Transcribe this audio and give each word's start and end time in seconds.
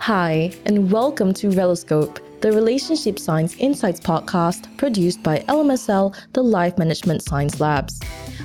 Hi, 0.00 0.52
and 0.64 0.90
welcome 0.90 1.34
to 1.34 1.48
Reloscope, 1.48 2.20
the 2.40 2.52
Relationship 2.52 3.18
Science 3.18 3.56
Insights 3.56 4.00
podcast 4.00 4.74
produced 4.78 5.22
by 5.22 5.40
LMSL, 5.48 6.14
the 6.32 6.42
Life 6.42 6.78
Management 6.78 7.22
Science 7.22 7.60
Labs. 7.60 8.00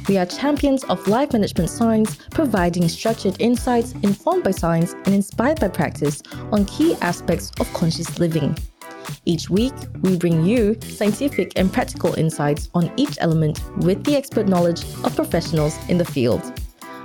We 0.10 0.18
are 0.18 0.26
champions 0.26 0.84
of 0.86 1.08
life 1.08 1.32
management 1.32 1.70
science, 1.70 2.18
providing 2.32 2.90
structured 2.90 3.40
insights 3.40 3.94
informed 4.02 4.44
by 4.44 4.52
science 4.52 4.94
and 5.06 5.10
inspired 5.14 5.60
by 5.60 5.70
practice 5.70 6.22
on 6.52 6.66
key 6.66 6.96
aspects 7.02 7.52
of 7.60 7.72
conscious 7.74 8.20
living. 8.20 8.58
Each 9.26 9.50
week, 9.50 9.76
we 10.02 10.18
bring 10.18 10.44
you 10.44 10.76
scientific 10.82 11.54
and 11.56 11.72
practical 11.72 12.16
insights 12.16 12.70
on 12.74 12.92
each 12.98 13.18
element 13.22 13.62
with 13.78 14.04
the 14.04 14.18
expert 14.18 14.48
knowledge 14.48 14.84
of 15.04 15.16
professionals 15.16 15.78
in 15.88 15.98
the 15.98 16.06
field. 16.06 16.60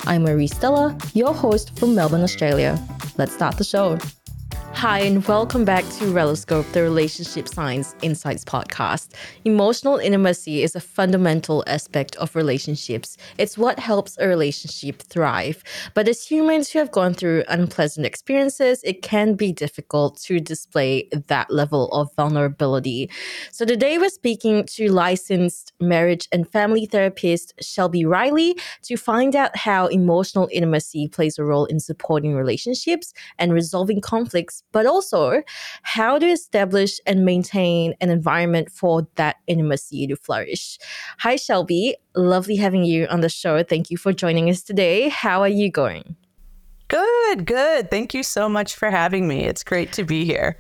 I'm 0.07 0.23
Marie 0.23 0.49
Stella, 0.49 0.97
your 1.13 1.35
host 1.35 1.79
from 1.79 1.95
Melbourne, 1.95 2.23
Australia. 2.23 2.83
Let's 3.19 3.35
start 3.35 3.57
the 3.59 3.65
show. 3.65 3.99
Hi, 4.75 5.01
and 5.01 5.27
welcome 5.27 5.65
back 5.65 5.83
to 5.83 6.05
Reloscope, 6.05 6.71
the 6.71 6.83
Relationship 6.83 7.49
Science 7.49 7.97
Insights 8.01 8.45
podcast. 8.45 9.09
Emotional 9.45 9.97
intimacy 9.97 10.63
is 10.63 10.77
a 10.77 10.81
fundamental 10.81 11.65
aspect 11.67 12.15
of 12.17 12.37
relationships. 12.37 13.17
It's 13.39 13.59
what 13.59 13.81
helps 13.81 14.17
a 14.19 14.29
relationship 14.29 15.03
thrive. 15.03 15.65
But 15.95 16.07
as 16.07 16.25
humans 16.25 16.71
who 16.71 16.79
have 16.79 16.93
gone 16.93 17.13
through 17.13 17.43
unpleasant 17.49 18.07
experiences, 18.07 18.81
it 18.85 19.03
can 19.03 19.35
be 19.35 19.53
difficult 19.53 20.17
to 20.23 20.39
display 20.39 21.09
that 21.27 21.51
level 21.51 21.89
of 21.89 22.15
vulnerability. 22.15 23.11
So 23.51 23.65
today 23.65 23.99
we're 23.99 24.11
speaking 24.11 24.65
to 24.75 24.93
licensed 24.93 25.73
marriage 25.81 26.29
and 26.31 26.49
family 26.49 26.87
therapist 26.87 27.53
Shelby 27.61 28.05
Riley 28.05 28.57
to 28.83 28.97
find 28.97 29.35
out 29.35 29.57
how 29.57 29.89
emotional 29.89 30.49
intimacy 30.53 31.09
plays 31.09 31.37
a 31.37 31.45
role 31.45 31.65
in 31.65 31.81
supporting 31.81 32.37
relationships 32.37 33.13
and 33.41 33.53
resolving 33.53 34.01
conflicts 34.01 34.63
but 34.73 34.87
also 34.87 35.43
how 35.83 36.19
to 36.19 36.27
establish 36.27 37.01
and 37.07 37.25
maintain 37.25 37.95
an 38.01 38.11
environment 38.11 38.71
for 38.71 39.07
that 39.17 39.37
intimacy 39.47 40.07
to 40.07 40.17
flourish. 40.17 40.79
Hi, 41.21 41.37
Shelby. 41.37 41.97
Lovely 42.15 42.57
having 42.57 42.85
you 42.85 43.07
on 43.07 43.21
the 43.21 43.29
show. 43.29 43.63
Thank 43.63 43.91
you 43.91 43.97
for 43.97 44.13
joining 44.13 44.51
us 44.51 44.63
today. 44.63 45.09
How 45.09 45.41
are 45.41 45.49
you 45.49 45.71
going? 45.71 46.17
Good, 46.89 47.45
good. 47.45 47.91
Thank 47.91 48.15
you 48.15 48.23
so 48.23 48.49
much 48.49 48.75
for 48.75 48.91
having 48.91 49.29
me. 49.29 49.45
It's 49.45 49.63
great 49.63 49.93
to 49.93 50.05
be 50.05 50.25
here. 50.25 50.57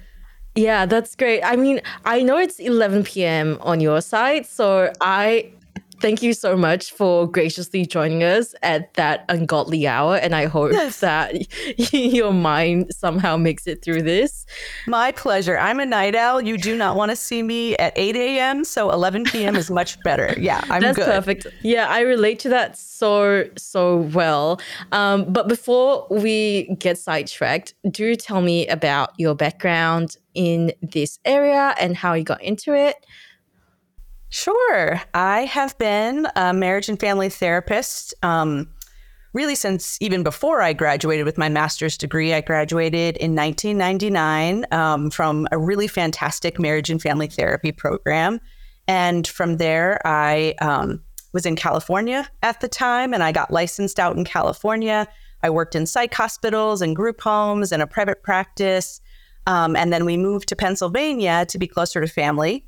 Yeah, 0.54 0.86
that's 0.86 1.14
great. 1.14 1.42
I 1.42 1.56
mean, 1.56 1.80
I 2.04 2.22
know 2.22 2.36
it's 2.36 2.58
11 2.58 3.04
p.m. 3.04 3.58
on 3.60 3.80
your 3.80 4.00
side, 4.00 4.44
so 4.44 4.92
I 5.00 5.52
thank 6.00 6.22
you 6.22 6.32
so 6.32 6.56
much 6.56 6.92
for 6.92 7.26
graciously 7.30 7.86
joining 7.86 8.22
us 8.22 8.54
at 8.62 8.94
that 8.94 9.24
ungodly 9.28 9.86
hour. 9.86 10.16
And 10.16 10.34
I 10.34 10.46
hope 10.46 10.72
yes. 10.72 11.00
that 11.00 11.34
your 11.92 12.32
mind 12.32 12.90
somehow 12.94 13.36
makes 13.36 13.66
it 13.66 13.82
through 13.84 14.02
this. 14.02 14.46
My 14.86 15.12
pleasure. 15.12 15.58
I'm 15.58 15.80
a 15.80 15.86
night 15.86 16.14
owl. 16.14 16.40
You 16.40 16.58
do 16.58 16.76
not 16.76 16.96
want 16.96 17.10
to 17.10 17.16
see 17.16 17.42
me 17.42 17.76
at 17.76 17.92
8 17.96 18.16
a.m. 18.16 18.64
So 18.64 18.90
11 18.90 19.24
p.m. 19.24 19.56
is 19.56 19.70
much 19.70 20.00
better. 20.02 20.34
Yeah, 20.48 20.64
I'm 20.70 20.80
That's 20.80 20.96
good. 20.96 21.04
perfect. 21.04 21.46
Yeah, 21.62 21.88
I 21.88 22.00
relate 22.00 22.38
to 22.40 22.48
that 22.50 22.78
so, 22.78 23.44
so 23.56 23.98
well. 24.14 24.60
Um, 24.92 25.30
but 25.30 25.48
before 25.48 26.06
we 26.10 26.74
get 26.78 26.96
sidetracked, 26.96 27.74
do 27.90 28.14
tell 28.14 28.40
me 28.40 28.66
about 28.68 29.10
your 29.18 29.34
background 29.34 30.16
in 30.34 30.72
this 30.80 31.18
area 31.24 31.74
and 31.80 31.96
how 31.96 32.14
you 32.14 32.22
got 32.24 32.40
into 32.42 32.72
it. 32.72 33.04
Sure. 34.30 35.00
I 35.14 35.42
have 35.42 35.76
been 35.78 36.28
a 36.36 36.52
marriage 36.52 36.88
and 36.88 37.00
family 37.00 37.30
therapist 37.30 38.14
um, 38.22 38.68
really 39.32 39.54
since 39.54 39.96
even 40.00 40.22
before 40.22 40.60
I 40.60 40.72
graduated 40.72 41.24
with 41.24 41.38
my 41.38 41.48
master's 41.48 41.96
degree. 41.96 42.34
I 42.34 42.40
graduated 42.40 43.16
in 43.16 43.34
1999 43.34 44.66
um, 44.70 45.10
from 45.10 45.48
a 45.50 45.58
really 45.58 45.88
fantastic 45.88 46.58
marriage 46.58 46.90
and 46.90 47.00
family 47.00 47.26
therapy 47.26 47.72
program. 47.72 48.40
And 48.86 49.26
from 49.26 49.56
there, 49.56 50.00
I 50.06 50.54
um, 50.60 51.02
was 51.32 51.46
in 51.46 51.56
California 51.56 52.28
at 52.42 52.60
the 52.60 52.68
time 52.68 53.14
and 53.14 53.22
I 53.22 53.32
got 53.32 53.50
licensed 53.50 53.98
out 53.98 54.16
in 54.16 54.24
California. 54.24 55.06
I 55.42 55.50
worked 55.50 55.74
in 55.74 55.86
psych 55.86 56.12
hospitals 56.12 56.82
and 56.82 56.96
group 56.96 57.20
homes 57.20 57.70
and 57.72 57.82
a 57.82 57.86
private 57.86 58.22
practice. 58.22 59.00
Um, 59.46 59.76
and 59.76 59.92
then 59.92 60.04
we 60.04 60.16
moved 60.16 60.48
to 60.48 60.56
Pennsylvania 60.56 61.46
to 61.46 61.58
be 61.58 61.66
closer 61.66 62.00
to 62.00 62.06
family. 62.06 62.66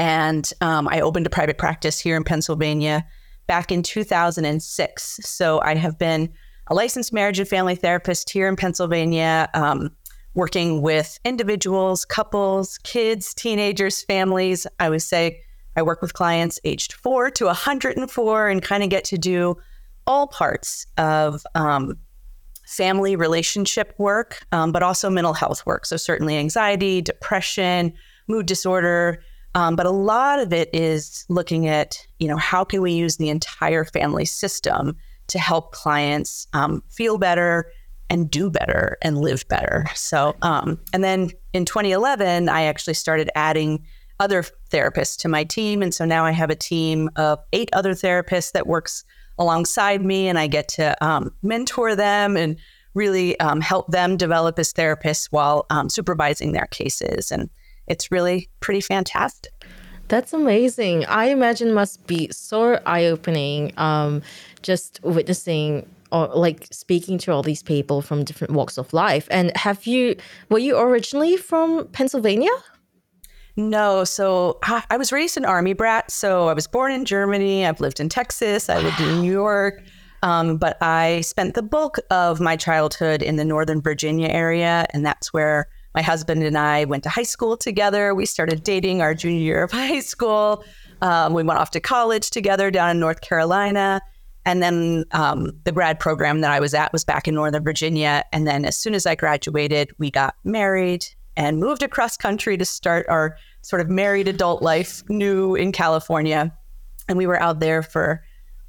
And 0.00 0.50
um, 0.62 0.88
I 0.88 1.02
opened 1.02 1.26
a 1.26 1.30
private 1.30 1.58
practice 1.58 2.00
here 2.00 2.16
in 2.16 2.24
Pennsylvania 2.24 3.06
back 3.46 3.70
in 3.70 3.82
2006. 3.82 5.20
So 5.24 5.60
I 5.60 5.74
have 5.74 5.98
been 5.98 6.32
a 6.68 6.74
licensed 6.74 7.12
marriage 7.12 7.38
and 7.38 7.46
family 7.46 7.74
therapist 7.74 8.30
here 8.30 8.48
in 8.48 8.56
Pennsylvania, 8.56 9.50
um, 9.52 9.90
working 10.32 10.80
with 10.80 11.20
individuals, 11.26 12.06
couples, 12.06 12.78
kids, 12.78 13.34
teenagers, 13.34 14.02
families. 14.02 14.66
I 14.78 14.88
would 14.88 15.02
say 15.02 15.42
I 15.76 15.82
work 15.82 16.00
with 16.00 16.14
clients 16.14 16.58
aged 16.64 16.94
four 16.94 17.30
to 17.32 17.44
104 17.44 18.48
and 18.48 18.62
kind 18.62 18.82
of 18.82 18.88
get 18.88 19.04
to 19.04 19.18
do 19.18 19.58
all 20.06 20.28
parts 20.28 20.86
of 20.96 21.44
um, 21.54 21.98
family 22.66 23.16
relationship 23.16 23.92
work, 23.98 24.46
um, 24.52 24.72
but 24.72 24.82
also 24.82 25.10
mental 25.10 25.34
health 25.34 25.66
work. 25.66 25.84
So, 25.84 25.98
certainly 25.98 26.38
anxiety, 26.38 27.02
depression, 27.02 27.92
mood 28.28 28.46
disorder, 28.46 29.22
um, 29.54 29.76
but 29.76 29.86
a 29.86 29.90
lot 29.90 30.38
of 30.38 30.52
it 30.52 30.68
is 30.72 31.24
looking 31.28 31.66
at, 31.66 32.06
you 32.18 32.28
know, 32.28 32.36
how 32.36 32.64
can 32.64 32.82
we 32.82 32.92
use 32.92 33.16
the 33.16 33.28
entire 33.28 33.84
family 33.84 34.24
system 34.24 34.96
to 35.28 35.38
help 35.38 35.72
clients 35.72 36.46
um, 36.52 36.82
feel 36.88 37.18
better 37.18 37.70
and 38.08 38.30
do 38.30 38.50
better 38.50 38.98
and 39.02 39.18
live 39.18 39.46
better. 39.48 39.86
So, 39.94 40.36
um, 40.42 40.78
and 40.92 41.04
then 41.04 41.30
in 41.52 41.64
2011, 41.64 42.48
I 42.48 42.62
actually 42.62 42.94
started 42.94 43.30
adding 43.36 43.84
other 44.18 44.44
therapists 44.70 45.16
to 45.18 45.28
my 45.28 45.44
team. 45.44 45.82
And 45.82 45.94
so 45.94 46.04
now 46.04 46.24
I 46.24 46.32
have 46.32 46.50
a 46.50 46.56
team 46.56 47.08
of 47.16 47.38
eight 47.52 47.70
other 47.72 47.94
therapists 47.94 48.52
that 48.52 48.66
works 48.66 49.04
alongside 49.38 50.04
me, 50.04 50.28
and 50.28 50.38
I 50.38 50.46
get 50.46 50.68
to 50.68 51.02
um, 51.04 51.32
mentor 51.42 51.96
them 51.96 52.36
and 52.36 52.56
really 52.92 53.38
um, 53.40 53.60
help 53.60 53.86
them 53.88 54.16
develop 54.16 54.58
as 54.58 54.72
therapists 54.72 55.28
while 55.30 55.64
um, 55.70 55.88
supervising 55.88 56.52
their 56.52 56.66
cases. 56.66 57.30
And 57.30 57.48
it's 57.86 58.10
really 58.10 58.48
pretty 58.60 58.80
fantastic. 58.80 59.52
That's 60.08 60.32
amazing. 60.32 61.04
I 61.06 61.26
imagine 61.26 61.72
must 61.72 62.06
be 62.06 62.28
so 62.32 62.80
eye 62.84 63.06
opening. 63.06 63.72
Um, 63.76 64.22
just 64.62 65.00
witnessing 65.02 65.88
or 66.12 66.26
like 66.28 66.66
speaking 66.72 67.18
to 67.18 67.32
all 67.32 67.42
these 67.42 67.62
people 67.62 68.02
from 68.02 68.24
different 68.24 68.52
walks 68.52 68.76
of 68.76 68.92
life. 68.92 69.28
And 69.30 69.56
have 69.56 69.86
you 69.86 70.16
were 70.48 70.58
you 70.58 70.78
originally 70.78 71.36
from 71.36 71.86
Pennsylvania? 71.88 72.50
No, 73.56 74.04
so 74.04 74.58
I 74.62 74.96
was 74.96 75.12
raised 75.12 75.36
an 75.36 75.44
army 75.44 75.74
brat. 75.74 76.10
So 76.10 76.48
I 76.48 76.54
was 76.54 76.66
born 76.66 76.92
in 76.92 77.04
Germany. 77.04 77.66
I've 77.66 77.80
lived 77.80 78.00
in 78.00 78.08
Texas. 78.08 78.68
I 78.68 78.80
lived 78.80 79.00
in 79.00 79.20
New 79.20 79.30
York. 79.30 79.82
Um, 80.22 80.56
but 80.56 80.76
I 80.82 81.22
spent 81.22 81.54
the 81.54 81.62
bulk 81.62 81.96
of 82.10 82.40
my 82.40 82.56
childhood 82.56 83.22
in 83.22 83.36
the 83.36 83.44
Northern 83.44 83.80
Virginia 83.80 84.28
area, 84.28 84.86
and 84.92 85.04
that's 85.04 85.32
where 85.32 85.66
my 85.94 86.02
husband 86.02 86.42
and 86.42 86.56
I 86.56 86.84
went 86.84 87.02
to 87.04 87.08
high 87.08 87.24
school 87.24 87.56
together. 87.56 88.14
We 88.14 88.26
started 88.26 88.62
dating 88.62 89.02
our 89.02 89.14
junior 89.14 89.40
year 89.40 89.62
of 89.64 89.70
high 89.72 90.00
school. 90.00 90.64
Um, 91.02 91.32
we 91.32 91.42
went 91.42 91.58
off 91.58 91.70
to 91.72 91.80
college 91.80 92.30
together 92.30 92.70
down 92.70 92.90
in 92.90 93.00
North 93.00 93.20
Carolina. 93.20 94.00
And 94.46 94.62
then 94.62 95.04
um, 95.12 95.52
the 95.64 95.72
grad 95.72 96.00
program 96.00 96.40
that 96.40 96.50
I 96.50 96.60
was 96.60 96.72
at 96.74 96.92
was 96.92 97.04
back 97.04 97.28
in 97.28 97.34
Northern 97.34 97.62
Virginia. 97.62 98.24
And 98.32 98.46
then 98.46 98.64
as 98.64 98.76
soon 98.76 98.94
as 98.94 99.06
I 99.06 99.14
graduated, 99.14 99.90
we 99.98 100.10
got 100.10 100.34
married 100.44 101.06
and 101.36 101.58
moved 101.58 101.82
across 101.82 102.16
country 102.16 102.56
to 102.56 102.64
start 102.64 103.06
our 103.08 103.36
sort 103.62 103.80
of 103.80 103.90
married 103.90 104.28
adult 104.28 104.62
life 104.62 105.02
new 105.08 105.54
in 105.54 105.72
California. 105.72 106.54
And 107.08 107.18
we 107.18 107.26
were 107.26 107.40
out 107.40 107.60
there 107.60 107.82
for 107.82 108.22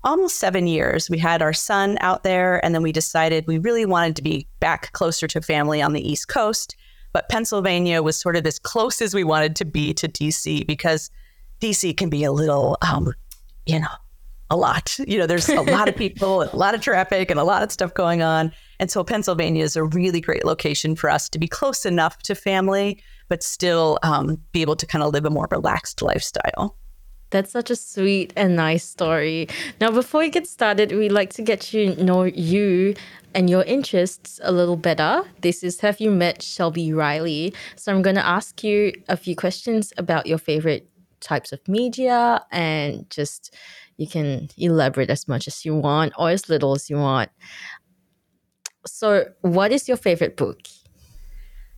almost 0.03 0.37
seven 0.37 0.67
years. 0.67 1.09
We 1.09 1.17
had 1.17 1.41
our 1.41 1.53
son 1.53 1.97
out 2.01 2.23
there, 2.23 2.63
and 2.65 2.73
then 2.73 2.81
we 2.81 2.91
decided 2.91 3.45
we 3.47 3.57
really 3.57 3.85
wanted 3.85 4.15
to 4.17 4.21
be 4.21 4.47
back 4.59 4.91
closer 4.93 5.27
to 5.27 5.41
family 5.41 5.81
on 5.81 5.93
the 5.93 6.07
East 6.07 6.27
Coast. 6.27 6.75
But 7.13 7.29
Pennsylvania 7.29 8.01
was 8.01 8.17
sort 8.17 8.35
of 8.35 8.45
as 8.45 8.59
close 8.59 9.01
as 9.01 9.13
we 9.13 9.23
wanted 9.23 9.55
to 9.57 9.65
be 9.65 9.93
to 9.95 10.07
DC 10.07 10.65
because 10.65 11.09
DC 11.59 11.95
can 11.95 12.09
be 12.09 12.23
a 12.23 12.31
little, 12.31 12.77
um, 12.81 13.13
you 13.65 13.79
know, 13.79 13.87
a 14.49 14.57
lot. 14.57 14.97
You 14.99 15.17
know, 15.17 15.27
there's 15.27 15.49
a 15.49 15.61
lot 15.61 15.87
of 15.87 15.95
people, 16.03 16.43
a 16.43 16.55
lot 16.55 16.75
of 16.75 16.81
traffic, 16.81 17.31
and 17.31 17.39
a 17.39 17.43
lot 17.43 17.63
of 17.63 17.71
stuff 17.71 17.93
going 17.93 18.21
on. 18.21 18.51
And 18.79 18.91
so 18.91 19.03
Pennsylvania 19.03 19.63
is 19.63 19.75
a 19.75 19.83
really 19.83 20.19
great 20.19 20.45
location 20.45 20.95
for 20.95 21.09
us 21.09 21.29
to 21.29 21.39
be 21.39 21.47
close 21.47 21.85
enough 21.85 22.19
to 22.23 22.35
family, 22.35 23.01
but 23.29 23.43
still 23.43 23.97
um, 24.03 24.41
be 24.51 24.61
able 24.61 24.75
to 24.75 24.85
kind 24.85 25.03
of 25.03 25.13
live 25.13 25.25
a 25.25 25.29
more 25.29 25.47
relaxed 25.51 26.01
lifestyle. 26.01 26.75
That's 27.31 27.51
such 27.51 27.71
a 27.71 27.75
sweet 27.77 28.33
and 28.35 28.55
nice 28.57 28.83
story. 28.83 29.47
Now, 29.79 29.89
before 29.91 30.19
we 30.19 30.29
get 30.29 30.47
started, 30.47 30.91
we'd 30.91 31.13
like 31.13 31.31
to 31.33 31.41
get 31.41 31.61
to 31.71 31.95
know 32.03 32.23
you 32.23 32.93
and 33.33 33.49
your 33.49 33.63
interests 33.63 34.39
a 34.43 34.51
little 34.51 34.75
better. 34.75 35.23
This 35.39 35.63
is 35.63 35.79
Have 35.79 36.01
You 36.01 36.11
Met 36.11 36.41
Shelby 36.41 36.91
Riley? 36.91 37.53
So, 37.77 37.93
I'm 37.93 38.01
going 38.01 38.17
to 38.17 38.25
ask 38.25 38.63
you 38.63 38.91
a 39.07 39.15
few 39.15 39.35
questions 39.35 39.93
about 39.97 40.27
your 40.27 40.37
favorite 40.37 40.89
types 41.21 41.53
of 41.53 41.65
media 41.67 42.43
and 42.51 43.09
just 43.09 43.55
you 43.95 44.07
can 44.07 44.49
elaborate 44.57 45.09
as 45.09 45.27
much 45.27 45.47
as 45.47 45.63
you 45.63 45.75
want 45.75 46.11
or 46.17 46.31
as 46.31 46.49
little 46.49 46.73
as 46.75 46.89
you 46.89 46.97
want. 46.97 47.29
So, 48.85 49.25
what 49.41 49.71
is 49.71 49.87
your 49.87 49.97
favorite 49.97 50.35
book? 50.35 50.59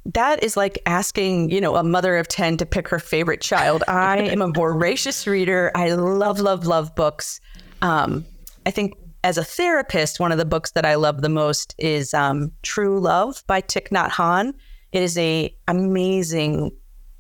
That 0.06 0.44
is 0.44 0.58
like 0.58 0.80
asking, 0.86 1.50
you 1.50 1.62
know, 1.62 1.76
a 1.76 1.84
mother 1.84 2.18
of 2.18 2.28
10 2.28 2.58
to 2.58 2.66
pick 2.66 2.88
her 2.90 3.00
favorite 3.00 3.42
child. 3.42 3.84
I 3.88 4.20
am 4.20 4.42
a 4.42 4.52
voracious 4.52 5.26
reader. 5.26 5.72
I 5.76 5.94
love, 5.94 6.40
love, 6.40 6.66
love 6.66 6.94
books. 6.96 7.40
Um, 7.82 8.26
I 8.66 8.72
think 8.72 8.94
as 9.24 9.38
a 9.38 9.44
therapist, 9.44 10.20
one 10.20 10.34
of 10.34 10.38
the 10.38 10.46
books 10.46 10.72
that 10.72 10.86
I 10.86 10.96
love 10.96 11.22
the 11.22 11.30
most 11.30 11.74
is 11.78 12.14
um, 12.14 12.52
True 12.62 13.00
Love 13.00 13.44
by 13.48 13.62
Thich 13.62 13.90
Nhat 13.90 14.10
Hanh. 14.10 14.54
It 14.92 15.02
is 15.02 15.18
a 15.18 15.56
amazing, 15.70 16.72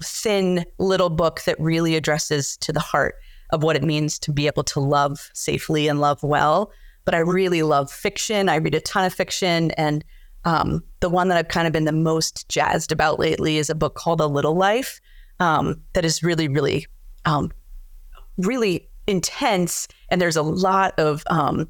thin 0.03 0.65
little 0.77 1.09
book 1.09 1.41
that 1.43 1.59
really 1.59 1.95
addresses 1.95 2.57
to 2.57 2.73
the 2.73 2.81
heart 2.81 3.15
of 3.51 3.63
what 3.63 3.77
it 3.77 3.83
means 3.83 4.19
to 4.19 4.33
be 4.33 4.47
able 4.47 4.63
to 4.63 4.79
love 4.81 5.29
safely 5.33 5.87
and 5.87 6.01
love 6.01 6.21
well. 6.21 6.71
But 7.05 7.15
I 7.15 7.19
really 7.19 7.63
love 7.63 7.91
fiction. 7.91 8.49
I 8.49 8.55
read 8.55 8.75
a 8.75 8.81
ton 8.81 9.05
of 9.05 9.13
fiction 9.13 9.71
and 9.71 10.03
um, 10.45 10.83
the 10.99 11.09
one 11.09 11.27
that 11.29 11.37
I've 11.37 11.47
kind 11.47 11.67
of 11.67 11.73
been 11.73 11.85
the 11.85 11.91
most 11.91 12.47
jazzed 12.49 12.91
about 12.91 13.19
lately 13.19 13.57
is 13.57 13.69
a 13.69 13.75
book 13.75 13.95
called 13.95 14.21
A 14.21 14.27
Little 14.27 14.55
Life 14.55 14.99
um, 15.39 15.81
that 15.93 16.05
is 16.05 16.23
really, 16.23 16.47
really, 16.47 16.85
um, 17.25 17.51
really 18.37 18.89
intense. 19.07 19.87
And 20.09 20.21
there's 20.21 20.35
a 20.35 20.41
lot 20.41 20.97
of 20.99 21.23
um, 21.27 21.69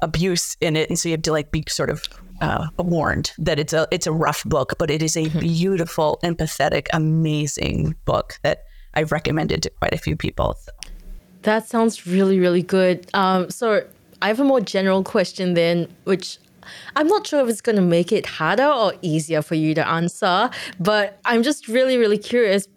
abuse 0.00 0.56
in 0.60 0.76
it. 0.76 0.88
And 0.88 0.98
so 0.98 1.08
you 1.08 1.14
have 1.14 1.22
to 1.22 1.32
like 1.32 1.50
be 1.50 1.64
sort 1.68 1.90
of 1.90 2.04
uh, 2.40 2.66
warned 2.78 3.32
that 3.38 3.58
it's 3.58 3.72
a 3.72 3.86
it's 3.90 4.06
a 4.06 4.12
rough 4.12 4.42
book, 4.44 4.74
but 4.78 4.90
it 4.90 5.02
is 5.02 5.16
a 5.16 5.26
mm-hmm. 5.26 5.38
beautiful, 5.38 6.18
empathetic, 6.24 6.88
amazing 6.92 7.94
book 8.04 8.38
that 8.42 8.64
I've 8.94 9.12
recommended 9.12 9.62
to 9.62 9.70
quite 9.70 9.94
a 9.94 9.98
few 9.98 10.16
people. 10.16 10.56
That 11.42 11.68
sounds 11.68 12.06
really, 12.06 12.38
really 12.38 12.62
good. 12.62 13.08
Um, 13.14 13.50
so 13.50 13.84
I 14.20 14.28
have 14.28 14.40
a 14.40 14.44
more 14.44 14.60
general 14.60 15.02
question 15.02 15.54
then, 15.54 15.92
which 16.04 16.38
I'm 16.96 17.06
not 17.06 17.26
sure 17.26 17.40
if 17.40 17.48
it's 17.48 17.60
going 17.60 17.76
to 17.76 17.82
make 17.82 18.12
it 18.12 18.26
harder 18.26 18.68
or 18.68 18.94
easier 19.02 19.42
for 19.42 19.54
you 19.54 19.74
to 19.74 19.88
answer, 19.88 20.50
but 20.78 21.18
I'm 21.24 21.42
just 21.42 21.68
really, 21.68 21.96
really 21.96 22.18
curious 22.18 22.68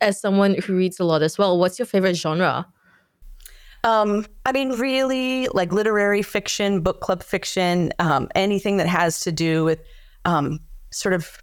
as 0.00 0.20
someone 0.20 0.56
who 0.56 0.76
reads 0.76 0.98
a 1.00 1.04
lot 1.04 1.22
as 1.22 1.38
well. 1.38 1.58
What's 1.58 1.78
your 1.78 1.86
favorite 1.86 2.16
genre? 2.16 2.66
Um, 3.84 4.26
I 4.46 4.52
mean, 4.52 4.70
really, 4.72 5.48
like 5.48 5.72
literary 5.72 6.22
fiction, 6.22 6.80
book 6.80 7.00
club 7.00 7.22
fiction, 7.22 7.92
um, 7.98 8.28
anything 8.34 8.76
that 8.76 8.86
has 8.86 9.20
to 9.20 9.32
do 9.32 9.64
with 9.64 9.80
um, 10.24 10.60
sort 10.90 11.14
of, 11.14 11.42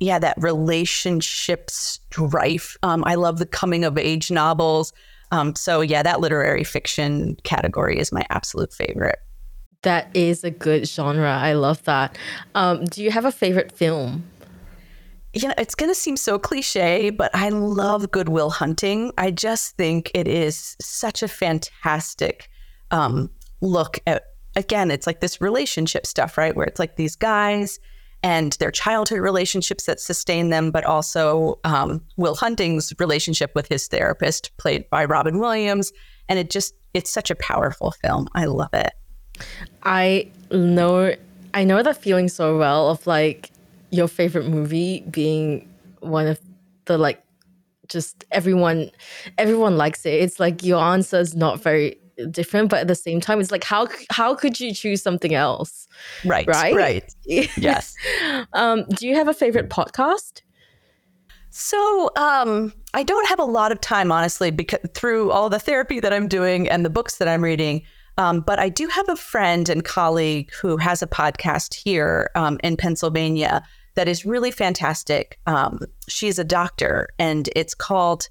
yeah, 0.00 0.18
that 0.18 0.36
relationship 0.38 1.70
strife. 1.70 2.76
Um, 2.82 3.04
I 3.06 3.14
love 3.14 3.38
the 3.38 3.46
coming 3.46 3.84
of 3.84 3.96
age 3.98 4.30
novels. 4.30 4.92
Um, 5.30 5.54
so, 5.54 5.80
yeah, 5.80 6.02
that 6.02 6.20
literary 6.20 6.64
fiction 6.64 7.36
category 7.44 7.98
is 7.98 8.12
my 8.12 8.24
absolute 8.30 8.72
favorite. 8.72 9.18
That 9.86 10.10
is 10.14 10.42
a 10.42 10.50
good 10.50 10.88
genre. 10.88 11.30
I 11.30 11.52
love 11.52 11.80
that. 11.84 12.18
Um, 12.56 12.86
do 12.86 13.04
you 13.04 13.12
have 13.12 13.24
a 13.24 13.30
favorite 13.30 13.70
film? 13.70 14.28
Know, 15.40 15.54
it's 15.56 15.76
going 15.76 15.92
to 15.92 15.94
seem 15.94 16.16
so 16.16 16.40
cliche, 16.40 17.10
but 17.10 17.30
I 17.32 17.50
love 17.50 18.10
Good 18.10 18.28
Will 18.28 18.50
Hunting. 18.50 19.12
I 19.16 19.30
just 19.30 19.76
think 19.76 20.10
it 20.12 20.26
is 20.26 20.76
such 20.80 21.22
a 21.22 21.28
fantastic 21.28 22.48
um, 22.90 23.30
look 23.60 24.00
at, 24.08 24.24
again, 24.56 24.90
it's 24.90 25.06
like 25.06 25.20
this 25.20 25.40
relationship 25.40 26.04
stuff, 26.04 26.36
right? 26.36 26.56
Where 26.56 26.66
it's 26.66 26.80
like 26.80 26.96
these 26.96 27.14
guys 27.14 27.78
and 28.24 28.54
their 28.54 28.72
childhood 28.72 29.20
relationships 29.20 29.84
that 29.84 30.00
sustain 30.00 30.50
them, 30.50 30.72
but 30.72 30.82
also 30.82 31.60
um, 31.62 32.02
Will 32.16 32.34
Hunting's 32.34 32.92
relationship 32.98 33.52
with 33.54 33.68
his 33.68 33.86
therapist, 33.86 34.50
played 34.56 34.90
by 34.90 35.04
Robin 35.04 35.38
Williams. 35.38 35.92
And 36.28 36.40
it 36.40 36.50
just, 36.50 36.74
it's 36.92 37.12
such 37.12 37.30
a 37.30 37.36
powerful 37.36 37.92
film. 37.92 38.26
I 38.34 38.46
love 38.46 38.74
it. 38.74 38.90
I 39.82 40.30
know 40.50 41.14
I 41.54 41.64
know 41.64 41.82
that 41.82 41.96
feeling 41.96 42.28
so 42.28 42.58
well 42.58 42.90
of 42.90 43.06
like 43.06 43.50
your 43.90 44.08
favorite 44.08 44.46
movie 44.48 45.00
being 45.10 45.68
one 46.00 46.26
of 46.26 46.38
the 46.84 46.98
like 46.98 47.22
just 47.88 48.24
everyone 48.32 48.90
everyone 49.38 49.76
likes 49.76 50.04
it. 50.06 50.14
It's 50.14 50.40
like 50.40 50.62
your 50.62 50.82
answer 50.82 51.18
is 51.18 51.34
not 51.34 51.60
very 51.60 51.98
different, 52.30 52.70
but 52.70 52.80
at 52.80 52.88
the 52.88 52.94
same 52.94 53.20
time, 53.20 53.40
it's 53.40 53.50
like 53.50 53.64
how 53.64 53.88
how 54.10 54.34
could 54.34 54.58
you 54.58 54.74
choose 54.74 55.02
something 55.02 55.34
else? 55.34 55.86
Right. 56.24 56.46
Right. 56.46 56.74
Right. 56.74 57.14
yes. 57.24 57.94
um, 58.52 58.84
do 58.96 59.06
you 59.06 59.14
have 59.14 59.28
a 59.28 59.34
favorite 59.34 59.68
podcast? 59.70 60.42
So 61.50 62.10
um, 62.16 62.72
I 62.92 63.02
don't 63.02 63.26
have 63.28 63.38
a 63.38 63.44
lot 63.44 63.72
of 63.72 63.80
time, 63.80 64.12
honestly, 64.12 64.50
because 64.50 64.80
through 64.92 65.30
all 65.30 65.48
the 65.48 65.58
therapy 65.58 66.00
that 66.00 66.12
I'm 66.12 66.28
doing 66.28 66.68
and 66.68 66.84
the 66.84 66.90
books 66.90 67.16
that 67.16 67.28
I'm 67.28 67.42
reading, 67.42 67.82
um, 68.18 68.40
but 68.40 68.58
I 68.58 68.68
do 68.68 68.88
have 68.88 69.08
a 69.08 69.16
friend 69.16 69.68
and 69.68 69.84
colleague 69.84 70.50
who 70.60 70.76
has 70.76 71.02
a 71.02 71.06
podcast 71.06 71.74
here 71.74 72.30
um, 72.34 72.58
in 72.62 72.76
Pennsylvania 72.76 73.62
that 73.94 74.08
is 74.08 74.26
really 74.26 74.50
fantastic. 74.50 75.38
Um, 75.46 75.80
she's 76.08 76.38
a 76.38 76.44
doctor, 76.44 77.08
and 77.18 77.48
it's 77.56 77.74
called 77.74 78.28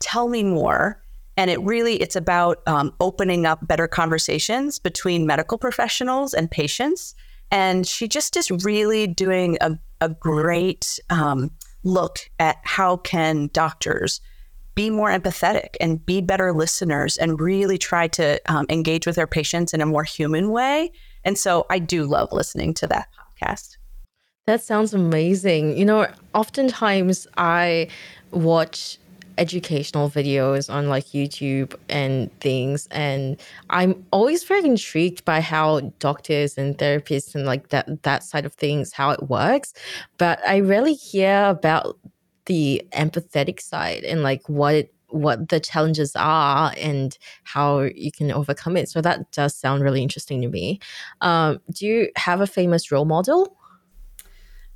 "Tell 0.00 0.28
Me 0.28 0.42
More." 0.42 1.02
And 1.36 1.50
it 1.50 1.60
really 1.60 1.96
it's 1.96 2.16
about 2.16 2.62
um, 2.66 2.92
opening 3.00 3.46
up 3.46 3.66
better 3.66 3.86
conversations 3.86 4.78
between 4.78 5.26
medical 5.26 5.58
professionals 5.58 6.34
and 6.34 6.50
patients. 6.50 7.14
And 7.50 7.86
she 7.86 8.08
just 8.08 8.36
is 8.36 8.50
really 8.64 9.06
doing 9.06 9.56
a, 9.60 9.78
a 10.00 10.08
great 10.08 10.98
um, 11.10 11.50
look 11.84 12.18
at 12.38 12.56
how 12.64 12.96
can 12.98 13.50
doctors 13.52 14.20
be 14.78 14.90
more 14.90 15.10
empathetic 15.10 15.74
and 15.80 16.06
be 16.06 16.20
better 16.20 16.52
listeners 16.52 17.16
and 17.16 17.40
really 17.40 17.76
try 17.76 18.06
to 18.06 18.40
um, 18.46 18.64
engage 18.68 19.08
with 19.08 19.16
their 19.16 19.26
patients 19.26 19.74
in 19.74 19.80
a 19.80 19.86
more 19.86 20.04
human 20.04 20.52
way. 20.52 20.92
And 21.24 21.36
so 21.36 21.66
I 21.68 21.80
do 21.80 22.04
love 22.04 22.28
listening 22.30 22.74
to 22.74 22.86
that 22.86 23.08
podcast. 23.18 23.76
That 24.46 24.62
sounds 24.62 24.94
amazing. 24.94 25.76
You 25.76 25.84
know, 25.84 26.06
oftentimes 26.32 27.26
I 27.36 27.88
watch 28.30 28.98
educational 29.36 30.08
videos 30.10 30.72
on 30.72 30.88
like 30.88 31.06
YouTube 31.06 31.74
and 31.88 32.30
things 32.40 32.86
and 32.92 33.36
I'm 33.70 34.06
always 34.12 34.44
very 34.44 34.64
intrigued 34.64 35.24
by 35.24 35.40
how 35.40 35.80
doctors 35.98 36.56
and 36.56 36.78
therapists 36.78 37.34
and 37.34 37.46
like 37.46 37.70
that 37.70 38.04
that 38.04 38.22
side 38.22 38.44
of 38.44 38.54
things 38.54 38.92
how 38.92 39.10
it 39.10 39.28
works 39.28 39.74
but 40.18 40.40
I 40.44 40.58
rarely 40.58 40.94
hear 40.94 41.44
about 41.44 41.96
the 42.48 42.82
empathetic 42.92 43.60
side 43.60 44.02
and 44.02 44.22
like 44.22 44.48
what 44.48 44.74
it, 44.74 44.94
what 45.10 45.48
the 45.48 45.60
challenges 45.60 46.12
are 46.16 46.72
and 46.76 47.16
how 47.44 47.80
you 47.80 48.10
can 48.10 48.30
overcome 48.32 48.76
it. 48.76 48.88
So 48.88 49.00
that 49.00 49.30
does 49.32 49.54
sound 49.54 49.82
really 49.82 50.02
interesting 50.02 50.42
to 50.42 50.48
me. 50.48 50.80
Um, 51.20 51.60
do 51.70 51.86
you 51.86 52.10
have 52.16 52.40
a 52.40 52.46
famous 52.46 52.90
role 52.90 53.04
model? 53.04 53.56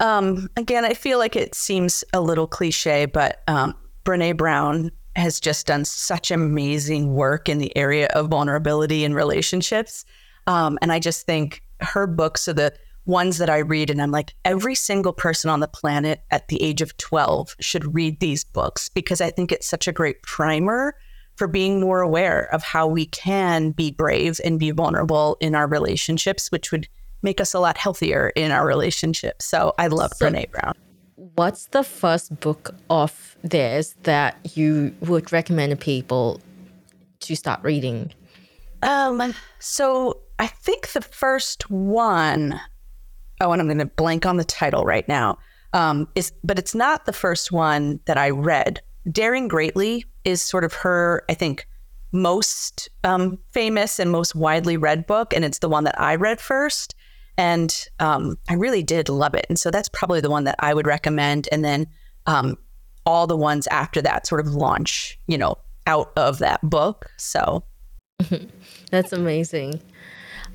Um, 0.01 0.49
again, 0.57 0.85
I 0.85 0.95
feel 0.95 1.19
like 1.19 1.37
it 1.37 1.55
seems 1.55 2.03
a 2.13 2.21
little 2.21 2.47
cliche, 2.47 3.07
but 3.07 3.43
um, 3.47 3.75
Brene 4.05 4.37
Brown 4.37 4.91
has 5.17 5.39
just 5.39 5.67
done 5.67 5.85
such 5.85 6.31
amazing 6.31 7.15
work 7.15 7.49
in 7.49 7.59
the 7.59 7.77
area 7.77 8.07
of 8.15 8.29
vulnerability 8.29 9.05
and 9.05 9.15
relationships. 9.15 10.05
Um, 10.47 10.79
and 10.81 10.91
I 10.91 10.99
just 10.99 11.27
think 11.27 11.63
her 11.81 12.07
books 12.07 12.49
are 12.49 12.55
the 12.55 12.73
ones 13.05 13.39
that 13.39 13.51
I 13.51 13.59
read, 13.59 13.91
and 13.91 14.01
I'm 14.01 14.11
like, 14.11 14.35
every 14.45 14.75
single 14.75 15.13
person 15.13 15.51
on 15.51 15.61
the 15.61 15.69
planet 15.69 16.23
at 16.31 16.49
the 16.49 16.63
age 16.63 16.81
of 16.81 16.97
12 16.99 17.57
should 17.61 17.95
read 17.95 18.21
these 18.21 18.45
books 18.45 18.89
because 18.89 19.21
I 19.21 19.31
think 19.31 19.53
it's 19.53 19.67
such 19.67 19.89
a 19.89 19.93
great 19.93 20.23
primer 20.23 20.95
for 21.37 21.49
being 21.49 21.81
more 21.81 22.01
aware 22.01 22.53
of 22.53 22.63
how 22.63 22.87
we 22.87 23.07
can 23.07 23.71
be 23.71 23.91
brave 23.91 24.41
and 24.45 24.59
be 24.59 24.71
vulnerable 24.71 25.37
in 25.41 25.55
our 25.55 25.67
relationships, 25.67 26.53
which 26.53 26.71
would 26.71 26.89
make 27.23 27.41
us 27.41 27.55
a 27.55 27.61
lot 27.61 27.79
healthier 27.79 28.33
in 28.37 28.51
our 28.51 28.67
relationships. 28.67 29.47
So 29.47 29.75
I 29.79 29.87
love 29.87 30.13
so, 30.15 30.27
Brene 30.27 30.51
Brown. 30.51 30.75
What's 31.17 31.67
the 31.67 31.83
first 31.85 32.39
book 32.41 32.75
of 32.91 33.37
theirs 33.43 33.95
that 34.03 34.37
you 34.57 34.95
would 35.01 35.33
recommend 35.33 35.71
to 35.71 35.77
people 35.77 36.41
to 37.21 37.37
start 37.37 37.63
reading? 37.63 38.13
Um, 38.83 39.33
so 39.61 40.21
I 40.39 40.49
think 40.49 40.89
the 40.89 41.01
first 41.01 41.71
one 41.71 42.61
oh, 43.43 43.53
and 43.53 43.61
I'm 43.61 43.69
going 43.69 43.79
to 43.79 43.87
blank 43.87 44.25
on 44.25 44.37
the 44.37 44.45
title 44.45 44.85
right 44.85 45.07
now. 45.09 45.39
Um, 45.75 46.09
is 46.15 46.33
but 46.45 46.59
it's 46.59 46.75
not 46.75 47.07
the 47.07 47.13
first 47.13 47.51
one 47.51 48.01
that 48.05 48.19
I 48.19 48.31
read. 48.31 48.81
Daring 49.11 49.49
Greatly 49.49 50.05
is 50.25 50.43
sort 50.43 50.65
of 50.65 50.75
her, 50.75 51.25
I 51.29 51.35
think, 51.35 51.67
most 52.13 52.91
um, 53.05 53.39
famous 53.51 53.99
and 53.99 54.11
most 54.11 54.35
widely 54.35 54.77
read 54.77 55.07
book, 55.07 55.35
and 55.35 55.45
it's 55.45 55.59
the 55.61 55.69
one 55.69 55.85
that 55.85 55.99
I 55.99 56.15
read 56.15 56.41
first, 56.41 56.95
and 57.37 57.89
um, 58.01 58.39
I 58.49 58.55
really 58.55 58.83
did 58.83 59.09
love 59.09 59.35
it. 59.35 59.47
And 59.49 59.59
so 59.59 59.71
that's 59.71 59.89
probably 59.89 60.21
the 60.21 60.31
one 60.31 60.45
that 60.45 60.57
I 60.59 60.75
would 60.75 60.87
recommend. 60.87 61.49
And 61.51 61.65
then 61.65 61.87
um, 62.27 62.59
all 63.07 63.27
the 63.27 63.37
ones 63.37 63.67
after 63.69 64.03
that 64.03 64.27
sort 64.27 64.41
of 64.41 64.55
launch, 64.55 65.19
you 65.27 65.39
know, 65.39 65.57
out 65.87 66.13
of 66.17 66.39
that 66.39 66.61
book. 66.63 67.11
So 67.17 67.65
that's 68.91 69.13
amazing. 69.13 69.81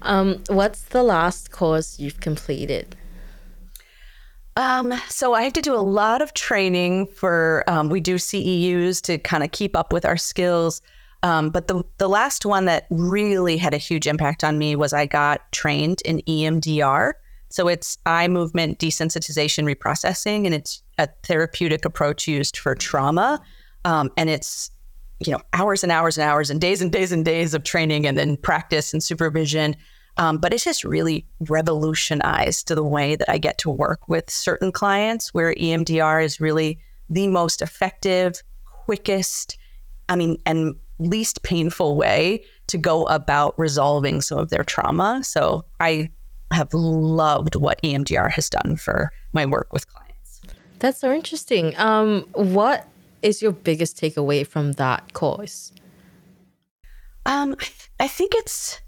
Um, 0.01 0.43
what's 0.47 0.83
the 0.83 1.03
last 1.03 1.51
course 1.51 1.99
you've 1.99 2.19
completed? 2.19 2.95
Um, 4.55 4.91
so 5.07 5.33
I 5.33 5.43
have 5.43 5.53
to 5.53 5.61
do 5.61 5.75
a 5.75 5.77
lot 5.77 6.21
of 6.21 6.33
training 6.33 7.05
for 7.07 7.63
um, 7.67 7.89
we 7.89 7.99
do 7.99 8.15
CEUs 8.15 9.01
to 9.03 9.19
kind 9.19 9.43
of 9.43 9.51
keep 9.51 9.75
up 9.75 9.93
with 9.93 10.03
our 10.03 10.17
skills. 10.17 10.81
Um, 11.23 11.49
but 11.49 11.67
the 11.67 11.83
the 11.97 12.09
last 12.09 12.45
one 12.45 12.65
that 12.65 12.87
really 12.89 13.57
had 13.57 13.73
a 13.73 13.77
huge 13.77 14.07
impact 14.07 14.43
on 14.43 14.57
me 14.57 14.75
was 14.75 14.93
I 14.93 15.05
got 15.05 15.51
trained 15.51 16.01
in 16.05 16.21
EMDR. 16.21 17.13
So 17.49 17.67
it's 17.67 17.97
eye 18.05 18.27
movement 18.27 18.79
desensitization 18.79 19.73
reprocessing, 19.73 20.45
and 20.45 20.53
it's 20.53 20.81
a 20.97 21.07
therapeutic 21.23 21.85
approach 21.85 22.27
used 22.27 22.57
for 22.57 22.75
trauma. 22.75 23.41
Um, 23.85 24.11
and 24.17 24.29
it's 24.29 24.71
you 25.19 25.31
know 25.31 25.41
hours 25.53 25.83
and 25.83 25.91
hours 25.91 26.17
and 26.17 26.29
hours 26.29 26.49
and 26.49 26.61
days 26.61 26.81
and 26.81 26.91
days 26.91 27.11
and 27.11 27.25
days 27.25 27.53
of 27.53 27.63
training 27.63 28.05
and 28.05 28.17
then 28.17 28.37
practice 28.37 28.93
and 28.93 29.03
supervision. 29.03 29.75
Um, 30.17 30.39
but 30.39 30.51
it's 30.51 30.63
just 30.63 30.83
really 30.83 31.27
revolutionized 31.41 32.69
the 32.69 32.83
way 32.83 33.15
that 33.15 33.29
I 33.29 33.37
get 33.37 33.59
to 33.59 33.69
work 33.69 34.07
with 34.07 34.29
certain 34.29 34.71
clients 34.71 35.33
where 35.33 35.53
EMDR 35.53 36.23
is 36.23 36.41
really 36.41 36.79
the 37.07 37.27
most 37.27 37.61
effective, 37.61 38.41
quickest, 38.65 39.57
I 40.09 40.15
mean, 40.15 40.37
and 40.45 40.75
least 40.99 41.43
painful 41.43 41.95
way 41.95 42.43
to 42.67 42.77
go 42.77 43.05
about 43.05 43.57
resolving 43.59 44.21
some 44.21 44.39
of 44.39 44.49
their 44.49 44.63
trauma. 44.63 45.21
So 45.23 45.65
I 45.79 46.09
have 46.51 46.73
loved 46.73 47.55
what 47.55 47.81
EMDR 47.83 48.31
has 48.31 48.49
done 48.49 48.75
for 48.75 49.11
my 49.33 49.45
work 49.45 49.71
with 49.71 49.87
clients. 49.87 50.41
That's 50.79 50.99
so 50.99 51.11
interesting. 51.11 51.77
Um, 51.77 52.27
what 52.33 52.87
is 53.21 53.41
your 53.41 53.51
biggest 53.51 53.97
takeaway 53.99 54.45
from 54.45 54.73
that 54.73 55.13
course? 55.13 55.71
Um, 57.25 57.53
I, 57.59 57.63
th- 57.63 57.89
I 57.99 58.07
think 58.07 58.33
it's 58.35 58.79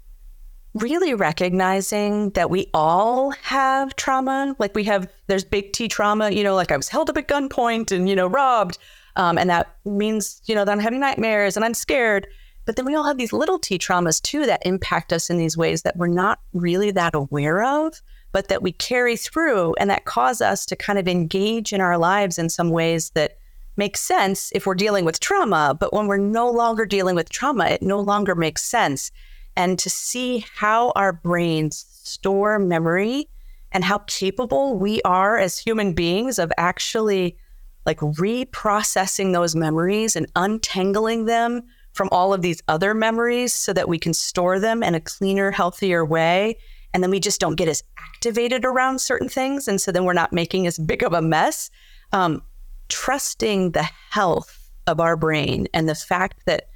really 0.74 1.14
recognizing 1.14 2.30
that 2.30 2.48
we 2.48 2.68
all 2.72 3.32
have 3.42 3.96
trauma. 3.96 4.54
Like 4.58 4.74
we 4.74 4.84
have, 4.84 5.10
there's 5.26 5.44
big 5.44 5.72
T 5.72 5.88
trauma, 5.88 6.30
you 6.30 6.44
know, 6.44 6.54
like 6.54 6.70
I 6.70 6.76
was 6.76 6.88
held 6.88 7.10
up 7.10 7.16
at 7.16 7.28
gunpoint 7.28 7.90
and, 7.90 8.08
you 8.08 8.14
know, 8.14 8.26
robbed. 8.26 8.78
Um, 9.16 9.36
and 9.36 9.50
that 9.50 9.76
means, 9.84 10.40
you 10.46 10.54
know, 10.54 10.64
that 10.64 10.70
I'm 10.70 10.78
having 10.78 11.00
nightmares 11.00 11.56
and 11.56 11.64
I'm 11.64 11.74
scared. 11.74 12.26
But 12.64 12.76
then 12.76 12.86
we 12.86 12.94
all 12.94 13.04
have 13.04 13.18
these 13.18 13.32
little 13.32 13.58
T 13.58 13.78
traumas 13.78 14.22
too 14.22 14.46
that 14.46 14.64
impact 14.64 15.12
us 15.12 15.28
in 15.28 15.38
these 15.38 15.56
ways 15.56 15.82
that 15.82 15.96
we're 15.96 16.06
not 16.06 16.38
really 16.52 16.92
that 16.92 17.14
aware 17.14 17.64
of, 17.64 18.00
but 18.32 18.48
that 18.48 18.62
we 18.62 18.70
carry 18.70 19.16
through 19.16 19.74
and 19.80 19.90
that 19.90 20.04
cause 20.04 20.40
us 20.40 20.64
to 20.66 20.76
kind 20.76 20.98
of 20.98 21.08
engage 21.08 21.72
in 21.72 21.80
our 21.80 21.98
lives 21.98 22.38
in 22.38 22.48
some 22.48 22.70
ways 22.70 23.10
that 23.10 23.38
make 23.80 23.96
sense 23.96 24.52
if 24.54 24.66
we're 24.66 24.74
dealing 24.74 25.06
with 25.06 25.20
trauma. 25.20 25.74
But 25.80 25.92
when 25.94 26.06
we're 26.06 26.18
no 26.18 26.50
longer 26.50 26.84
dealing 26.84 27.16
with 27.16 27.30
trauma, 27.30 27.64
it 27.64 27.82
no 27.82 27.98
longer 27.98 28.34
makes 28.34 28.62
sense. 28.62 29.10
And 29.56 29.78
to 29.78 29.88
see 29.88 30.44
how 30.54 30.92
our 30.96 31.14
brains 31.14 31.86
store 31.88 32.58
memory 32.58 33.28
and 33.72 33.82
how 33.82 33.98
capable 34.06 34.78
we 34.78 35.00
are 35.02 35.38
as 35.38 35.58
human 35.58 35.94
beings 35.94 36.38
of 36.38 36.52
actually 36.58 37.38
like 37.86 37.98
reprocessing 38.00 39.32
those 39.32 39.56
memories 39.56 40.14
and 40.14 40.26
untangling 40.36 41.24
them 41.24 41.62
from 41.92 42.10
all 42.12 42.34
of 42.34 42.42
these 42.42 42.62
other 42.68 42.92
memories 42.92 43.54
so 43.54 43.72
that 43.72 43.88
we 43.88 43.98
can 43.98 44.12
store 44.12 44.60
them 44.60 44.82
in 44.82 44.94
a 44.94 45.00
cleaner, 45.00 45.50
healthier 45.50 46.04
way. 46.04 46.56
And 46.92 47.02
then 47.02 47.10
we 47.10 47.18
just 47.18 47.40
don't 47.40 47.56
get 47.56 47.68
as 47.68 47.82
activated 47.98 48.66
around 48.66 49.00
certain 49.00 49.28
things. 49.28 49.66
And 49.66 49.80
so 49.80 49.90
then 49.90 50.04
we're 50.04 50.12
not 50.12 50.32
making 50.32 50.66
as 50.66 50.78
big 50.78 51.02
of 51.02 51.14
a 51.14 51.22
mess. 51.22 51.70
Um, 52.12 52.42
trusting 52.90 53.72
the 53.72 53.88
health 54.10 54.70
of 54.86 55.00
our 55.00 55.16
brain 55.16 55.68
and 55.72 55.88
the 55.88 55.94
fact 55.94 56.44
that 56.46 56.68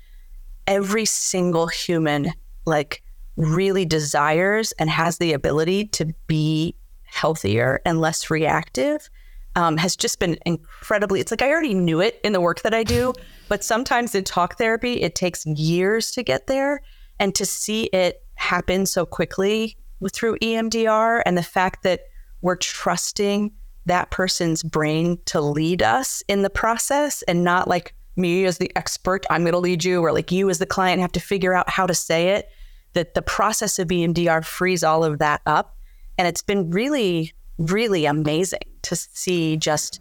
every 0.66 1.04
single 1.04 1.66
human 1.66 2.33
like 2.64 3.02
really 3.37 3.85
desires 3.85 4.73
and 4.73 4.88
has 4.88 5.18
the 5.18 5.33
ability 5.33 5.87
to 5.87 6.14
be 6.26 6.75
healthier 7.02 7.80
and 7.85 8.00
less 8.00 8.30
reactive 8.30 9.11
um, 9.56 9.76
has 9.76 9.94
just 9.97 10.18
been 10.18 10.37
incredibly. 10.44 11.21
It's 11.21 11.30
like 11.30 11.42
I 11.42 11.50
already 11.50 11.75
knew 11.75 12.00
it 12.00 12.21
in 12.25 12.33
the 12.33 12.40
work 12.40 12.62
that 12.62 12.75
I 12.75 12.83
do, 12.83 13.12
but 13.49 13.62
sometimes 13.62 14.14
in 14.14 14.25
talk 14.25 14.59
therapy, 14.59 15.02
it 15.02 15.14
takes 15.14 15.47
years 15.47 16.11
to 16.12 16.23
get 16.23 16.47
there. 16.47 16.80
And 17.21 17.35
to 17.37 17.47
see 17.47 17.85
it 17.85 18.25
happen 18.35 18.87
so 18.87 19.06
quickly 19.06 19.76
through 20.12 20.37
EMDR 20.38 21.23
and 21.25 21.38
the 21.38 21.42
fact 21.42 21.85
that 21.85 22.00
we're 22.42 22.56
trusting 22.56 23.52
that 23.87 24.11
person's 24.11 24.62
brain 24.62 25.19
to 25.26 25.41
lead 25.41 25.83
us 25.83 26.23
in 26.29 26.43
the 26.43 26.50
process 26.50 27.23
and 27.23 27.45
not 27.45 27.69
like 27.69 27.95
me 28.17 28.45
as 28.45 28.59
the 28.59 28.71
expert, 28.76 29.26
I'm 29.29 29.43
going 29.43 29.53
to 29.53 29.59
lead 29.59 29.85
you, 29.85 30.00
or 30.00 30.12
like 30.12 30.31
you 30.31 30.49
as 30.49 30.59
the 30.59 30.67
client 30.67 31.00
have 31.00 31.12
to 31.12 31.21
figure 31.21 31.55
out 31.55 31.69
how 31.69 31.87
to 31.87 31.95
say 31.95 32.31
it. 32.31 32.49
That 32.93 33.14
the 33.14 33.23
process 33.23 33.79
of 33.81 33.88
EMDR 33.88 34.45
frees 34.45 34.85
all 34.85 35.05
of 35.05 35.19
that 35.19 35.41
up. 35.47 35.76
And 36.17 36.29
it's 36.29 36.43
been 36.43 36.71
really 36.71 37.33
really 37.59 38.05
amazing 38.05 38.62
to 38.83 38.97
see 38.97 39.57
just 39.57 40.00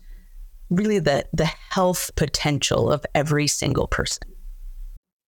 really 0.70 1.00
the 1.00 1.26
the 1.34 1.46
health 1.46 2.12
potential 2.16 2.92
of 2.92 3.06
every 3.14 3.48
single 3.48 3.88
person. 3.88 4.28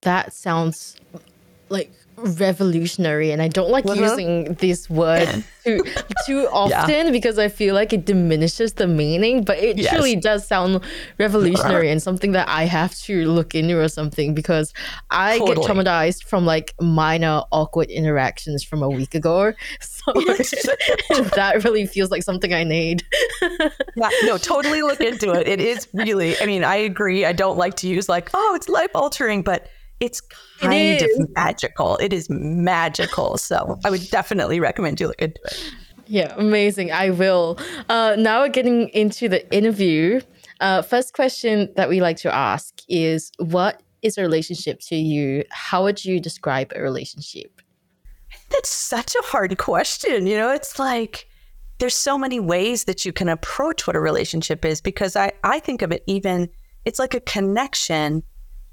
That 0.02 0.34
sounds 0.34 0.98
like 1.70 1.92
revolutionary 2.18 3.32
and 3.32 3.42
I 3.42 3.48
don't 3.48 3.70
like 3.70 3.86
uh-huh. 3.86 4.02
using 4.02 4.54
this 4.56 4.90
word 4.90 5.44
too 5.66 5.84
too 6.26 6.48
often 6.52 7.08
yeah. 7.08 7.12
because 7.12 7.38
I 7.38 7.50
feel 7.50 7.76
like 7.76 7.92
it 7.92 8.06
diminishes 8.06 8.74
the 8.74 8.88
meaning 8.88 9.44
but 9.44 9.58
it 9.58 9.78
yes. 9.78 9.92
truly 9.92 10.16
does 10.16 10.48
sound 10.48 10.82
revolutionary 11.20 11.90
and 11.90 12.02
something 12.02 12.32
that 12.32 12.48
I 12.48 12.66
have 12.66 12.96
to 13.00 13.26
look 13.30 13.54
into 13.54 13.80
or 13.80 13.90
something 13.90 14.34
because 14.34 14.74
I 15.12 15.40
totally. 15.40 15.56
get 15.56 15.66
traumatized 15.66 16.24
from 16.24 16.46
like 16.46 16.74
minor 16.80 17.42
awkward 17.52 17.90
interactions 17.90 18.64
from 18.64 18.82
a 18.82 18.90
week 18.90 19.14
ago 19.14 19.54
so 19.82 20.14
that 20.14 21.62
really 21.64 21.86
feels 21.86 22.12
like 22.12 22.24
something 22.24 22.54
I 22.54 22.64
need 22.64 23.04
yeah 23.42 24.10
no 24.24 24.38
totally 24.38 24.84
look 24.84 25.02
into 25.02 25.32
it 25.34 25.48
it 25.48 25.60
is 25.60 25.88
really 25.94 26.40
I 26.40 26.46
mean 26.46 26.64
I 26.64 26.78
agree 26.78 27.26
I 27.26 27.34
don't 27.34 27.58
like 27.58 27.76
to 27.78 27.88
use 27.88 28.08
like 28.08 28.30
oh 28.34 28.54
it's 28.56 28.70
life 28.70 28.92
altering 28.96 29.42
but 29.42 29.68
it's 30.00 30.22
kind 30.60 30.74
it 30.74 31.02
of 31.04 31.30
magical. 31.36 31.98
It 31.98 32.14
is 32.14 32.30
magical. 32.30 33.38
So 33.38 33.80
I 33.86 33.90
would 33.90 34.10
definitely 34.10 34.60
recommend 34.60 35.00
you 35.00 35.08
look 35.08 35.22
into 35.22 35.40
it. 35.46 35.74
Yeah, 36.08 36.34
amazing. 36.38 36.92
I 36.92 37.10
will. 37.10 37.58
Uh, 37.90 38.16
now 38.18 38.42
we're 38.42 38.50
getting 38.50 38.90
into 38.90 39.28
the 39.28 39.52
interview. 39.54 40.22
Uh, 40.60 40.82
first 40.82 41.14
question 41.14 41.70
that 41.76 41.90
we 41.90 42.02
like 42.02 42.18
to 42.18 42.34
ask 42.34 42.82
is 42.88 43.32
What 43.40 43.82
is 44.02 44.18
a 44.18 44.22
relationship 44.22 44.80
to 44.82 44.96
you? 44.96 45.44
How 45.50 45.84
would 45.84 46.04
you 46.06 46.20
describe 46.20 46.72
a 46.76 46.82
relationship? 46.82 47.62
That's 48.50 48.70
such 48.70 49.16
a 49.16 49.26
hard 49.26 49.58
question. 49.58 50.28
You 50.28 50.38
know, 50.38 50.52
it's 50.52 50.78
like 50.78 51.28
there's 51.80 51.96
so 51.96 52.18
many 52.18 52.40
ways 52.40 52.86
that 52.86 53.04
you 53.04 53.12
can 53.12 53.28
approach 53.28 53.88
what 53.88 53.96
a 53.96 54.00
relationship 54.00 54.64
is 54.64 54.82
because 54.82 55.16
I, 55.16 55.32
I 55.44 55.60
think 55.60 55.82
of 55.82 55.92
it 55.92 56.04
even, 56.08 56.50
it's 56.86 57.00
like 57.00 57.14
a 57.14 57.20
connection 57.20 58.24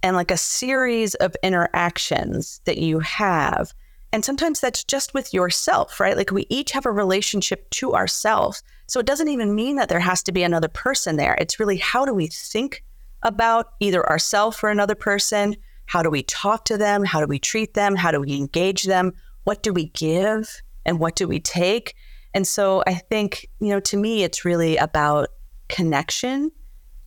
and 0.02 0.16
like 0.16 0.30
a 0.30 0.37
series 0.37 1.14
of 1.16 1.37
interactions 1.42 2.61
that 2.64 2.78
you 2.78 2.99
have. 3.00 3.73
And 4.12 4.25
sometimes 4.25 4.61
that's 4.61 4.85
just 4.85 5.14
with 5.14 5.32
yourself, 5.32 5.99
right? 5.99 6.16
Like 6.16 6.30
we 6.30 6.47
each 6.50 6.73
have 6.73 6.85
a 6.85 6.90
relationship 6.90 7.68
to 7.71 7.94
ourselves. 7.94 8.62
So 8.87 9.00
it 9.00 9.06
doesn't 9.06 9.28
even 9.28 9.54
mean 9.54 9.76
that 9.76 9.88
there 9.88 10.00
has 10.00 10.23
to 10.25 10.32
be 10.32 10.42
another 10.42 10.68
person 10.68 11.16
there. 11.16 11.37
It's 11.40 11.59
really 11.59 11.78
how 11.78 12.04
do 12.04 12.12
we 12.12 12.26
think 12.26 12.85
about 13.23 13.73
either 13.80 14.06
ourselves 14.09 14.59
or 14.62 14.68
another 14.68 14.94
person? 14.94 15.56
How 15.87 16.02
do 16.02 16.11
we 16.11 16.25
talk 16.25 16.64
to 16.66 16.76
them? 16.76 17.04
How 17.04 17.21
do 17.21 17.26
we 17.26 17.38
treat 17.38 17.75
them? 17.75 17.97
How 17.97 18.11
do 18.11 18.21
we 18.21 18.37
engage 18.37 18.85
them? 18.85 19.12
What 19.44 19.62
do 19.62 19.73
we 19.73 19.87
give 19.87 20.62
and 20.85 20.99
what 20.99 21.16
do 21.16 21.26
we 21.26 21.40
take? 21.40 21.94
And 22.35 22.47
so 22.47 22.82
I 22.87 22.94
think, 22.94 23.49
you 23.61 23.68
know, 23.68 23.80
to 23.80 23.97
me, 23.97 24.25
it's 24.25 24.44
really 24.44 24.76
about 24.76 25.28
connection 25.68 26.50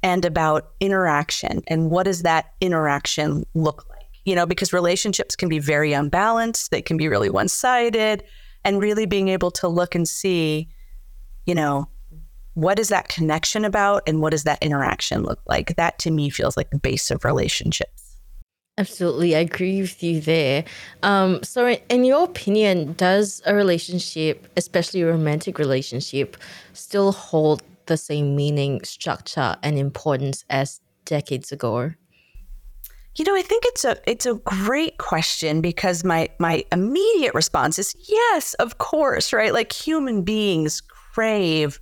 and 0.06 0.24
about 0.24 0.70
interaction 0.80 1.64
and 1.68 1.90
what 1.90 2.04
does 2.04 2.22
that 2.22 2.54
interaction 2.62 3.44
look 3.56 3.90
like? 3.90 4.06
You 4.24 4.36
know 4.36 4.46
because 4.46 4.72
relationships 4.72 5.36
can 5.36 5.50
be 5.50 5.60
very 5.60 5.94
unbalanced 5.94 6.72
they 6.72 6.82
can 6.82 6.96
be 6.96 7.08
really 7.08 7.30
one-sided 7.30 8.24
and 8.64 8.82
really 8.82 9.06
being 9.06 9.28
able 9.30 9.52
to 9.52 9.68
look 9.68 9.96
and 9.96 10.08
see 10.08 10.70
you 11.46 11.56
know 11.56 11.90
what 12.54 12.80
is 12.80 12.88
that 12.90 13.10
connection 13.10 13.66
about 13.66 14.04
and 14.08 14.22
what 14.22 14.30
does 14.30 14.46
that 14.46 14.64
interaction 14.64 15.24
look 15.24 15.42
like? 15.46 15.76
That 15.76 16.00
to 16.00 16.12
me 16.12 16.30
feels 16.30 16.56
like 16.56 16.70
the 16.70 16.80
base 16.80 17.12
of 17.12 17.26
relationships. 17.26 18.16
Absolutely 18.78 19.36
i 19.36 19.40
agree 19.40 19.82
with 19.82 20.04
you 20.04 20.22
there. 20.22 20.66
Um, 21.02 21.42
so 21.44 21.78
in 21.90 22.04
your 22.04 22.24
opinion 22.26 22.94
does 22.94 23.42
a 23.46 23.56
relationship 23.56 24.48
especially 24.56 25.02
a 25.02 25.08
romantic 25.08 25.58
relationship 25.60 26.38
still 26.74 27.12
hold 27.12 27.64
the 27.86 27.98
same 27.98 28.36
meaning, 28.36 28.84
structure, 28.84 29.56
and 29.64 29.78
importance 29.78 30.44
as 30.50 30.82
decades 31.06 31.52
ago? 31.52 31.92
You 33.16 33.24
know, 33.24 33.36
I 33.36 33.42
think 33.42 33.64
it's 33.68 33.86
a 33.86 33.98
it's 34.10 34.26
a 34.26 34.36
great 34.36 34.98
question 34.98 35.62
because 35.62 36.04
my 36.04 36.30
my 36.40 36.66
immediate 36.72 37.34
response 37.34 37.80
is 37.80 37.96
yes, 38.10 38.54
of 38.56 38.78
course, 38.78 39.32
right? 39.32 39.54
Like 39.54 39.72
human 39.72 40.24
beings 40.24 40.82
crave 40.82 41.80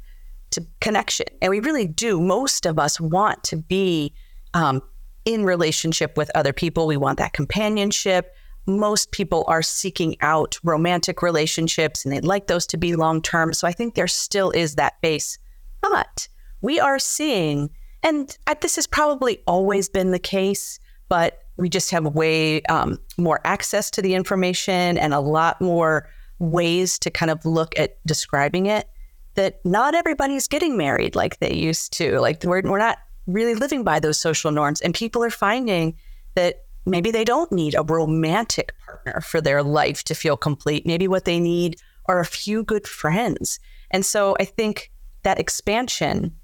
to 0.51 0.63
connection, 0.79 1.25
and 1.41 1.49
we 1.49 1.59
really 1.59 1.87
do. 1.87 2.21
Most 2.21 2.67
of 2.67 2.77
us 2.77 2.99
want 2.99 3.43
to 3.45 3.57
be 3.57 4.13
um, 4.53 4.81
in 5.25 5.43
relationship 5.43 6.17
with 6.17 6.29
other 6.35 6.53
people. 6.53 6.85
We 6.85 6.97
want 6.97 7.17
that 7.17 7.33
companionship. 7.33 8.35
Most 8.65 9.11
people 9.11 9.43
are 9.47 9.61
seeking 9.61 10.15
out 10.21 10.57
romantic 10.63 11.21
relationships 11.21 12.05
and 12.05 12.13
they'd 12.13 12.23
like 12.23 12.47
those 12.47 12.65
to 12.67 12.77
be 12.77 12.95
long 12.95 13.21
term. 13.21 13.53
So 13.53 13.67
I 13.67 13.73
think 13.73 13.95
there 13.95 14.07
still 14.07 14.51
is 14.51 14.75
that 14.75 15.01
base. 15.01 15.37
But 15.83 16.27
we 16.61 16.79
are 16.79 16.97
seeing, 16.97 17.69
and 18.01 18.35
this 18.61 18.77
has 18.77 18.87
probably 18.87 19.43
always 19.45 19.89
been 19.89 20.11
the 20.11 20.19
case, 20.19 20.79
but 21.09 21.43
we 21.57 21.69
just 21.69 21.91
have 21.91 22.05
way 22.05 22.63
um, 22.63 22.97
more 23.17 23.39
access 23.43 23.91
to 23.91 24.01
the 24.01 24.15
information 24.15 24.97
and 24.97 25.13
a 25.13 25.19
lot 25.19 25.61
more 25.61 26.09
ways 26.39 26.97
to 26.99 27.11
kind 27.11 27.29
of 27.29 27.45
look 27.45 27.77
at 27.77 28.03
describing 28.07 28.65
it 28.65 28.89
that 29.35 29.59
not 29.65 29.93
everybody's 29.93 30.47
getting 30.47 30.77
married 30.77 31.15
like 31.15 31.39
they 31.39 31.53
used 31.53 31.93
to. 31.93 32.19
Like 32.19 32.43
we're, 32.43 32.61
we're 32.61 32.77
not 32.77 32.97
really 33.27 33.55
living 33.55 33.83
by 33.83 33.99
those 33.99 34.17
social 34.17 34.51
norms. 34.51 34.81
And 34.81 34.93
people 34.93 35.23
are 35.23 35.29
finding 35.29 35.95
that 36.35 36.63
maybe 36.85 37.11
they 37.11 37.23
don't 37.23 37.51
need 37.51 37.75
a 37.75 37.83
romantic 37.83 38.73
partner 38.85 39.21
for 39.21 39.41
their 39.41 39.63
life 39.63 40.03
to 40.05 40.15
feel 40.15 40.37
complete. 40.37 40.85
Maybe 40.85 41.07
what 41.07 41.25
they 41.25 41.39
need 41.39 41.77
are 42.05 42.19
a 42.19 42.25
few 42.25 42.63
good 42.63 42.87
friends. 42.87 43.59
And 43.91 44.05
so 44.05 44.35
I 44.39 44.45
think 44.45 44.91
that 45.23 45.39
expansion 45.39 46.35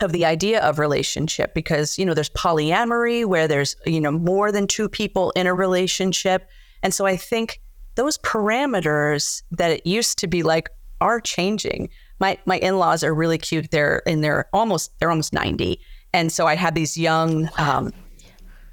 of 0.00 0.12
the 0.12 0.24
idea 0.24 0.60
of 0.60 0.78
relationship 0.78 1.54
because 1.54 1.98
you 1.98 2.04
know 2.04 2.14
there's 2.14 2.30
polyamory 2.30 3.24
where 3.24 3.48
there's 3.48 3.74
you 3.84 4.00
know 4.00 4.12
more 4.12 4.52
than 4.52 4.66
two 4.66 4.88
people 4.88 5.32
in 5.32 5.46
a 5.46 5.54
relationship. 5.54 6.48
And 6.82 6.94
so 6.94 7.06
i 7.06 7.16
think 7.16 7.60
those 7.96 8.18
parameters 8.18 9.42
that 9.50 9.72
it 9.72 9.84
used 9.84 10.18
to 10.18 10.28
be 10.28 10.42
like 10.42 10.70
are 11.00 11.20
changing. 11.20 11.88
My 12.20 12.38
my 12.46 12.58
in-laws 12.58 13.02
are 13.02 13.14
really 13.14 13.38
cute. 13.38 13.70
They're 13.70 14.02
in 14.06 14.20
their 14.20 14.48
almost 14.52 14.98
they're 14.98 15.10
almost 15.10 15.32
90 15.32 15.80
and 16.12 16.32
so 16.32 16.46
I 16.46 16.54
had 16.54 16.74
these 16.74 16.96
young 16.96 17.50
um, 17.58 17.92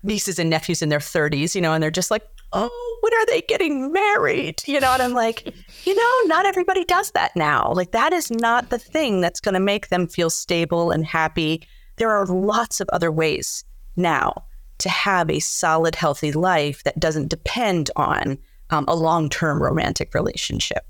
nieces 0.03 0.39
and 0.39 0.49
nephews 0.49 0.81
in 0.81 0.89
their 0.89 0.99
30s, 0.99 1.55
you 1.55 1.61
know, 1.61 1.73
and 1.73 1.83
they're 1.83 1.91
just 1.91 2.11
like, 2.11 2.25
oh, 2.55 2.97
when 3.01 3.13
are 3.13 3.25
they 3.27 3.41
getting 3.41 3.91
married? 3.91 4.63
You 4.65 4.79
know, 4.79 4.91
and 4.93 5.01
I'm 5.01 5.13
like, 5.13 5.45
you 5.85 5.95
know, 5.95 6.27
not 6.27 6.45
everybody 6.45 6.85
does 6.85 7.11
that 7.11 7.35
now. 7.35 7.71
Like, 7.73 7.91
that 7.91 8.13
is 8.13 8.31
not 8.31 8.69
the 8.69 8.79
thing 8.79 9.21
that's 9.21 9.39
going 9.39 9.53
to 9.53 9.59
make 9.59 9.89
them 9.89 10.07
feel 10.07 10.29
stable 10.29 10.91
and 10.91 11.05
happy. 11.05 11.67
There 11.97 12.11
are 12.11 12.25
lots 12.25 12.79
of 12.79 12.89
other 12.91 13.11
ways 13.11 13.63
now 13.95 14.33
to 14.79 14.89
have 14.89 15.29
a 15.29 15.39
solid, 15.39 15.95
healthy 15.95 16.31
life 16.31 16.83
that 16.83 16.99
doesn't 16.99 17.29
depend 17.29 17.91
on 17.95 18.37
um, 18.69 18.85
a 18.87 18.95
long 18.95 19.29
term 19.29 19.61
romantic 19.61 20.13
relationship. 20.13 20.85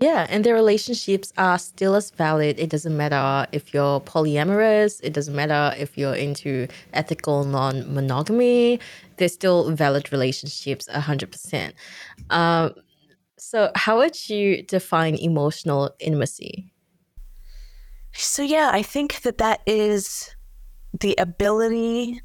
Yeah, 0.00 0.26
and 0.28 0.44
their 0.44 0.54
relationships 0.54 1.32
are 1.38 1.58
still 1.58 1.94
as 1.94 2.10
valid. 2.10 2.58
It 2.58 2.68
doesn't 2.68 2.96
matter 2.96 3.46
if 3.52 3.72
you're 3.72 4.00
polyamorous, 4.00 5.00
it 5.04 5.12
doesn't 5.12 5.34
matter 5.34 5.74
if 5.78 5.96
you're 5.96 6.14
into 6.16 6.66
ethical 6.92 7.44
non 7.44 7.94
monogamy, 7.94 8.80
they're 9.16 9.28
still 9.28 9.70
valid 9.70 10.10
relationships 10.10 10.88
100%. 10.88 11.72
Um, 12.30 12.74
so, 13.38 13.70
how 13.76 13.98
would 13.98 14.28
you 14.28 14.62
define 14.64 15.14
emotional 15.14 15.94
intimacy? 16.00 16.72
So, 18.12 18.42
yeah, 18.42 18.70
I 18.72 18.82
think 18.82 19.22
that 19.22 19.38
that 19.38 19.60
is 19.64 20.34
the 20.98 21.14
ability 21.18 22.20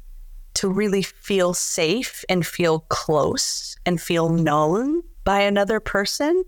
to 0.54 0.68
really 0.68 1.02
feel 1.02 1.54
safe 1.54 2.24
and 2.28 2.44
feel 2.44 2.80
close 2.88 3.76
and 3.86 4.00
feel 4.00 4.28
known 4.28 5.02
by 5.24 5.40
another 5.40 5.78
person 5.78 6.44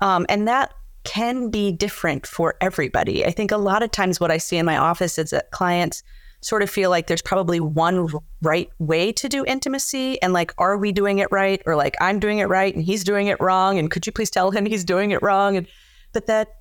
um, 0.00 0.26
and 0.28 0.46
that 0.48 0.74
can 1.04 1.50
be 1.50 1.70
different 1.70 2.26
for 2.26 2.54
everybody. 2.60 3.24
I 3.24 3.30
think 3.30 3.50
a 3.52 3.56
lot 3.56 3.82
of 3.82 3.90
times 3.90 4.20
what 4.20 4.30
I 4.30 4.38
see 4.38 4.56
in 4.56 4.66
my 4.66 4.76
office 4.76 5.18
is 5.18 5.30
that 5.30 5.50
clients 5.50 6.02
sort 6.40 6.62
of 6.62 6.68
feel 6.68 6.90
like 6.90 7.06
there's 7.06 7.22
probably 7.22 7.58
one 7.58 8.08
right 8.42 8.68
way 8.78 9.10
to 9.12 9.28
do 9.28 9.44
intimacy 9.46 10.20
and 10.20 10.32
like 10.34 10.52
are 10.58 10.76
we 10.76 10.92
doing 10.92 11.18
it 11.18 11.28
right? 11.30 11.62
Or 11.64 11.74
like 11.74 11.96
I'm 12.00 12.18
doing 12.18 12.38
it 12.38 12.48
right 12.48 12.74
and 12.74 12.84
he's 12.84 13.02
doing 13.02 13.28
it 13.28 13.40
wrong 13.40 13.78
and 13.78 13.90
could 13.90 14.06
you 14.06 14.12
please 14.12 14.30
tell 14.30 14.50
him 14.50 14.66
he's 14.66 14.84
doing 14.84 15.10
it 15.10 15.22
wrong? 15.22 15.56
And 15.56 15.66
but 16.12 16.26
that 16.26 16.56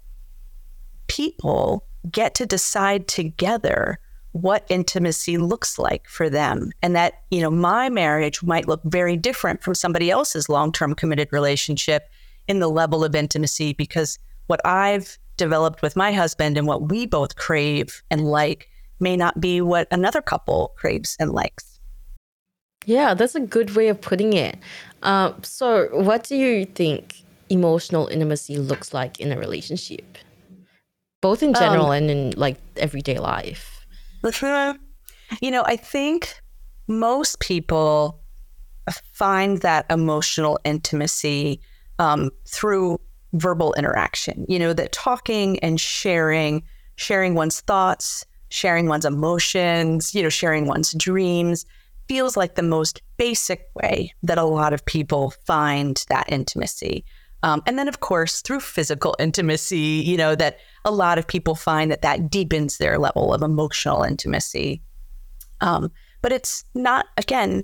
people 1.07 1.85
get 2.09 2.33
to 2.35 2.45
decide 2.45 3.07
together 3.07 3.99
what 4.31 4.65
intimacy 4.69 5.37
looks 5.37 5.77
like 5.77 6.07
for 6.07 6.29
them. 6.29 6.71
And 6.81 6.95
that 6.95 7.21
you 7.29 7.41
know 7.41 7.51
my 7.51 7.89
marriage 7.89 8.41
might 8.41 8.67
look 8.67 8.81
very 8.85 9.17
different 9.17 9.63
from 9.63 9.75
somebody 9.75 10.09
else's 10.09 10.47
long-term 10.47 10.95
committed 10.95 11.27
relationship 11.31 12.09
in 12.47 12.59
the 12.59 12.69
level 12.69 13.03
of 13.03 13.15
intimacy 13.15 13.73
because 13.73 14.19
what 14.47 14.61
I've 14.65 15.17
developed 15.37 15.81
with 15.81 15.95
my 15.95 16.11
husband 16.11 16.57
and 16.57 16.67
what 16.67 16.89
we 16.89 17.05
both 17.05 17.35
crave 17.35 18.03
and 18.11 18.25
like 18.25 18.69
may 18.99 19.17
not 19.17 19.39
be 19.39 19.61
what 19.61 19.87
another 19.91 20.21
couple 20.21 20.73
craves 20.77 21.15
and 21.19 21.31
likes. 21.31 21.79
Yeah, 22.85 23.13
that's 23.13 23.35
a 23.35 23.39
good 23.39 23.75
way 23.75 23.87
of 23.87 24.01
putting 24.01 24.33
it. 24.33 24.57
Uh, 25.01 25.33
so, 25.41 25.87
what 25.91 26.23
do 26.23 26.35
you 26.35 26.65
think 26.65 27.23
emotional 27.49 28.07
intimacy 28.07 28.57
looks 28.57 28.93
like 28.93 29.19
in 29.19 29.31
a 29.31 29.37
relationship, 29.37 30.17
both 31.21 31.41
in 31.43 31.53
general 31.53 31.87
um, 31.87 31.91
and 31.93 32.11
in 32.11 32.33
like 32.35 32.57
everyday 32.77 33.19
life? 33.19 33.85
You 35.41 35.49
know, 35.49 35.63
I 35.65 35.77
think 35.77 36.35
most 36.87 37.39
people 37.39 38.19
find 39.13 39.61
that 39.61 39.85
emotional 39.89 40.59
intimacy 40.63 41.59
um, 41.99 42.29
through 42.47 42.99
verbal 43.33 43.73
interaction. 43.73 44.45
You 44.47 44.59
know, 44.59 44.73
that 44.73 44.91
talking 44.91 45.59
and 45.59 45.79
sharing, 45.79 46.63
sharing 46.95 47.35
one's 47.35 47.61
thoughts, 47.61 48.25
sharing 48.49 48.87
one's 48.87 49.05
emotions, 49.05 50.13
you 50.13 50.21
know, 50.21 50.29
sharing 50.29 50.67
one's 50.67 50.93
dreams 50.93 51.65
feels 52.07 52.35
like 52.35 52.55
the 52.55 52.61
most 52.61 53.01
basic 53.17 53.69
way 53.75 54.13
that 54.23 54.37
a 54.37 54.43
lot 54.43 54.73
of 54.73 54.85
people 54.85 55.31
find 55.45 56.05
that 56.09 56.31
intimacy. 56.31 57.05
Um, 57.43 57.61
and 57.65 57.77
then, 57.77 57.87
of 57.87 57.99
course, 57.99 58.41
through 58.41 58.61
physical 58.61 59.15
intimacy, 59.19 60.03
you 60.05 60.15
know, 60.15 60.35
that 60.35 60.57
a 60.85 60.91
lot 60.91 61.17
of 61.17 61.27
people 61.27 61.55
find 61.55 61.91
that 61.91 62.01
that 62.01 62.29
deepens 62.29 62.77
their 62.77 62.97
level 62.97 63.33
of 63.33 63.41
emotional 63.41 64.03
intimacy. 64.03 64.81
Um, 65.59 65.91
but 66.21 66.31
it's 66.31 66.63
not, 66.73 67.07
again, 67.17 67.63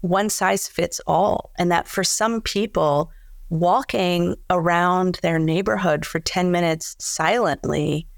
one 0.00 0.28
size 0.28 0.66
fits 0.66 1.00
all. 1.06 1.52
And 1.56 1.70
that 1.70 1.86
for 1.86 2.02
some 2.02 2.40
people, 2.40 3.10
walking 3.52 4.34
around 4.48 5.18
their 5.20 5.38
neighborhood 5.38 6.06
for 6.06 6.18
10 6.18 6.50
minutes 6.50 6.96
silently 6.98 8.08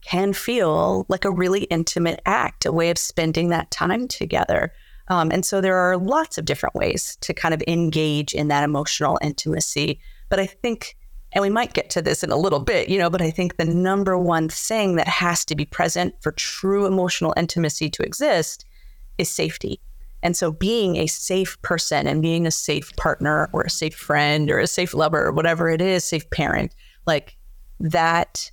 can 0.00 0.32
feel 0.32 1.06
like 1.08 1.24
a 1.24 1.30
really 1.30 1.62
intimate 1.64 2.20
act, 2.26 2.66
a 2.66 2.72
way 2.72 2.90
of 2.90 2.98
spending 2.98 3.50
that 3.50 3.70
time 3.70 4.08
together. 4.08 4.72
Um, 5.06 5.30
and 5.30 5.46
so 5.46 5.60
there 5.60 5.76
are 5.76 5.96
lots 5.96 6.38
of 6.38 6.44
different 6.44 6.74
ways 6.74 7.16
to 7.20 7.32
kind 7.32 7.54
of 7.54 7.62
engage 7.68 8.34
in 8.34 8.48
that 8.48 8.64
emotional 8.64 9.16
intimacy. 9.22 10.00
But 10.28 10.40
I 10.40 10.46
think, 10.46 10.96
and 11.32 11.42
we 11.42 11.50
might 11.50 11.72
get 11.72 11.88
to 11.90 12.02
this 12.02 12.24
in 12.24 12.32
a 12.32 12.36
little 12.36 12.58
bit, 12.58 12.88
you 12.88 12.98
know, 12.98 13.10
but 13.10 13.22
I 13.22 13.30
think 13.30 13.58
the 13.58 13.64
number 13.64 14.18
one 14.18 14.48
thing 14.48 14.96
that 14.96 15.06
has 15.06 15.44
to 15.44 15.54
be 15.54 15.66
present 15.66 16.16
for 16.20 16.32
true 16.32 16.84
emotional 16.84 17.32
intimacy 17.36 17.90
to 17.90 18.02
exist 18.02 18.64
is 19.18 19.28
safety. 19.28 19.80
And 20.22 20.36
so 20.36 20.50
being 20.50 20.96
a 20.96 21.06
safe 21.06 21.60
person 21.62 22.06
and 22.06 22.20
being 22.22 22.46
a 22.46 22.50
safe 22.50 22.94
partner 22.96 23.48
or 23.52 23.62
a 23.62 23.70
safe 23.70 23.94
friend 23.94 24.50
or 24.50 24.58
a 24.58 24.66
safe 24.66 24.94
lover 24.94 25.26
or 25.26 25.32
whatever 25.32 25.68
it 25.68 25.80
is, 25.80 26.04
safe 26.04 26.28
parent, 26.30 26.74
like 27.06 27.36
that 27.80 28.50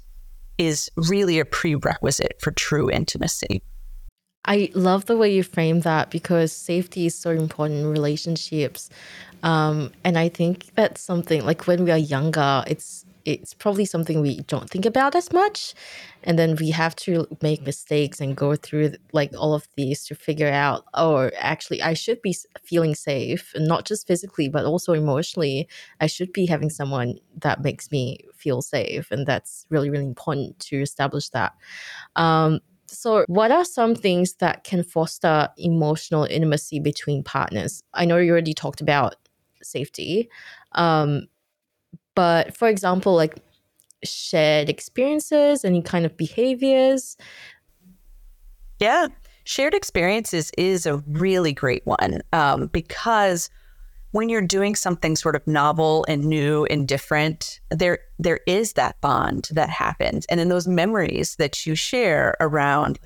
is 0.58 0.90
really 0.96 1.40
a 1.40 1.46
prerequisite 1.46 2.38
for 2.40 2.52
true 2.52 2.90
intimacy. 2.90 3.62
I 4.46 4.70
love 4.76 5.06
the 5.06 5.18
way 5.18 5.34
you 5.34 5.44
frame 5.44 5.82
that 5.82 6.12
because 6.12 6.52
safety 6.52 7.08
is 7.08 7.16
so 7.16 7.32
important 7.32 7.80
in 7.80 7.88
relationships. 7.88 8.90
Um, 9.42 9.92
and 10.04 10.18
I 10.18 10.30
think 10.30 10.68
that's 10.76 11.02
something 11.02 11.44
like 11.44 11.68
when 11.68 11.84
we 11.84 11.92
are 11.92 11.98
younger, 11.98 12.64
it's 12.68 13.05
it's 13.26 13.54
probably 13.54 13.86
something 13.86 14.22
we 14.22 14.42
don't 14.42 14.70
think 14.70 14.86
about 14.86 15.16
as 15.16 15.34
much. 15.34 15.74
And 16.24 16.40
then 16.40 16.56
we 16.56 16.70
have 16.72 16.96
to 16.98 17.28
make 17.42 17.62
mistakes 17.64 18.22
and 18.22 18.36
go 18.36 18.56
through 18.56 18.94
like 19.12 19.34
all 19.38 19.54
of 19.54 19.68
these 19.76 20.06
to 20.06 20.16
figure 20.16 20.50
out 20.50 20.86
oh 20.94 21.30
actually 21.38 21.82
i 21.82 21.94
should 21.94 22.22
be 22.22 22.36
feeling 22.64 22.96
safe 22.96 23.52
and 23.54 23.68
not 23.68 23.86
just 23.86 24.08
physically 24.08 24.48
but 24.48 24.66
also 24.66 24.94
emotionally. 24.94 25.68
I 26.00 26.08
should 26.08 26.32
be 26.34 26.46
having 26.46 26.70
someone 26.70 27.20
that 27.42 27.62
makes 27.62 27.92
me 27.92 28.20
feel 28.36 28.62
safe 28.62 29.12
and 29.12 29.26
that's 29.26 29.66
really 29.70 29.90
really 29.90 30.06
important 30.06 30.60
to 30.60 30.82
establish 30.82 31.30
that. 31.30 31.54
Um, 32.16 32.60
so, 32.88 33.26
what 33.28 33.52
are 33.52 33.66
some 33.66 33.96
things 33.96 34.36
that 34.36 34.64
can 34.64 34.84
foster 34.84 35.50
emotional 35.58 36.26
intimacy 36.26 36.80
between 36.80 37.24
partners? 37.24 37.82
I 37.94 38.06
know 38.06 38.18
you 38.18 38.32
already 38.32 38.54
talked 38.54 38.82
about 38.82 39.16
safety, 39.64 40.30
um, 40.74 41.28
but 42.16 42.56
for 42.56 42.68
example, 42.68 43.14
like 43.14 43.36
shared 44.04 44.70
experiences, 44.70 45.66
any 45.66 45.82
kind 45.82 46.06
of 46.06 46.16
behaviors. 46.18 47.18
Yeah, 48.80 49.08
shared 49.44 49.74
experiences 49.74 50.52
is 50.58 50.86
a 50.86 50.98
really 51.08 51.54
great 51.54 51.86
one 51.86 52.22
um, 52.34 52.68
because 52.68 53.50
when 54.12 54.30
you're 54.30 54.42
doing 54.42 54.76
something 54.76 55.16
sort 55.16 55.36
of 55.36 55.46
novel 55.46 56.06
and 56.08 56.24
new 56.24 56.66
and 56.66 56.88
different, 56.88 57.60
there 57.70 58.00
there 58.18 58.40
is 58.48 58.74
that 58.74 59.00
bond 59.02 59.50
that 59.52 59.70
happens, 59.70 60.26
and 60.28 60.40
in 60.40 60.50
those 60.50 60.68
memories 60.68 61.36
that 61.36 61.66
you 61.66 61.76
share 61.76 62.36
around 62.40 63.00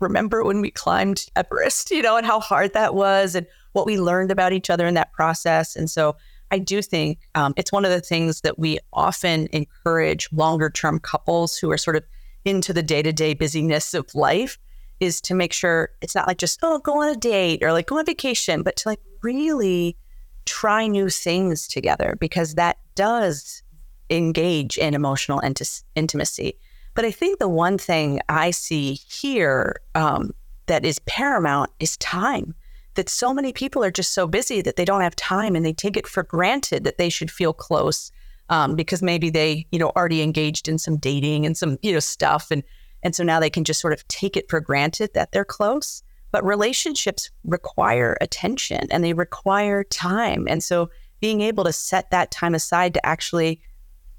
remember 0.00 0.44
when 0.44 0.60
we 0.60 0.70
climbed 0.70 1.26
Everest, 1.36 1.90
you 1.90 2.02
know, 2.02 2.16
and 2.16 2.26
how 2.26 2.40
hard 2.40 2.72
that 2.74 2.94
was 2.94 3.34
and 3.34 3.46
what 3.72 3.86
we 3.86 3.98
learned 3.98 4.30
about 4.30 4.52
each 4.52 4.70
other 4.70 4.86
in 4.86 4.94
that 4.94 5.12
process. 5.12 5.76
And 5.76 5.90
so 5.90 6.16
I 6.54 6.58
do 6.58 6.82
think 6.82 7.18
um, 7.34 7.52
it's 7.56 7.72
one 7.72 7.84
of 7.84 7.90
the 7.90 8.00
things 8.00 8.42
that 8.42 8.60
we 8.60 8.78
often 8.92 9.48
encourage 9.50 10.32
longer 10.32 10.70
term 10.70 11.00
couples 11.00 11.56
who 11.56 11.68
are 11.72 11.76
sort 11.76 11.96
of 11.96 12.04
into 12.44 12.72
the 12.72 12.82
day 12.82 13.02
to 13.02 13.12
day 13.12 13.34
busyness 13.34 13.92
of 13.92 14.14
life 14.14 14.56
is 15.00 15.20
to 15.22 15.34
make 15.34 15.52
sure 15.52 15.90
it's 16.00 16.14
not 16.14 16.28
like 16.28 16.38
just, 16.38 16.60
oh, 16.62 16.78
go 16.78 17.02
on 17.02 17.08
a 17.08 17.16
date 17.16 17.64
or 17.64 17.72
like 17.72 17.88
go 17.88 17.98
on 17.98 18.06
vacation, 18.06 18.62
but 18.62 18.76
to 18.76 18.88
like 18.88 19.00
really 19.22 19.96
try 20.44 20.86
new 20.86 21.08
things 21.08 21.66
together 21.66 22.16
because 22.20 22.54
that 22.54 22.76
does 22.94 23.64
engage 24.08 24.78
in 24.78 24.94
emotional 24.94 25.40
int- 25.40 25.82
intimacy. 25.96 26.56
But 26.94 27.04
I 27.04 27.10
think 27.10 27.40
the 27.40 27.48
one 27.48 27.78
thing 27.78 28.20
I 28.28 28.52
see 28.52 28.94
here 28.94 29.80
um, 29.96 30.30
that 30.66 30.84
is 30.84 31.00
paramount 31.00 31.72
is 31.80 31.96
time. 31.96 32.54
That 32.94 33.08
so 33.08 33.34
many 33.34 33.52
people 33.52 33.82
are 33.82 33.90
just 33.90 34.12
so 34.12 34.26
busy 34.26 34.62
that 34.62 34.76
they 34.76 34.84
don't 34.84 35.00
have 35.00 35.16
time 35.16 35.56
and 35.56 35.64
they 35.64 35.72
take 35.72 35.96
it 35.96 36.06
for 36.06 36.22
granted 36.22 36.84
that 36.84 36.98
they 36.98 37.08
should 37.08 37.30
feel 37.30 37.52
close 37.52 38.12
um, 38.48 38.76
because 38.76 39.02
maybe 39.02 39.30
they, 39.30 39.66
you 39.72 39.78
know, 39.78 39.90
already 39.96 40.22
engaged 40.22 40.68
in 40.68 40.78
some 40.78 40.96
dating 40.96 41.46
and 41.46 41.56
some, 41.56 41.78
you 41.82 41.92
know, 41.92 42.00
stuff. 42.00 42.50
And, 42.50 42.62
and 43.02 43.14
so 43.14 43.24
now 43.24 43.40
they 43.40 43.50
can 43.50 43.64
just 43.64 43.80
sort 43.80 43.92
of 43.92 44.06
take 44.08 44.36
it 44.36 44.48
for 44.48 44.60
granted 44.60 45.10
that 45.14 45.32
they're 45.32 45.44
close. 45.44 46.02
But 46.30 46.44
relationships 46.44 47.30
require 47.44 48.16
attention 48.20 48.88
and 48.90 49.02
they 49.02 49.12
require 49.12 49.84
time. 49.84 50.46
And 50.48 50.62
so 50.62 50.90
being 51.20 51.40
able 51.40 51.64
to 51.64 51.72
set 51.72 52.10
that 52.10 52.30
time 52.30 52.54
aside 52.54 52.94
to 52.94 53.06
actually 53.06 53.60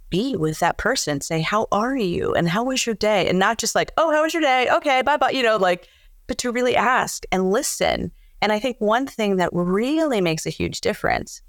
be 0.09 0.35
with 0.35 0.59
that 0.59 0.77
person. 0.77 1.21
Say, 1.21 1.41
how 1.41 1.67
are 1.71 1.95
you? 1.95 2.33
And 2.33 2.47
how 2.47 2.63
was 2.63 2.85
your 2.85 2.95
day? 2.95 3.27
And 3.27 3.37
not 3.37 3.57
just 3.57 3.75
like, 3.75 3.91
oh, 3.97 4.11
how 4.11 4.23
was 4.23 4.33
your 4.33 4.41
day? 4.41 4.67
Okay, 4.71 5.01
bye 5.01 5.17
bye. 5.17 5.31
You 5.31 5.43
know, 5.43 5.57
like, 5.57 5.87
but 6.27 6.37
to 6.39 6.51
really 6.51 6.75
ask 6.75 7.25
and 7.31 7.51
listen. 7.51 8.11
And 8.41 8.51
I 8.51 8.59
think 8.59 8.77
one 8.79 9.07
thing 9.07 9.37
that 9.37 9.49
really 9.51 10.21
makes 10.21 10.45
a 10.45 10.51
huge 10.51 10.81
difference 10.81 11.41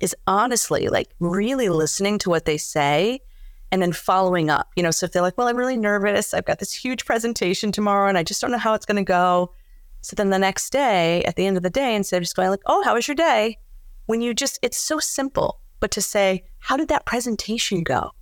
is 0.00 0.14
honestly 0.26 0.88
like 0.88 1.08
really 1.20 1.68
listening 1.68 2.18
to 2.18 2.30
what 2.30 2.44
they 2.44 2.56
say 2.58 3.20
and 3.72 3.80
then 3.80 3.92
following 3.92 4.50
up. 4.50 4.70
You 4.76 4.82
know, 4.82 4.90
so 4.90 5.06
if 5.06 5.12
they're 5.12 5.22
like, 5.22 5.38
well, 5.38 5.48
I'm 5.48 5.56
really 5.56 5.76
nervous, 5.76 6.34
I've 6.34 6.44
got 6.44 6.58
this 6.58 6.72
huge 6.72 7.04
presentation 7.04 7.72
tomorrow 7.72 8.08
and 8.08 8.18
I 8.18 8.22
just 8.22 8.40
don't 8.40 8.50
know 8.50 8.58
how 8.58 8.74
it's 8.74 8.86
going 8.86 8.96
to 8.96 9.02
go. 9.02 9.52
So 10.02 10.14
then 10.14 10.30
the 10.30 10.38
next 10.38 10.70
day, 10.70 11.22
at 11.24 11.36
the 11.36 11.46
end 11.46 11.56
of 11.56 11.62
the 11.62 11.70
day, 11.70 11.94
instead 11.94 12.18
of 12.18 12.22
just 12.22 12.36
going 12.36 12.50
like, 12.50 12.60
oh, 12.66 12.82
how 12.82 12.94
was 12.94 13.08
your 13.08 13.14
day? 13.14 13.58
When 14.06 14.20
you 14.20 14.34
just, 14.34 14.58
it's 14.62 14.76
so 14.76 14.98
simple 14.98 15.60
but 15.80 15.90
to 15.92 16.02
say, 16.02 16.44
how 16.58 16.76
did 16.76 16.88
that 16.88 17.06
presentation 17.06 17.82
go? 17.82 18.12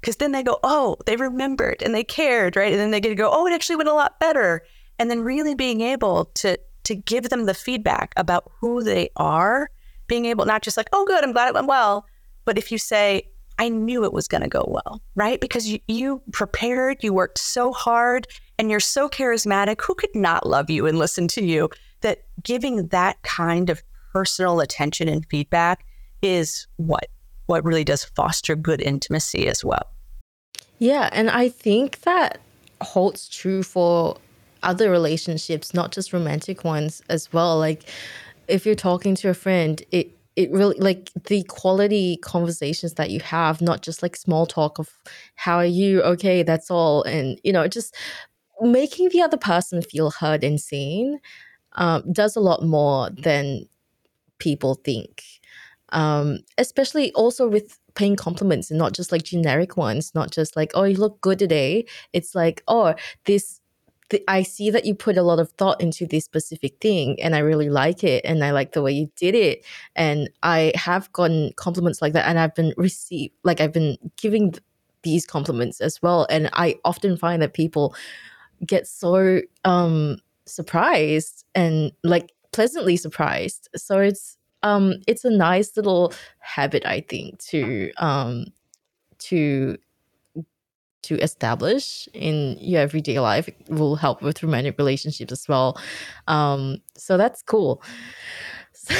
Because 0.00 0.16
then 0.16 0.32
they 0.32 0.42
go, 0.42 0.58
oh, 0.62 0.96
they 1.06 1.16
remembered 1.16 1.82
and 1.82 1.94
they 1.94 2.04
cared, 2.04 2.56
right? 2.56 2.72
And 2.72 2.80
then 2.80 2.90
they 2.90 3.00
get 3.00 3.08
to 3.08 3.14
go, 3.14 3.30
oh, 3.32 3.46
it 3.46 3.52
actually 3.52 3.76
went 3.76 3.88
a 3.88 3.94
lot 3.94 4.20
better. 4.20 4.62
And 4.98 5.10
then 5.10 5.20
really 5.20 5.54
being 5.54 5.80
able 5.80 6.26
to 6.36 6.58
to 6.84 6.94
give 6.94 7.28
them 7.30 7.46
the 7.46 7.54
feedback 7.54 8.12
about 8.16 8.50
who 8.60 8.82
they 8.82 9.10
are, 9.16 9.70
being 10.06 10.26
able 10.26 10.44
not 10.44 10.62
just 10.62 10.76
like, 10.76 10.88
oh, 10.92 11.04
good, 11.06 11.24
I'm 11.24 11.32
glad 11.32 11.48
it 11.48 11.54
went 11.54 11.66
well, 11.66 12.06
but 12.44 12.58
if 12.58 12.70
you 12.70 12.78
say, 12.78 13.28
I 13.58 13.68
knew 13.68 14.04
it 14.04 14.12
was 14.12 14.28
going 14.28 14.42
to 14.42 14.48
go 14.48 14.64
well, 14.66 15.00
right? 15.14 15.40
Because 15.40 15.68
you, 15.68 15.78
you 15.86 16.22
prepared, 16.32 17.02
you 17.02 17.12
worked 17.12 17.38
so 17.38 17.72
hard, 17.72 18.26
and 18.58 18.70
you're 18.70 18.80
so 18.80 19.08
charismatic. 19.08 19.80
Who 19.82 19.94
could 19.94 20.14
not 20.14 20.46
love 20.46 20.70
you 20.70 20.86
and 20.86 20.98
listen 20.98 21.28
to 21.28 21.44
you? 21.44 21.70
That 22.00 22.24
giving 22.42 22.88
that 22.88 23.22
kind 23.22 23.70
of 23.70 23.82
personal 24.12 24.60
attention 24.60 25.08
and 25.08 25.26
feedback 25.26 25.84
is 26.22 26.66
what 26.76 27.08
what 27.46 27.64
really 27.64 27.84
does 27.84 28.04
foster 28.04 28.56
good 28.56 28.80
intimacy 28.80 29.46
as 29.48 29.64
well. 29.64 29.90
Yeah, 30.78 31.10
and 31.12 31.28
I 31.28 31.50
think 31.50 32.00
that 32.02 32.40
holds 32.80 33.28
true 33.28 33.62
for 33.62 34.16
other 34.64 34.90
relationships, 34.90 35.74
not 35.74 35.92
just 35.92 36.12
romantic 36.12 36.64
ones 36.64 37.02
as 37.08 37.32
well. 37.32 37.58
Like 37.58 37.84
if 38.48 38.66
you're 38.66 38.74
talking 38.74 39.14
to 39.16 39.30
a 39.30 39.34
friend, 39.34 39.82
it 39.90 40.10
it 40.36 40.50
really 40.50 40.76
like 40.78 41.12
the 41.28 41.44
quality 41.44 42.16
conversations 42.16 42.94
that 42.94 43.10
you 43.10 43.20
have, 43.20 43.60
not 43.62 43.82
just 43.82 44.02
like 44.02 44.16
small 44.16 44.46
talk 44.46 44.78
of 44.78 44.90
how 45.36 45.56
are 45.56 45.64
you? 45.64 46.02
Okay, 46.02 46.42
that's 46.42 46.70
all. 46.70 47.02
And 47.04 47.40
you 47.44 47.52
know, 47.52 47.68
just 47.68 47.94
making 48.60 49.10
the 49.10 49.22
other 49.22 49.36
person 49.36 49.82
feel 49.82 50.10
heard 50.10 50.42
and 50.44 50.60
seen 50.60 51.20
um, 51.74 52.12
does 52.12 52.36
a 52.36 52.40
lot 52.40 52.64
more 52.64 53.10
than 53.10 53.68
people 54.38 54.74
think 54.76 55.22
um, 55.94 56.40
especially 56.58 57.12
also 57.12 57.48
with 57.48 57.78
paying 57.94 58.16
compliments 58.16 58.70
and 58.70 58.78
not 58.78 58.92
just 58.92 59.12
like 59.12 59.22
generic 59.22 59.76
ones, 59.76 60.12
not 60.14 60.30
just 60.30 60.56
like, 60.56 60.72
oh, 60.74 60.82
you 60.82 60.96
look 60.96 61.20
good 61.20 61.38
today. 61.38 61.86
It's 62.12 62.34
like, 62.34 62.62
oh, 62.66 62.94
this 63.24 63.60
I 64.28 64.42
see 64.42 64.70
that 64.70 64.84
you 64.84 64.94
put 64.94 65.16
a 65.16 65.22
lot 65.22 65.38
of 65.38 65.50
thought 65.52 65.80
into 65.80 66.06
this 66.06 66.24
specific 66.24 66.78
thing 66.80 67.20
and 67.20 67.34
I 67.34 67.38
really 67.38 67.70
like 67.70 68.04
it 68.04 68.24
and 68.24 68.44
I 68.44 68.50
like 68.52 68.72
the 68.72 68.82
way 68.82 68.92
you 68.92 69.10
did 69.16 69.34
it. 69.34 69.64
And 69.96 70.30
I 70.42 70.72
have 70.74 71.12
gotten 71.12 71.52
compliments 71.56 72.00
like 72.02 72.12
that 72.12 72.26
and 72.26 72.38
I've 72.38 72.54
been 72.54 72.74
received 72.76 73.34
like 73.44 73.60
I've 73.60 73.72
been 73.72 73.96
giving 74.16 74.54
these 75.02 75.26
compliments 75.26 75.80
as 75.80 76.00
well. 76.02 76.26
And 76.30 76.50
I 76.52 76.76
often 76.84 77.16
find 77.16 77.42
that 77.42 77.54
people 77.54 77.94
get 78.64 78.86
so 78.86 79.40
um 79.64 80.18
surprised 80.46 81.44
and 81.54 81.92
like 82.02 82.32
pleasantly 82.52 82.96
surprised. 82.96 83.68
So 83.76 83.98
it's 83.98 84.38
um, 84.62 84.94
it's 85.06 85.24
a 85.24 85.30
nice 85.30 85.76
little 85.76 86.12
habit, 86.38 86.86
I 86.86 87.02
think, 87.02 87.38
to 87.50 87.92
um, 87.98 88.46
to 89.18 89.76
to 91.04 91.18
establish 91.20 92.08
in 92.12 92.56
your 92.60 92.80
everyday 92.80 93.18
life 93.20 93.48
it 93.48 93.56
will 93.68 93.96
help 93.96 94.22
with 94.22 94.42
romantic 94.42 94.76
relationships 94.78 95.32
as 95.32 95.48
well. 95.48 95.78
Um, 96.28 96.78
so 96.96 97.16
that's 97.16 97.42
cool. 97.42 97.82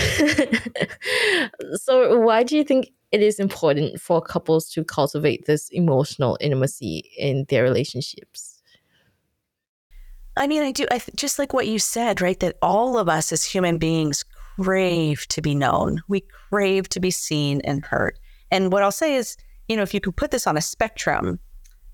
so 1.74 2.18
why 2.20 2.42
do 2.42 2.56
you 2.56 2.64
think 2.64 2.90
it 3.12 3.20
is 3.22 3.38
important 3.38 4.00
for 4.00 4.20
couples 4.20 4.70
to 4.70 4.84
cultivate 4.84 5.46
this 5.46 5.68
emotional 5.70 6.36
intimacy 6.40 7.10
in 7.18 7.44
their 7.48 7.62
relationships? 7.62 8.62
I 10.36 10.46
mean, 10.46 10.62
I 10.62 10.72
do. 10.72 10.86
I 10.90 10.98
th- 10.98 11.16
just 11.16 11.38
like 11.38 11.52
what 11.52 11.68
you 11.68 11.78
said, 11.78 12.20
right? 12.20 12.38
That 12.40 12.56
all 12.60 12.98
of 12.98 13.08
us 13.08 13.30
as 13.30 13.44
human 13.44 13.78
beings 13.78 14.24
crave 14.58 15.26
to 15.28 15.40
be 15.40 15.54
known. 15.54 16.02
We 16.08 16.24
crave 16.50 16.88
to 16.90 17.00
be 17.00 17.10
seen 17.10 17.60
and 17.62 17.84
heard. 17.84 18.18
And 18.50 18.72
what 18.72 18.82
I'll 18.82 18.92
say 18.92 19.14
is, 19.14 19.36
you 19.68 19.76
know, 19.76 19.82
if 19.82 19.94
you 19.94 20.00
could 20.00 20.16
put 20.16 20.30
this 20.30 20.46
on 20.46 20.56
a 20.56 20.60
spectrum, 20.60 21.38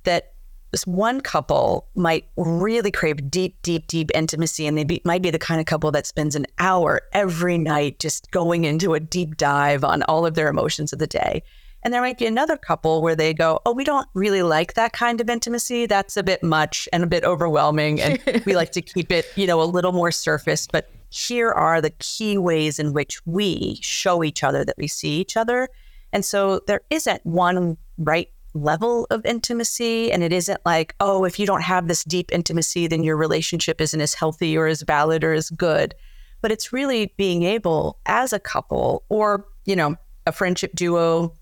that 0.04 0.32
this 0.70 0.86
one 0.86 1.20
couple 1.20 1.88
might 1.94 2.26
really 2.36 2.90
crave 2.90 3.30
deep, 3.30 3.60
deep, 3.62 3.86
deep 3.88 4.10
intimacy, 4.14 4.66
and 4.66 4.78
they 4.78 4.84
be, 4.84 5.02
might 5.04 5.22
be 5.22 5.30
the 5.30 5.38
kind 5.38 5.60
of 5.60 5.66
couple 5.66 5.90
that 5.90 6.06
spends 6.06 6.36
an 6.36 6.46
hour 6.58 7.02
every 7.12 7.58
night 7.58 7.98
just 7.98 8.30
going 8.30 8.64
into 8.64 8.94
a 8.94 9.00
deep 9.00 9.36
dive 9.36 9.82
on 9.82 10.02
all 10.04 10.24
of 10.24 10.34
their 10.34 10.48
emotions 10.48 10.92
of 10.92 10.98
the 10.98 11.06
day. 11.06 11.42
And 11.82 11.94
there 11.94 12.02
might 12.02 12.18
be 12.18 12.26
another 12.26 12.56
couple 12.56 13.02
where 13.02 13.16
they 13.16 13.32
go, 13.32 13.60
Oh, 13.64 13.72
we 13.72 13.84
don't 13.84 14.06
really 14.14 14.42
like 14.42 14.74
that 14.74 14.92
kind 14.92 15.20
of 15.20 15.30
intimacy. 15.30 15.86
That's 15.86 16.16
a 16.16 16.22
bit 16.22 16.42
much 16.42 16.88
and 16.92 17.02
a 17.02 17.06
bit 17.06 17.24
overwhelming. 17.24 18.00
And 18.00 18.42
we 18.46 18.54
like 18.54 18.72
to 18.72 18.82
keep 18.82 19.10
it, 19.10 19.26
you 19.34 19.46
know, 19.46 19.62
a 19.62 19.64
little 19.64 19.92
more 19.92 20.12
surface. 20.12 20.68
But 20.70 20.90
here 21.08 21.50
are 21.50 21.80
the 21.80 21.90
key 21.90 22.38
ways 22.38 22.78
in 22.78 22.92
which 22.92 23.24
we 23.26 23.78
show 23.80 24.22
each 24.22 24.44
other 24.44 24.64
that 24.64 24.76
we 24.76 24.88
see 24.88 25.20
each 25.20 25.36
other. 25.36 25.68
And 26.12 26.24
so 26.24 26.60
there 26.66 26.82
isn't 26.90 27.24
one 27.24 27.76
right 27.98 28.28
level 28.54 29.06
of 29.10 29.24
intimacy. 29.24 30.10
And 30.10 30.22
it 30.22 30.32
isn't 30.32 30.60
like, 30.64 30.94
oh, 31.00 31.24
if 31.24 31.38
you 31.38 31.46
don't 31.46 31.62
have 31.62 31.88
this 31.88 32.04
deep 32.04 32.32
intimacy, 32.32 32.86
then 32.86 33.04
your 33.04 33.16
relationship 33.16 33.80
isn't 33.80 34.00
as 34.00 34.14
healthy 34.14 34.56
or 34.56 34.66
as 34.66 34.82
valid 34.82 35.24
or 35.24 35.32
as 35.32 35.50
good. 35.50 35.94
But 36.40 36.52
it's 36.52 36.72
really 36.72 37.12
being 37.16 37.42
able 37.42 37.98
as 38.06 38.32
a 38.32 38.40
couple 38.40 39.04
or, 39.08 39.46
you 39.64 39.76
know, 39.76 39.96
a 40.26 40.32
friendship 40.32 40.74
duo 40.74 41.34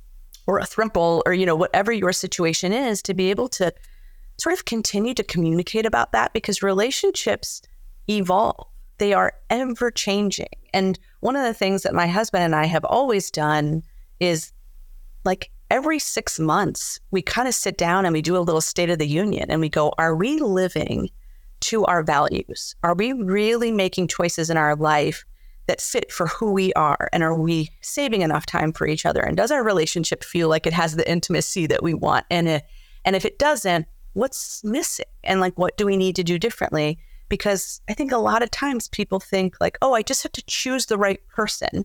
or 0.47 0.59
a 0.59 0.64
thrimple 0.64 1.23
or, 1.25 1.33
you 1.33 1.47
know, 1.47 1.57
whatever 1.57 1.92
your 1.92 2.12
situation 2.12 2.73
is 2.73 3.03
to 3.03 3.14
be 3.14 3.31
able 3.31 3.49
to 3.51 3.73
sort 4.38 4.53
of 4.53 4.64
continue 4.64 5.14
to 5.14 5.25
communicate 5.25 5.87
about 5.87 6.12
that 6.12 6.33
because 6.33 6.62
relationships 6.62 7.62
evolve 8.09 8.66
they 8.99 9.12
are 9.12 9.33
ever 9.49 9.90
changing. 9.90 10.49
And 10.75 10.99
one 11.21 11.37
of 11.37 11.44
the 11.44 11.55
things 11.55 11.83
that 11.83 11.94
my 11.94 12.07
husband 12.07 12.44
and 12.44 12.55
I 12.55 12.66
have 12.66 12.85
always 12.85 13.31
done 13.31 13.83
is 14.21 14.53
like 15.25 15.51
every 15.70 15.98
six 15.98 16.38
months, 16.38 17.00
we 17.11 17.22
kind 17.22 17.48
of 17.48 17.54
sit 17.54 17.76
down 17.76 18.04
and 18.04 18.12
we 18.12 18.22
do 18.22 18.37
a 18.37 18.40
little 18.40 18.61
state 18.61 18.90
of 18.90 18.98
the 18.98 19.07
union 19.07 19.50
and 19.50 19.61
we 19.61 19.68
go, 19.68 19.92
are 19.98 20.14
we 20.14 20.38
living 20.40 21.11
to 21.61 21.85
our 21.87 22.02
values? 22.02 22.74
Are 22.83 22.94
we 22.94 23.12
really 23.12 23.70
making 23.70 24.09
choices 24.09 24.50
in 24.50 24.57
our 24.57 24.76
life 24.76 25.24
that 25.66 25.81
fit 25.81 26.11
for 26.11 26.26
who 26.26 26.52
we 26.52 26.72
are? 26.74 27.09
And 27.12 27.22
are 27.22 27.38
we 27.38 27.68
saving 27.81 28.22
enough 28.22 28.46
time 28.46 28.72
for 28.72 28.87
each 28.87 29.04
other? 29.04 29.20
And 29.20 29.37
does 29.37 29.50
our 29.50 29.64
relationship 29.64 30.24
feel 30.24 30.48
like 30.48 30.66
it 30.66 30.72
has 30.72 30.96
the 30.96 31.11
intimacy 31.11 31.66
that 31.66 31.83
we 31.83 31.94
want? 31.94 32.24
And, 32.31 32.48
it, 32.48 32.64
and 33.04 33.16
if 33.16 33.24
it 33.24 33.38
doesn't, 33.38 33.87
what's 34.14 34.62
missing? 34.64 35.07
And 35.24 35.40
like, 35.40 35.59
what 35.59 35.76
do 35.76 35.85
we 35.85 35.96
need 35.96 36.16
to 36.16 36.24
do 36.24 36.38
differently? 36.38 36.98
because 37.28 37.81
I 37.88 37.94
think 37.94 38.12
a 38.12 38.18
lot 38.18 38.42
of 38.42 38.50
times 38.50 38.88
people 38.88 39.20
think 39.20 39.57
like, 39.61 39.78
oh, 39.83 39.94
I 39.94 40.02
just 40.02 40.22
have 40.22 40.33
to 40.33 40.44
choose 40.46 40.87
the 40.87 40.98
right 40.98 41.20
person. 41.28 41.85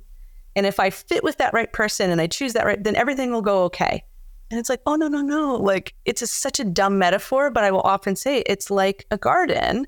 And 0.55 0.65
if 0.65 0.79
I 0.79 0.89
fit 0.89 1.23
with 1.23 1.37
that 1.37 1.53
right 1.53 1.71
person 1.71 2.09
and 2.11 2.21
I 2.21 2.27
choose 2.27 2.53
that 2.53 2.65
right, 2.65 2.83
then 2.83 2.95
everything 2.95 3.31
will 3.31 3.41
go 3.41 3.63
okay. 3.63 4.03
And 4.51 4.59
it's 4.59 4.69
like, 4.69 4.81
oh, 4.85 4.95
no, 4.95 5.07
no, 5.07 5.21
no. 5.21 5.55
Like, 5.55 5.95
it's 6.05 6.21
a, 6.21 6.27
such 6.27 6.59
a 6.59 6.63
dumb 6.63 6.99
metaphor, 6.99 7.49
but 7.49 7.63
I 7.63 7.71
will 7.71 7.81
often 7.81 8.15
say 8.15 8.43
it's 8.45 8.69
like 8.69 9.05
a 9.09 9.17
garden 9.17 9.87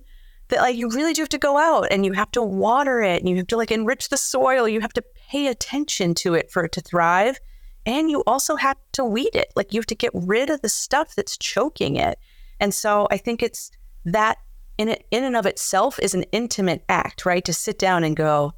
that 0.49 0.61
like 0.61 0.75
you 0.75 0.89
really 0.89 1.13
do 1.13 1.21
have 1.21 1.29
to 1.29 1.37
go 1.37 1.57
out 1.57 1.87
and 1.91 2.05
you 2.05 2.13
have 2.13 2.31
to 2.31 2.41
water 2.41 3.01
it 3.01 3.21
and 3.21 3.29
you 3.29 3.35
have 3.37 3.47
to 3.47 3.57
like 3.57 3.71
enrich 3.71 4.09
the 4.09 4.17
soil. 4.17 4.67
You 4.67 4.81
have 4.81 4.93
to 4.93 5.03
pay 5.29 5.47
attention 5.47 6.13
to 6.15 6.33
it 6.33 6.51
for 6.51 6.65
it 6.65 6.71
to 6.73 6.81
thrive. 6.81 7.39
And 7.85 8.09
you 8.09 8.23
also 8.25 8.55
have 8.55 8.77
to 8.93 9.05
weed 9.05 9.35
it. 9.35 9.51
Like 9.55 9.73
you 9.73 9.79
have 9.79 9.87
to 9.87 9.95
get 9.95 10.11
rid 10.13 10.49
of 10.49 10.61
the 10.61 10.69
stuff 10.69 11.15
that's 11.15 11.37
choking 11.37 11.95
it. 11.95 12.19
And 12.59 12.73
so 12.73 13.07
I 13.11 13.17
think 13.17 13.43
it's 13.43 13.71
that 14.05 14.37
in 14.77 14.89
it, 14.89 15.05
in 15.11 15.23
and 15.23 15.35
of 15.35 15.45
itself 15.45 15.99
is 15.99 16.13
an 16.13 16.23
intimate 16.31 16.83
act, 16.89 17.25
right? 17.25 17.45
To 17.45 17.53
sit 17.53 17.79
down 17.79 18.03
and 18.03 18.15
go, 18.15 18.53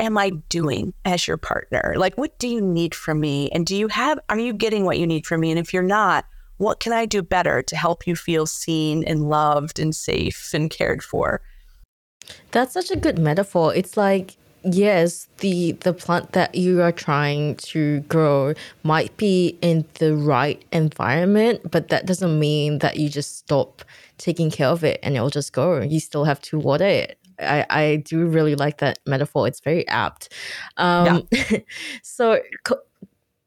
am 0.00 0.18
I 0.18 0.30
doing 0.48 0.94
as 1.04 1.28
your 1.28 1.36
partner? 1.36 1.94
Like, 1.96 2.16
what 2.16 2.38
do 2.38 2.48
you 2.48 2.60
need 2.60 2.94
from 2.94 3.20
me? 3.20 3.50
And 3.50 3.66
do 3.66 3.76
you 3.76 3.88
have, 3.88 4.18
are 4.28 4.38
you 4.38 4.52
getting 4.52 4.84
what 4.84 4.98
you 4.98 5.06
need 5.06 5.26
from 5.26 5.40
me? 5.40 5.50
And 5.50 5.58
if 5.58 5.72
you're 5.72 5.82
not, 5.82 6.24
what 6.56 6.80
can 6.80 6.92
I 6.92 7.06
do 7.06 7.22
better 7.22 7.62
to 7.62 7.76
help 7.76 8.06
you 8.06 8.16
feel 8.16 8.46
seen 8.46 9.04
and 9.04 9.28
loved 9.28 9.78
and 9.78 9.94
safe 9.94 10.50
and 10.52 10.70
cared 10.70 11.02
for? 11.02 11.40
That's 12.50 12.74
such 12.74 12.90
a 12.90 12.96
good 12.96 13.18
metaphor. 13.18 13.74
It's 13.74 13.96
like 13.96 14.36
yes, 14.62 15.26
the 15.38 15.72
the 15.72 15.92
plant 15.92 16.32
that 16.32 16.54
you 16.54 16.82
are 16.82 16.92
trying 16.92 17.56
to 17.56 18.00
grow 18.00 18.54
might 18.82 19.16
be 19.16 19.58
in 19.62 19.84
the 19.94 20.14
right 20.14 20.62
environment, 20.72 21.70
but 21.70 21.88
that 21.88 22.06
doesn't 22.06 22.38
mean 22.38 22.78
that 22.78 22.96
you 22.96 23.08
just 23.08 23.38
stop 23.38 23.82
taking 24.18 24.50
care 24.50 24.68
of 24.68 24.84
it 24.84 25.00
and 25.02 25.16
it'll 25.16 25.30
just 25.30 25.52
go. 25.52 25.80
You 25.80 26.00
still 26.00 26.24
have 26.24 26.40
to 26.42 26.58
water 26.58 26.84
it. 26.84 27.18
I, 27.40 27.66
I 27.70 27.96
do 27.96 28.26
really 28.26 28.54
like 28.54 28.78
that 28.78 28.98
metaphor. 29.06 29.46
It's 29.46 29.60
very 29.60 29.86
apt. 29.88 30.32
Um, 30.76 31.26
yeah. 31.30 31.58
so, 32.02 32.40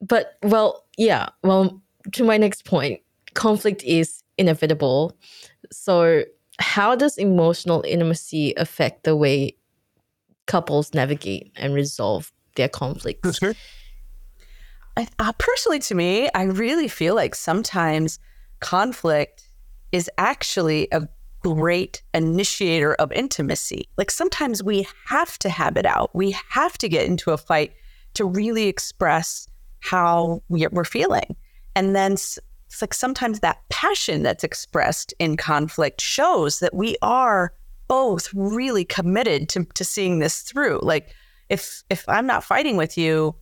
but 0.02 0.38
well, 0.44 0.86
yeah. 0.98 1.30
Well, 1.44 1.82
to 2.14 2.24
my 2.24 2.38
next 2.38 2.66
point, 2.66 3.02
conflict 3.34 3.84
is 3.84 4.24
inevitable. 4.38 5.18
So, 5.72 6.24
how 6.60 6.96
does 6.96 7.18
emotional 7.18 7.84
intimacy 7.88 8.54
affect 8.58 9.04
the 9.04 9.16
way 9.16 9.58
couples 10.46 10.94
navigate 10.94 11.52
and 11.56 11.74
resolve 11.74 12.32
their 12.56 12.70
conflicts? 12.70 13.40
I, 14.96 15.08
uh, 15.18 15.34
personally, 15.40 15.80
to 15.80 15.96
me, 15.96 16.30
I 16.36 16.44
really 16.44 16.88
feel 16.88 17.16
like 17.16 17.34
sometimes 17.34 18.20
conflict 18.60 19.50
is 19.92 20.10
actually 20.18 20.88
a 20.92 21.08
great 21.44 22.02
initiator 22.14 22.96
of 22.96 23.12
intimacy. 23.12 23.88
Like 23.98 24.10
sometimes 24.10 24.64
we 24.64 24.88
have 25.06 25.38
to 25.40 25.50
have 25.50 25.78
it 25.78 25.86
out. 25.86 26.10
We 26.16 26.32
have 26.50 26.78
to 26.80 26.90
get 26.90 27.06
into 27.06 27.32
a 27.32 27.38
fight 27.38 27.74
to 28.16 28.26
really 28.26 28.68
express 28.68 29.48
how 29.82 30.42
we're 30.50 30.86
feeling. 30.86 31.36
And 31.76 31.96
then 31.96 32.14
it's 32.14 32.40
like 32.82 32.94
sometimes 32.94 33.42
that 33.42 33.68
passion 33.70 34.24
that's 34.24 34.44
expressed 34.44 35.14
in 35.20 35.38
conflict 35.38 36.02
shows 36.02 36.60
that 36.60 36.74
we 36.74 36.96
are 37.02 37.54
both 37.88 38.30
really 38.34 38.86
committed 38.86 39.50
to, 39.50 39.66
to 39.66 39.84
seeing 39.84 40.20
this 40.20 40.42
through. 40.42 40.80
Like 40.82 41.14
if 41.50 41.84
if 41.90 42.08
I'm 42.08 42.26
not 42.26 42.44
fighting 42.44 42.78
with 42.78 42.98
you, 42.98 43.36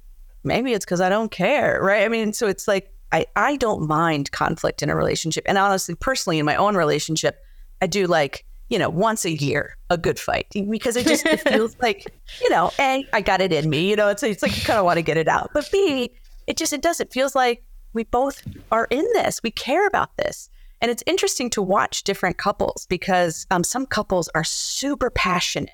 maybe 0.44 0.74
it's 0.74 0.86
because 0.86 1.02
I 1.02 1.10
don't 1.10 1.32
care, 1.32 1.80
right? 1.82 2.04
I 2.04 2.10
mean, 2.10 2.34
so 2.34 2.48
it's 2.48 2.68
like 2.68 2.92
I, 3.12 3.26
I 3.36 3.58
don't 3.58 3.88
mind 3.88 4.32
conflict 4.32 4.82
in 4.82 4.90
a 4.90 4.96
relationship. 4.96 5.44
And 5.48 5.58
honestly, 5.58 5.96
personally, 5.96 6.40
in 6.40 6.46
my 6.46 6.56
own 6.56 6.76
relationship, 6.76 7.44
I 7.82 7.88
do 7.88 8.08
like, 8.08 8.46
you 8.70 8.80
know, 8.80 8.90
once 8.90 9.26
a 9.26 9.32
year, 9.32 9.76
a 9.90 9.98
good 9.98 10.20
fight 10.20 10.48
because 10.70 10.96
it 10.96 11.06
just 11.06 11.26
it 11.26 11.42
feels 11.50 11.76
like, 11.82 12.06
you 12.42 12.50
know, 12.50 12.72
A, 12.80 13.06
I 13.12 13.22
got 13.22 13.42
it 13.42 13.52
in 13.52 13.70
me, 13.70 13.90
you 13.90 13.96
know, 13.96 14.08
it's, 14.08 14.24
it's 14.24 14.42
like 14.42 14.56
you 14.56 14.64
kind 14.64 14.80
of 14.80 14.86
want 14.86 14.98
to 14.98 15.04
get 15.04 15.18
it 15.18 15.28
out. 15.28 15.52
But 15.54 15.70
B, 15.72 16.12
it 16.48 16.58
just, 16.58 16.72
it 16.72 16.82
does, 16.82 17.00
it 17.00 17.12
feels 17.12 17.36
like 17.36 17.64
we 17.94 18.04
both 18.06 18.42
are 18.72 18.88
in 18.90 19.06
this. 19.14 19.42
We 19.44 19.52
care 19.52 19.86
about 19.88 20.16
this. 20.18 20.50
And 20.80 20.90
it's 20.90 21.04
interesting 21.06 21.50
to 21.52 21.62
watch 21.62 22.04
different 22.04 22.38
couples 22.38 22.88
because 22.90 23.46
um, 23.52 23.64
some 23.64 23.86
couples 23.86 24.30
are 24.34 24.44
super 24.44 25.10
passionate 25.10 25.70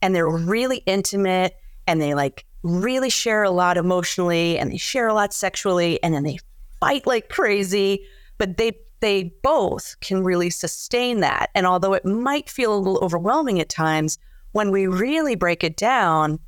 and 0.00 0.14
they're 0.14 0.28
really 0.28 0.78
intimate 0.86 1.56
and 1.86 2.00
they 2.00 2.14
like 2.14 2.44
really 2.62 3.10
share 3.10 3.42
a 3.42 3.50
lot 3.50 3.76
emotionally 3.76 4.58
and 4.58 4.70
they 4.70 4.76
share 4.76 5.08
a 5.08 5.14
lot 5.14 5.32
sexually 5.32 6.00
and 6.02 6.14
then 6.14 6.22
they 6.22 6.38
fight 6.78 7.06
like 7.06 7.28
crazy, 7.28 8.06
but 8.38 8.56
they 8.56 8.72
they 9.04 9.24
both 9.42 9.96
can 10.00 10.24
really 10.24 10.48
sustain 10.48 11.20
that. 11.20 11.50
And 11.54 11.66
although 11.66 11.92
it 11.92 12.06
might 12.06 12.48
feel 12.48 12.74
a 12.74 12.78
little 12.78 13.04
overwhelming 13.04 13.60
at 13.60 13.68
times, 13.68 14.16
when 14.52 14.70
we 14.70 14.86
really 14.86 15.34
break 15.34 15.62
it 15.62 15.76
down, 15.76 16.38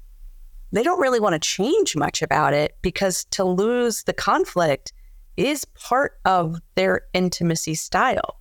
they 0.73 0.83
don't 0.83 0.99
really 0.99 1.21
want 1.21 1.35
to 1.35 1.39
change 1.39 1.95
much 1.97 2.23
about 2.23 2.55
it 2.55 2.79
because 2.81 3.27
to 3.33 3.45
lose 3.45 4.05
the 4.05 4.15
conflict 4.15 4.95
is 5.37 5.67
part 5.67 6.19
of 6.25 6.59
their 6.77 7.03
intimacy 7.13 7.75
style. 7.75 8.41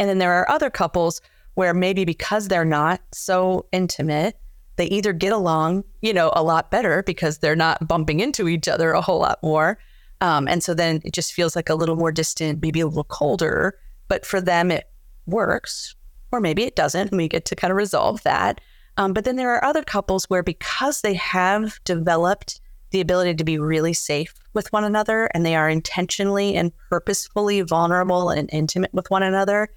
And 0.00 0.08
then 0.08 0.18
there 0.18 0.32
are 0.32 0.50
other 0.50 0.68
couples 0.68 1.20
where 1.54 1.72
maybe 1.72 2.04
because 2.04 2.48
they're 2.48 2.64
not 2.64 3.00
so 3.14 3.66
intimate, 3.70 4.36
they 4.74 4.86
either 4.86 5.12
get 5.12 5.32
along, 5.32 5.84
you 6.02 6.12
know, 6.12 6.32
a 6.34 6.42
lot 6.42 6.72
better 6.72 7.04
because 7.04 7.38
they're 7.38 7.54
not 7.54 7.86
bumping 7.86 8.18
into 8.18 8.48
each 8.48 8.66
other 8.66 8.90
a 8.90 9.00
whole 9.00 9.20
lot 9.20 9.38
more. 9.44 9.78
Um, 10.20 10.48
and 10.48 10.62
so 10.62 10.74
then 10.74 11.00
it 11.04 11.12
just 11.12 11.32
feels 11.32 11.54
like 11.54 11.68
a 11.68 11.74
little 11.74 11.96
more 11.96 12.12
distant, 12.12 12.62
maybe 12.62 12.80
a 12.80 12.86
little 12.86 13.04
colder. 13.04 13.78
But 14.08 14.26
for 14.26 14.40
them, 14.40 14.70
it 14.70 14.90
works, 15.26 15.94
or 16.32 16.40
maybe 16.40 16.64
it 16.64 16.76
doesn't. 16.76 17.10
And 17.10 17.16
we 17.16 17.28
get 17.28 17.44
to 17.46 17.56
kind 17.56 17.70
of 17.70 17.76
resolve 17.76 18.22
that. 18.22 18.60
Um, 18.96 19.12
but 19.12 19.24
then 19.24 19.36
there 19.36 19.54
are 19.54 19.64
other 19.64 19.82
couples 19.82 20.24
where 20.24 20.42
because 20.42 21.02
they 21.02 21.14
have 21.14 21.78
developed 21.84 22.60
the 22.90 23.00
ability 23.00 23.34
to 23.34 23.44
be 23.44 23.58
really 23.58 23.92
safe 23.92 24.34
with 24.54 24.72
one 24.72 24.82
another 24.82 25.30
and 25.34 25.44
they 25.44 25.54
are 25.54 25.68
intentionally 25.68 26.56
and 26.56 26.72
purposefully 26.88 27.60
vulnerable 27.60 28.30
and 28.30 28.48
intimate 28.52 28.92
with 28.92 29.10
one 29.10 29.22
another, 29.22 29.68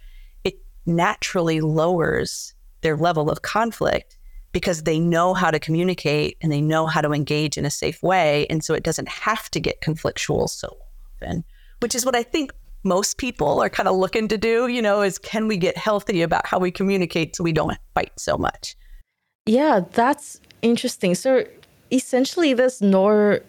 it 0.44 0.56
naturally 0.86 1.62
lowers 1.62 2.56
their 2.82 2.98
level 2.98 3.30
of 3.30 3.42
conflict 3.42 4.18
because 4.52 4.84
they 4.84 5.00
know 5.00 5.34
how 5.34 5.52
to 5.52 5.60
communicate 5.60 6.38
and 6.42 6.52
they 6.52 6.62
know 6.62 6.86
how 6.86 7.02
to 7.02 7.12
engage 7.12 7.58
in 7.58 7.66
a 7.66 7.70
safe 7.70 8.02
way. 8.04 8.46
And 8.50 8.64
so 8.64 8.74
it 8.74 8.84
doesn't 8.84 9.08
have 9.08 9.50
to 9.52 9.60
get 9.60 9.82
conflictual 9.82 10.50
so 10.50 10.76
often, 11.16 11.44
which 11.80 11.96
is 11.96 12.06
what 12.06 12.16
I 12.16 12.24
think 12.24 12.54
most 12.84 13.18
people 13.18 13.62
are 13.62 13.70
kind 13.70 13.88
of 13.88 13.96
looking 13.96 14.28
to 14.28 14.38
do, 14.38 14.68
you 14.68 14.82
know, 14.82 15.02
is 15.02 15.18
can 15.20 15.48
we 15.48 15.58
get 15.58 15.78
healthy 15.78 16.22
about 16.22 16.48
how 16.48 16.60
we 16.60 16.72
communicate 16.72 17.36
so 17.36 17.44
we 17.44 17.54
don't 17.54 17.78
fight 17.94 18.12
so 18.18 18.38
much? 18.38 18.76
Yeah, 19.46 19.82
that's 19.92 20.40
interesting. 20.62 21.16
So 21.16 21.46
essentially 21.92 22.54
there's 22.54 22.82
no 22.82 23.40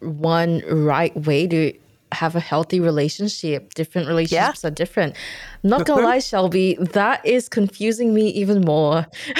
one 0.00 0.62
right 0.68 1.16
way 1.16 1.46
to 1.46 1.72
have 2.12 2.36
a 2.36 2.40
healthy 2.40 2.80
relationship. 2.80 3.74
Different 3.74 4.08
relationships 4.08 4.62
yeah. 4.62 4.68
are 4.68 4.70
different. 4.70 5.16
I'm 5.62 5.70
not 5.70 5.86
gonna 5.86 6.02
lie, 6.06 6.18
Shelby, 6.18 6.76
that 6.92 7.24
is 7.24 7.48
confusing 7.48 8.14
me 8.14 8.28
even 8.28 8.60
more. 8.62 9.06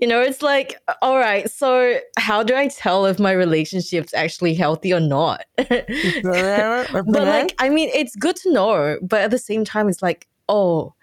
you 0.00 0.06
know, 0.06 0.20
it's 0.20 0.42
like, 0.42 0.76
all 1.02 1.18
right, 1.18 1.50
so 1.50 1.98
how 2.18 2.42
do 2.42 2.54
I 2.54 2.68
tell 2.68 3.06
if 3.06 3.18
my 3.18 3.32
relationship's 3.32 4.14
actually 4.14 4.54
healthy 4.54 4.92
or 4.92 5.00
not? 5.00 5.44
but 5.56 7.04
like, 7.04 7.54
I 7.58 7.68
mean, 7.68 7.90
it's 7.94 8.16
good 8.16 8.36
to 8.36 8.52
know, 8.52 8.98
but 9.02 9.22
at 9.22 9.30
the 9.30 9.38
same 9.38 9.64
time, 9.64 9.88
it's 9.88 10.02
like, 10.02 10.26
oh, 10.48 10.94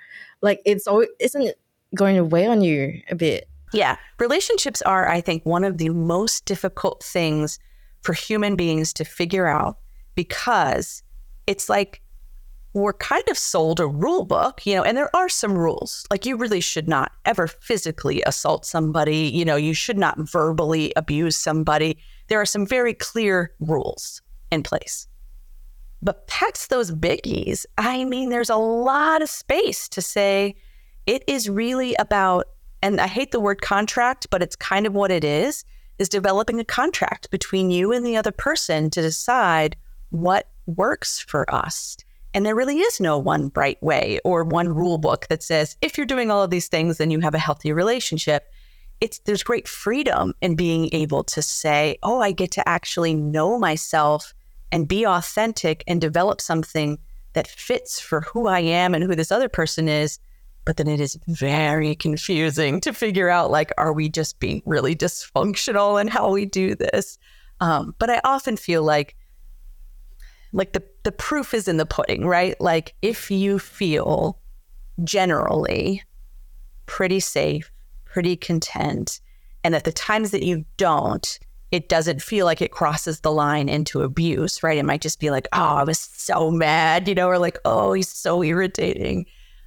like 0.42 0.62
it's 0.66 0.88
always 0.88 1.10
isn't 1.20 1.56
going 1.96 2.16
to 2.16 2.24
weigh 2.24 2.48
on 2.48 2.62
you 2.62 3.02
a 3.10 3.16
bit. 3.16 3.48
Yeah. 3.74 3.98
Relationships 4.20 4.82
are, 4.82 5.08
I 5.08 5.22
think, 5.22 5.46
one 5.46 5.64
of 5.64 5.78
the 5.78 5.90
most 5.90 6.46
difficult 6.46 7.04
things 7.04 7.60
for 8.02 8.14
human 8.14 8.56
beings 8.56 8.94
to 8.94 9.06
figure 9.06 9.48
out 9.48 9.78
because 10.16 11.04
it's 11.48 11.70
like 11.70 12.02
we're 12.74 12.94
kind 12.94 13.28
of 13.30 13.38
sold 13.38 13.80
a 13.80 13.88
rule 13.88 14.24
book, 14.24 14.66
you 14.66 14.76
know, 14.76 14.84
and 14.84 14.96
there 14.96 15.14
are 15.16 15.28
some 15.28 15.58
rules. 15.58 16.06
Like 16.10 16.26
you 16.26 16.38
really 16.38 16.62
should 16.62 16.88
not 16.88 17.12
ever 17.26 17.48
physically 17.48 18.22
assault 18.24 18.66
somebody, 18.66 19.28
you 19.28 19.44
know, 19.44 19.58
you 19.58 19.74
should 19.74 19.98
not 19.98 20.18
verbally 20.18 20.94
abuse 20.96 21.36
somebody. 21.36 21.98
There 22.28 22.40
are 22.40 22.46
some 22.46 22.66
very 22.66 22.94
clear 22.94 23.54
rules 23.60 24.22
in 24.52 24.64
place. 24.64 25.08
But 26.02 26.28
past 26.28 26.70
those 26.70 26.92
biggies, 26.92 27.66
I 27.78 28.06
mean, 28.06 28.30
there's 28.30 28.50
a 28.50 28.56
lot 28.56 29.22
of 29.22 29.30
space 29.30 29.90
to 29.90 30.02
say 30.02 30.56
it 31.06 31.24
is 31.28 31.50
really 31.50 31.94
about 31.96 32.48
and 32.82 33.00
I 33.00 33.08
hate 33.08 33.32
the 33.32 33.40
word 33.40 33.62
contract, 33.62 34.28
but 34.32 34.42
it's 34.42 34.56
kind 34.56 34.88
of 34.88 34.94
what 34.94 35.12
it 35.12 35.24
is, 35.24 35.64
is 36.00 36.10
developing 36.10 36.60
a 36.60 36.66
contract 36.66 37.30
between 37.30 37.70
you 37.70 37.92
and 37.92 38.04
the 38.04 38.18
other 38.18 38.32
person 38.32 38.90
to 38.90 39.02
decide 39.02 39.76
what 40.12 40.48
works 40.66 41.20
for 41.20 41.54
us. 41.54 41.98
And 42.34 42.46
there 42.46 42.56
really 42.56 42.80
is 42.80 43.00
no 43.02 43.18
one 43.18 43.50
bright 43.50 43.82
way 43.84 44.20
or 44.24 44.44
one 44.44 44.70
rule 44.70 44.98
book 44.98 45.28
that 45.28 45.44
says 45.44 45.76
if 45.82 45.98
you're 45.98 46.06
doing 46.06 46.32
all 46.32 46.44
of 46.44 46.50
these 46.50 46.70
things, 46.70 46.98
then 46.98 47.12
you 47.12 47.20
have 47.20 47.34
a 47.34 47.40
healthy 47.40 47.74
relationship. 47.74 48.52
It's 49.02 49.20
there's 49.20 49.44
great 49.44 49.68
freedom 49.68 50.34
in 50.42 50.56
being 50.56 50.90
able 50.94 51.24
to 51.26 51.42
say, 51.42 51.98
oh, 52.04 52.22
I 52.22 52.32
get 52.32 52.52
to 52.52 52.70
actually 52.70 53.14
know 53.14 53.60
myself 53.60 54.34
and 54.72 54.88
be 54.88 55.06
authentic 55.06 55.84
and 55.88 56.00
develop 56.00 56.40
something 56.40 57.00
that 57.34 57.48
fits 57.48 58.00
for 58.00 58.22
who 58.22 58.48
I 58.48 58.60
am 58.60 58.94
and 58.94 59.04
who 59.04 59.16
this 59.16 59.32
other 59.32 59.50
person 59.50 59.90
is 59.90 60.20
but 60.66 60.78
then 60.78 60.88
it 60.88 61.00
is 61.00 61.20
very 61.28 61.96
confusing 61.96 62.80
to 62.82 62.94
figure 62.94 63.30
out 63.30 63.52
like 63.52 63.72
are 63.78 63.94
we 63.94 64.10
just 64.10 64.40
being 64.40 64.62
really 64.66 64.96
dysfunctional 64.96 66.00
in 66.00 66.08
how 66.08 66.32
we 66.32 66.46
do 66.46 66.76
this 66.76 67.18
um, 67.60 67.96
but 68.00 68.10
i 68.10 68.22
often 68.24 68.58
feel 68.58 68.84
like 68.84 69.16
like 70.54 70.74
the 70.74 70.84
the 71.04 71.12
proof 71.12 71.54
is 71.54 71.68
in 71.68 71.78
the 71.78 71.86
pudding 71.86 72.26
right 72.26 72.60
like 72.60 72.94
if 73.02 73.32
you 73.32 73.58
feel 73.58 74.38
generally 75.04 76.04
pretty 76.86 77.20
safe, 77.20 77.72
pretty 78.06 78.36
content. 78.36 79.22
And 79.64 79.76
at 79.76 79.84
the 79.84 79.92
times 79.92 80.32
that 80.32 80.44
you 80.44 80.66
don't, 80.78 81.40
it 81.72 81.88
doesn't 81.88 82.22
feel 82.22 82.46
like 82.46 82.62
it 82.62 82.72
crosses 82.72 83.22
the 83.22 83.32
line 83.32 83.70
into 83.70 84.02
abuse, 84.02 84.62
right? 84.62 84.78
It 84.78 84.84
might 84.84 85.02
just 85.02 85.20
be 85.20 85.30
like, 85.30 85.48
oh, 85.54 85.76
I 85.76 85.84
was 85.84 86.00
so 86.00 86.52
mad, 86.52 87.08
you 87.08 87.16
know, 87.16 87.28
or 87.28 87.38
like, 87.38 87.58
oh, 87.64 87.94
he's 87.94 88.10
so 88.10 88.44
irritating. 88.44 89.26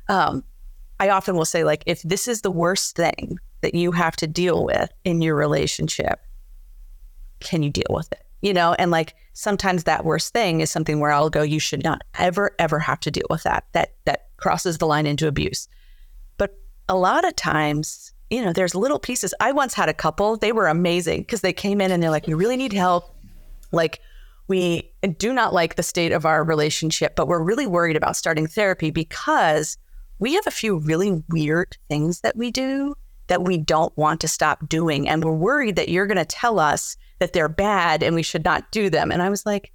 Um, 0.08 0.44
I 1.00 1.08
often 1.08 1.34
will 1.34 1.46
say, 1.46 1.64
like, 1.64 1.82
if 1.86 2.02
this 2.02 2.28
is 2.28 2.42
the 2.42 2.50
worst 2.50 2.94
thing 2.94 3.38
that 3.62 3.74
you 3.74 3.92
have 3.92 4.16
to 4.16 4.26
deal 4.26 4.64
with 4.64 4.90
in 5.04 5.22
your 5.22 5.34
relationship, 5.34 6.20
can 7.40 7.62
you 7.62 7.70
deal 7.70 7.86
with 7.88 8.12
it? 8.12 8.23
You 8.44 8.52
know, 8.52 8.74
and 8.74 8.90
like 8.90 9.14
sometimes 9.32 9.84
that 9.84 10.04
worst 10.04 10.32
thing 10.32 10.60
is 10.60 10.70
something 10.70 11.00
where 11.00 11.10
I'll 11.10 11.30
go, 11.30 11.42
you 11.42 11.58
should 11.58 11.82
not 11.82 12.02
ever, 12.18 12.50
ever 12.58 12.78
have 12.78 13.00
to 13.00 13.10
deal 13.10 13.26
with 13.30 13.42
that. 13.44 13.64
That 13.72 13.94
that 14.04 14.28
crosses 14.36 14.78
the 14.78 14.86
line 14.86 15.06
into 15.06 15.26
abuse. 15.26 15.66
But 16.36 16.54
a 16.88 16.96
lot 16.96 17.26
of 17.26 17.34
times 17.36 18.12
you 18.30 18.44
know, 18.44 18.52
there's 18.52 18.74
little 18.74 18.98
pieces. 18.98 19.34
I 19.38 19.52
once 19.52 19.74
had 19.74 19.88
a 19.88 19.94
couple, 19.94 20.36
they 20.36 20.50
were 20.52 20.66
amazing 20.66 21.20
because 21.20 21.40
they 21.40 21.52
came 21.52 21.80
in 21.80 21.90
and 21.92 22.02
they're 22.02 22.10
like, 22.10 22.26
we 22.26 22.34
really 22.34 22.56
need 22.56 22.72
help. 22.72 23.14
Like, 23.70 24.00
we 24.48 24.92
do 25.18 25.32
not 25.32 25.54
like 25.54 25.76
the 25.76 25.82
state 25.82 26.12
of 26.12 26.26
our 26.26 26.44
relationship, 26.44 27.16
but 27.16 27.28
we're 27.28 27.42
really 27.42 27.66
worried 27.66 27.96
about 27.96 28.16
starting 28.16 28.46
therapy 28.46 28.90
because 28.90 29.78
we 30.18 30.34
have 30.34 30.46
a 30.46 30.50
few 30.50 30.78
really 30.78 31.22
weird 31.28 31.76
things 31.88 32.20
that 32.20 32.36
we 32.36 32.50
do 32.50 32.94
that 33.28 33.42
we 33.42 33.56
don't 33.56 33.96
want 33.96 34.20
to 34.20 34.28
stop 34.28 34.68
doing. 34.68 35.08
And 35.08 35.24
we're 35.24 35.32
worried 35.32 35.76
that 35.76 35.88
you're 35.88 36.06
going 36.06 36.18
to 36.18 36.24
tell 36.24 36.58
us 36.58 36.96
that 37.18 37.32
they're 37.32 37.48
bad 37.48 38.02
and 38.02 38.14
we 38.14 38.22
should 38.22 38.44
not 38.44 38.70
do 38.70 38.90
them. 38.90 39.10
And 39.10 39.22
I 39.22 39.30
was 39.30 39.46
like, 39.46 39.72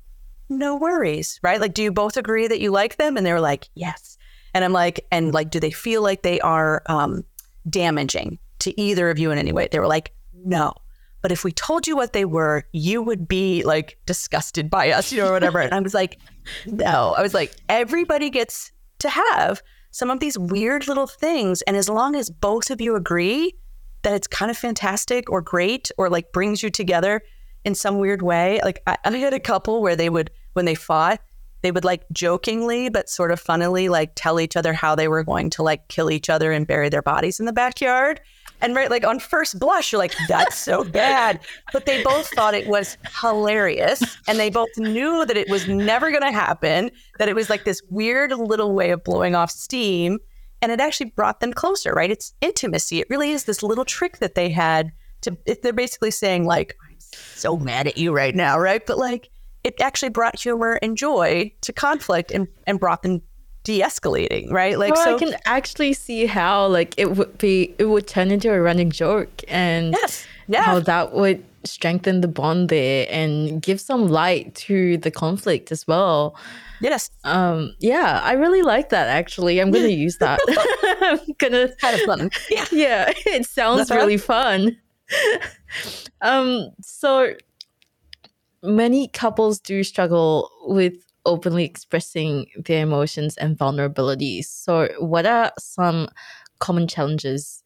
no 0.49 0.75
worries, 0.75 1.39
right? 1.43 1.61
Like, 1.61 1.73
do 1.73 1.83
you 1.83 1.91
both 1.91 2.17
agree 2.17 2.47
that 2.47 2.59
you 2.59 2.71
like 2.71 2.97
them? 2.97 3.17
And 3.17 3.25
they 3.25 3.33
were 3.33 3.39
like, 3.39 3.69
yes. 3.75 4.17
And 4.53 4.65
I'm 4.65 4.73
like, 4.73 5.05
and 5.11 5.33
like, 5.33 5.51
do 5.51 5.59
they 5.59 5.71
feel 5.71 6.01
like 6.01 6.23
they 6.23 6.39
are 6.41 6.81
um, 6.87 7.23
damaging? 7.69 8.39
to 8.59 8.79
either 8.79 9.09
of 9.09 9.17
you 9.17 9.31
in 9.31 9.37
any 9.37 9.51
way. 9.51 9.67
They 9.71 9.79
were 9.79 9.87
like, 9.87 10.13
no. 10.33 10.73
But 11.21 11.31
if 11.31 11.43
we 11.43 11.51
told 11.51 11.87
you 11.87 11.95
what 11.95 12.13
they 12.13 12.23
were, 12.23 12.63
you 12.71 13.01
would 13.01 13.27
be 13.27 13.63
like 13.63 13.97
disgusted 14.05 14.69
by 14.69 14.91
us, 14.91 15.11
you 15.11 15.17
know, 15.17 15.29
or 15.29 15.33
whatever. 15.33 15.59
and 15.59 15.73
I 15.73 15.79
was 15.79 15.93
like, 15.93 16.19
no. 16.65 17.13
I 17.17 17.21
was 17.21 17.33
like, 17.33 17.53
everybody 17.67 18.29
gets 18.29 18.71
to 18.99 19.09
have 19.09 19.61
some 19.91 20.09
of 20.09 20.19
these 20.19 20.37
weird 20.37 20.87
little 20.87 21.07
things. 21.07 21.61
And 21.63 21.75
as 21.75 21.89
long 21.89 22.15
as 22.15 22.29
both 22.29 22.69
of 22.69 22.79
you 22.79 22.95
agree 22.95 23.53
that 24.03 24.13
it's 24.13 24.27
kind 24.27 24.49
of 24.49 24.57
fantastic 24.57 25.29
or 25.29 25.41
great 25.41 25.91
or 25.97 26.09
like 26.09 26.31
brings 26.31 26.63
you 26.63 26.69
together 26.69 27.21
in 27.65 27.75
some 27.75 27.97
weird 27.97 28.21
way, 28.21 28.59
like 28.63 28.81
I, 28.87 28.97
I 29.03 29.17
had 29.17 29.33
a 29.33 29.39
couple 29.39 29.81
where 29.81 29.95
they 29.95 30.09
would, 30.09 30.31
when 30.53 30.65
they 30.65 30.75
fought, 30.75 31.19
they 31.61 31.71
would 31.71 31.83
like 31.83 32.05
jokingly 32.13 32.87
but 32.89 33.09
sort 33.09 33.31
of 33.31 33.39
funnily 33.39 33.89
like 33.89 34.13
tell 34.15 34.39
each 34.39 34.55
other 34.55 34.71
how 34.71 34.95
they 34.95 35.09
were 35.09 35.23
going 35.23 35.49
to 35.49 35.63
like 35.63 35.89
kill 35.89 36.09
each 36.09 36.29
other 36.29 36.53
and 36.53 36.65
bury 36.65 36.87
their 36.87 37.01
bodies 37.01 37.39
in 37.39 37.45
the 37.45 37.51
backyard 37.51 38.21
and 38.61 38.75
right, 38.75 38.89
like 38.89 39.05
on 39.05 39.19
first 39.19 39.59
blush, 39.59 39.91
you're 39.91 39.99
like, 39.99 40.13
that's 40.27 40.57
so 40.57 40.83
bad. 40.91 41.39
But 41.71 41.85
they 41.85 42.03
both 42.03 42.27
thought 42.29 42.53
it 42.53 42.67
was 42.67 42.97
hilarious. 43.21 44.17
And 44.27 44.39
they 44.39 44.49
both 44.49 44.69
knew 44.77 45.25
that 45.25 45.37
it 45.37 45.49
was 45.49 45.67
never 45.67 46.09
going 46.11 46.23
to 46.23 46.31
happen, 46.31 46.91
that 47.19 47.29
it 47.29 47.35
was 47.35 47.49
like 47.49 47.63
this 47.63 47.81
weird 47.89 48.31
little 48.31 48.73
way 48.73 48.91
of 48.91 49.03
blowing 49.03 49.35
off 49.35 49.51
steam. 49.51 50.19
And 50.61 50.71
it 50.71 50.79
actually 50.79 51.11
brought 51.11 51.39
them 51.39 51.53
closer, 51.53 51.93
right? 51.93 52.11
It's 52.11 52.33
intimacy. 52.41 52.99
It 52.99 53.07
really 53.09 53.31
is 53.31 53.45
this 53.45 53.63
little 53.63 53.85
trick 53.85 54.17
that 54.17 54.35
they 54.35 54.49
had 54.49 54.91
to, 55.21 55.37
they're 55.61 55.73
basically 55.73 56.11
saying, 56.11 56.45
like, 56.45 56.75
I'm 56.89 56.95
so 56.99 57.57
mad 57.57 57.87
at 57.87 57.97
you 57.97 58.11
right 58.11 58.35
now, 58.35 58.59
right? 58.59 58.85
But 58.85 58.97
like, 58.97 59.29
it 59.63 59.79
actually 59.81 60.09
brought 60.09 60.39
humor 60.39 60.79
and 60.81 60.97
joy 60.97 61.53
to 61.61 61.73
conflict 61.73 62.31
and, 62.31 62.47
and 62.65 62.79
brought 62.79 63.03
them 63.03 63.21
de-escalating, 63.63 64.51
right? 64.51 64.79
Like, 64.79 64.95
well, 64.95 65.03
so 65.03 65.15
I 65.15 65.19
can 65.19 65.35
actually 65.45 65.93
see 65.93 66.25
how 66.25 66.67
like 66.67 66.93
it 66.97 67.15
would 67.15 67.37
be, 67.37 67.75
it 67.77 67.85
would 67.85 68.07
turn 68.07 68.31
into 68.31 68.51
a 68.51 68.59
running 68.59 68.89
joke, 68.89 69.43
and 69.47 69.91
yes, 69.91 70.25
yeah. 70.47 70.63
how 70.63 70.79
that 70.79 71.13
would 71.13 71.43
strengthen 71.63 72.21
the 72.21 72.27
bond 72.27 72.69
there 72.69 73.07
and 73.09 73.61
give 73.61 73.79
some 73.81 74.07
light 74.07 74.55
to 74.55 74.97
the 74.97 75.11
conflict 75.11 75.71
as 75.71 75.87
well. 75.87 76.35
Yes. 76.81 77.09
Um. 77.23 77.73
Yeah, 77.79 78.21
I 78.23 78.33
really 78.33 78.61
like 78.61 78.89
that. 78.89 79.07
Actually, 79.07 79.59
I'm 79.59 79.71
gonna 79.71 79.87
use 80.05 80.17
that. 80.17 80.39
I'm 81.01 81.19
gonna 81.37 81.69
kind 81.75 81.95
of 81.95 82.01
fun. 82.01 82.29
Yeah. 82.49 82.65
Yeah. 82.71 83.11
It 83.25 83.45
sounds 83.45 83.89
really 83.89 84.17
fun. 84.17 84.77
um. 86.21 86.69
So 86.81 87.33
many 88.63 89.07
couples 89.09 89.59
do 89.59 89.83
struggle 89.83 90.49
with 90.65 90.93
openly 91.25 91.65
expressing 91.65 92.45
their 92.65 92.83
emotions 92.83 93.37
and 93.37 93.57
vulnerabilities. 93.57 94.45
So, 94.45 94.89
what 94.99 95.25
are 95.25 95.51
some 95.59 96.07
common 96.59 96.87
challenges 96.87 97.63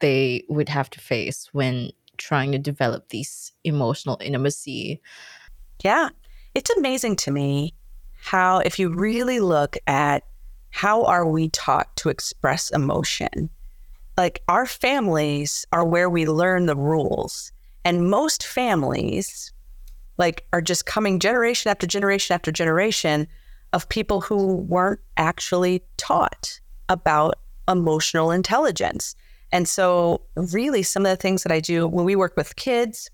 they 0.00 0.44
would 0.48 0.68
have 0.68 0.90
to 0.90 1.00
face 1.00 1.48
when 1.52 1.90
trying 2.18 2.52
to 2.52 2.58
develop 2.58 3.08
this 3.08 3.52
emotional 3.64 4.18
intimacy? 4.20 5.00
Yeah, 5.82 6.10
it's 6.54 6.70
amazing 6.70 7.16
to 7.16 7.30
me 7.30 7.74
how, 8.20 8.58
if 8.58 8.78
you 8.78 8.92
really 8.92 9.40
look 9.40 9.76
at 9.86 10.24
how 10.70 11.04
are 11.04 11.26
we 11.26 11.48
taught 11.48 11.94
to 11.96 12.08
express 12.08 12.70
emotion, 12.70 13.48
like 14.16 14.42
our 14.48 14.66
families 14.66 15.66
are 15.72 15.84
where 15.84 16.10
we 16.10 16.26
learn 16.26 16.66
the 16.66 16.76
rules. 16.76 17.52
And 17.84 18.10
most 18.10 18.46
families 18.46 19.52
like 20.18 20.44
are 20.52 20.60
just 20.60 20.84
coming 20.84 21.20
generation 21.20 21.70
after 21.70 21.86
generation 21.86 22.34
after 22.34 22.50
generation 22.52 23.28
of 23.72 23.88
people 23.88 24.20
who 24.20 24.56
weren't 24.56 25.00
actually 25.16 25.82
taught 25.96 26.60
about 26.88 27.36
emotional 27.68 28.30
intelligence. 28.30 29.14
And 29.52 29.68
so, 29.68 30.22
really, 30.36 30.82
some 30.82 31.06
of 31.06 31.10
the 31.10 31.16
things 31.16 31.42
that 31.42 31.52
I 31.52 31.60
do 31.60 31.86
when 31.86 32.04
we 32.04 32.16
work 32.16 32.36
with 32.36 32.56
kids 32.56 33.10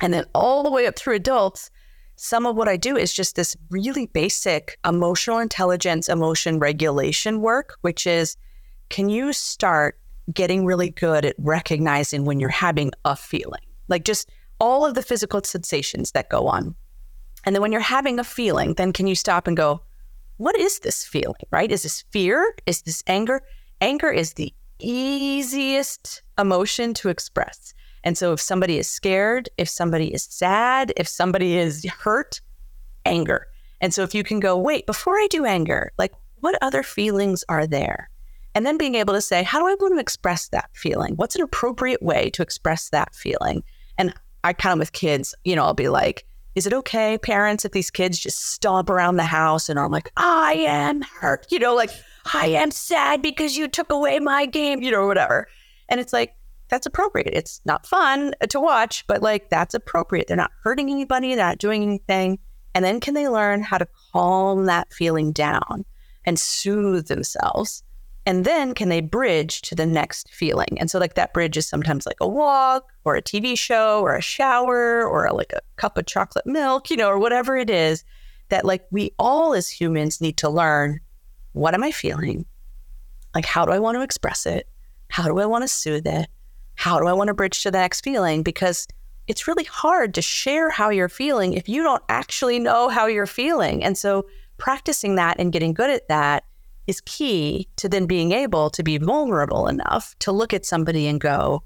and 0.00 0.12
then 0.12 0.24
all 0.34 0.62
the 0.62 0.70
way 0.70 0.86
up 0.86 0.96
through 0.96 1.14
adults, 1.14 1.70
some 2.16 2.46
of 2.46 2.56
what 2.56 2.68
I 2.68 2.76
do 2.76 2.96
is 2.96 3.12
just 3.12 3.36
this 3.36 3.56
really 3.70 4.06
basic 4.06 4.78
emotional 4.86 5.38
intelligence, 5.38 6.08
emotion 6.08 6.58
regulation 6.58 7.40
work, 7.40 7.76
which 7.82 8.06
is 8.06 8.36
can 8.88 9.08
you 9.08 9.32
start 9.32 9.98
getting 10.32 10.64
really 10.64 10.90
good 10.90 11.24
at 11.24 11.34
recognizing 11.38 12.24
when 12.24 12.40
you're 12.40 12.48
having 12.48 12.92
a 13.04 13.16
feeling? 13.16 13.62
Like 13.88 14.04
just 14.04 14.30
all 14.60 14.86
of 14.86 14.94
the 14.94 15.02
physical 15.02 15.42
sensations 15.42 16.12
that 16.12 16.30
go 16.30 16.46
on. 16.46 16.74
And 17.44 17.54
then 17.54 17.62
when 17.62 17.72
you're 17.72 17.80
having 17.80 18.18
a 18.18 18.24
feeling, 18.24 18.74
then 18.74 18.92
can 18.92 19.06
you 19.06 19.14
stop 19.14 19.46
and 19.46 19.56
go, 19.56 19.82
what 20.38 20.58
is 20.58 20.80
this 20.80 21.04
feeling, 21.04 21.46
right? 21.50 21.70
Is 21.70 21.82
this 21.82 22.04
fear? 22.10 22.54
Is 22.66 22.82
this 22.82 23.02
anger? 23.06 23.42
Anger 23.80 24.10
is 24.10 24.34
the 24.34 24.52
easiest 24.78 26.22
emotion 26.38 26.94
to 26.94 27.08
express. 27.08 27.74
And 28.04 28.16
so 28.16 28.32
if 28.32 28.40
somebody 28.40 28.78
is 28.78 28.88
scared, 28.88 29.48
if 29.58 29.68
somebody 29.68 30.12
is 30.14 30.22
sad, 30.22 30.92
if 30.96 31.08
somebody 31.08 31.56
is 31.56 31.84
hurt, 31.84 32.40
anger. 33.04 33.48
And 33.80 33.92
so 33.92 34.02
if 34.02 34.14
you 34.14 34.22
can 34.22 34.40
go, 34.40 34.56
wait, 34.56 34.86
before 34.86 35.14
I 35.14 35.26
do 35.30 35.44
anger, 35.44 35.92
like 35.98 36.12
what 36.40 36.58
other 36.62 36.82
feelings 36.82 37.44
are 37.48 37.66
there? 37.66 38.08
And 38.54 38.64
then 38.64 38.78
being 38.78 38.94
able 38.94 39.12
to 39.14 39.20
say, 39.20 39.42
how 39.42 39.58
do 39.58 39.66
I 39.66 39.76
want 39.80 39.94
to 39.94 40.00
express 40.00 40.48
that 40.48 40.70
feeling? 40.72 41.14
What's 41.16 41.36
an 41.36 41.42
appropriate 41.42 42.02
way 42.02 42.30
to 42.30 42.42
express 42.42 42.88
that 42.90 43.14
feeling? 43.14 43.62
And 43.98 44.14
I 44.44 44.52
kind 44.52 44.74
of 44.74 44.78
with 44.78 44.92
kids, 44.92 45.34
you 45.44 45.56
know, 45.56 45.64
I'll 45.64 45.74
be 45.74 45.88
like, 45.88 46.24
is 46.56 46.66
it 46.66 46.72
okay, 46.72 47.18
parents, 47.18 47.66
if 47.66 47.72
these 47.72 47.90
kids 47.90 48.18
just 48.18 48.42
stomp 48.42 48.88
around 48.88 49.16
the 49.16 49.24
house 49.24 49.68
and 49.68 49.78
I'm 49.78 49.92
like, 49.92 50.10
I 50.16 50.54
am 50.66 51.02
hurt, 51.02 51.46
you 51.50 51.58
know, 51.58 51.74
like, 51.74 51.90
I 52.32 52.46
am 52.46 52.70
sad 52.70 53.20
because 53.20 53.56
you 53.56 53.68
took 53.68 53.92
away 53.92 54.18
my 54.18 54.46
game, 54.46 54.82
you 54.82 54.90
know, 54.90 55.06
whatever. 55.06 55.46
And 55.90 56.00
it's 56.00 56.14
like, 56.14 56.34
that's 56.68 56.86
appropriate. 56.86 57.28
It's 57.32 57.60
not 57.66 57.86
fun 57.86 58.34
to 58.48 58.58
watch, 58.58 59.06
but 59.06 59.22
like, 59.22 59.50
that's 59.50 59.74
appropriate. 59.74 60.28
They're 60.28 60.36
not 60.36 60.50
hurting 60.64 60.90
anybody, 60.90 61.34
they're 61.34 61.44
not 61.44 61.58
doing 61.58 61.82
anything. 61.82 62.38
And 62.74 62.84
then 62.84 63.00
can 63.00 63.12
they 63.12 63.28
learn 63.28 63.62
how 63.62 63.76
to 63.76 63.86
calm 64.12 64.64
that 64.64 64.92
feeling 64.92 65.32
down 65.32 65.84
and 66.24 66.38
soothe 66.38 67.08
themselves? 67.08 67.82
And 68.26 68.44
then 68.44 68.74
can 68.74 68.88
they 68.88 69.00
bridge 69.00 69.62
to 69.62 69.76
the 69.76 69.86
next 69.86 70.28
feeling? 70.34 70.76
And 70.78 70.90
so, 70.90 70.98
like, 70.98 71.14
that 71.14 71.32
bridge 71.32 71.56
is 71.56 71.64
sometimes 71.64 72.06
like 72.06 72.16
a 72.20 72.28
walk 72.28 72.92
or 73.04 73.14
a 73.14 73.22
TV 73.22 73.56
show 73.56 74.00
or 74.00 74.16
a 74.16 74.20
shower 74.20 75.06
or 75.06 75.26
a, 75.26 75.32
like 75.32 75.52
a 75.52 75.60
cup 75.76 75.96
of 75.96 76.06
chocolate 76.06 76.44
milk, 76.44 76.90
you 76.90 76.96
know, 76.96 77.08
or 77.08 77.20
whatever 77.20 77.56
it 77.56 77.70
is 77.70 78.04
that, 78.48 78.64
like, 78.64 78.84
we 78.90 79.12
all 79.20 79.54
as 79.54 79.70
humans 79.70 80.20
need 80.20 80.36
to 80.38 80.50
learn 80.50 81.00
what 81.52 81.72
am 81.72 81.84
I 81.84 81.92
feeling? 81.92 82.44
Like, 83.34 83.46
how 83.46 83.64
do 83.64 83.72
I 83.72 83.78
want 83.78 83.96
to 83.96 84.02
express 84.02 84.44
it? 84.44 84.68
How 85.08 85.24
do 85.24 85.38
I 85.38 85.46
want 85.46 85.62
to 85.62 85.68
soothe 85.68 86.06
it? 86.06 86.28
How 86.74 86.98
do 86.98 87.06
I 87.06 87.12
want 87.12 87.28
to 87.28 87.34
bridge 87.34 87.62
to 87.62 87.70
the 87.70 87.78
next 87.78 88.02
feeling? 88.02 88.42
Because 88.42 88.86
it's 89.26 89.48
really 89.48 89.64
hard 89.64 90.12
to 90.14 90.22
share 90.22 90.68
how 90.68 90.90
you're 90.90 91.08
feeling 91.08 91.54
if 91.54 91.68
you 91.68 91.82
don't 91.82 92.02
actually 92.08 92.58
know 92.58 92.88
how 92.88 93.06
you're 93.06 93.24
feeling. 93.24 93.82
And 93.84 93.96
so, 93.96 94.26
practicing 94.58 95.14
that 95.14 95.36
and 95.38 95.52
getting 95.52 95.72
good 95.72 95.90
at 95.90 96.08
that 96.08 96.44
is 96.86 97.00
key 97.02 97.68
to 97.76 97.88
then 97.88 98.06
being 98.06 98.32
able 98.32 98.70
to 98.70 98.82
be 98.82 98.98
vulnerable 98.98 99.66
enough 99.66 100.14
to 100.20 100.32
look 100.32 100.54
at 100.54 100.66
somebody 100.66 101.06
and 101.06 101.20
go, 101.20 101.62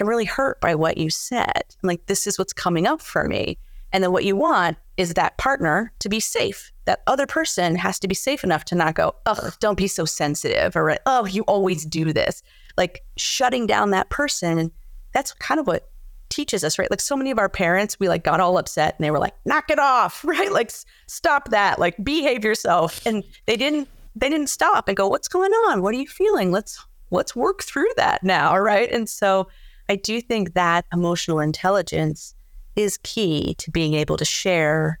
I'm 0.00 0.08
really 0.08 0.24
hurt 0.24 0.60
by 0.60 0.74
what 0.74 0.96
you 0.96 1.10
said. 1.10 1.62
Like, 1.82 2.06
this 2.06 2.26
is 2.26 2.38
what's 2.38 2.52
coming 2.52 2.86
up 2.86 3.02
for 3.02 3.24
me. 3.24 3.58
And 3.92 4.02
then 4.02 4.12
what 4.12 4.24
you 4.24 4.36
want 4.36 4.78
is 4.96 5.14
that 5.14 5.36
partner 5.36 5.92
to 5.98 6.08
be 6.08 6.20
safe. 6.20 6.72
That 6.84 7.02
other 7.06 7.26
person 7.26 7.76
has 7.76 7.98
to 8.00 8.08
be 8.08 8.14
safe 8.14 8.44
enough 8.44 8.64
to 8.66 8.74
not 8.74 8.94
go, 8.94 9.14
oh, 9.26 9.50
don't 9.60 9.76
be 9.76 9.88
so 9.88 10.04
sensitive, 10.04 10.76
or 10.76 10.96
oh, 11.06 11.26
you 11.26 11.42
always 11.42 11.84
do 11.84 12.12
this. 12.12 12.42
like 12.76 13.02
shutting 13.16 13.66
down 13.66 13.90
that 13.90 14.08
person. 14.10 14.70
That's 15.12 15.32
kind 15.34 15.60
of 15.60 15.66
what 15.66 15.90
teaches 16.30 16.64
us, 16.64 16.78
right? 16.78 16.90
Like 16.90 17.00
so 17.00 17.16
many 17.16 17.30
of 17.30 17.38
our 17.38 17.48
parents, 17.48 17.98
we 18.00 18.08
like 18.08 18.24
got 18.24 18.40
all 18.40 18.56
upset 18.56 18.94
and 18.96 19.04
they 19.04 19.10
were 19.10 19.18
like, 19.18 19.34
knock 19.44 19.70
it 19.70 19.78
off, 19.78 20.24
right? 20.24 20.50
Like 20.50 20.72
stop 21.06 21.50
that, 21.50 21.78
like 21.78 22.02
behave 22.02 22.44
yourself. 22.44 23.04
And 23.04 23.22
they 23.46 23.56
didn't, 23.56 23.88
they 24.14 24.28
didn't 24.28 24.48
stop 24.48 24.88
and 24.88 24.96
go, 24.96 25.08
what's 25.08 25.28
going 25.28 25.52
on? 25.68 25.82
What 25.82 25.94
are 25.94 25.98
you 25.98 26.06
feeling? 26.06 26.52
Let's, 26.52 26.84
let's 27.10 27.34
work 27.36 27.62
through 27.62 27.90
that 27.96 28.22
now. 28.22 28.58
Right. 28.58 28.90
And 28.90 29.08
so 29.08 29.48
I 29.88 29.96
do 29.96 30.20
think 30.20 30.54
that 30.54 30.84
emotional 30.92 31.40
intelligence 31.40 32.34
is 32.76 32.98
key 32.98 33.54
to 33.58 33.70
being 33.70 33.94
able 33.94 34.16
to 34.16 34.24
share 34.24 35.00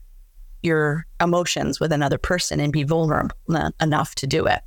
your 0.62 1.06
emotions 1.20 1.80
with 1.80 1.92
another 1.92 2.18
person 2.18 2.60
and 2.60 2.72
be 2.72 2.82
vulnerable 2.82 3.36
enough 3.80 4.14
to 4.16 4.26
do 4.26 4.46
it. 4.46 4.60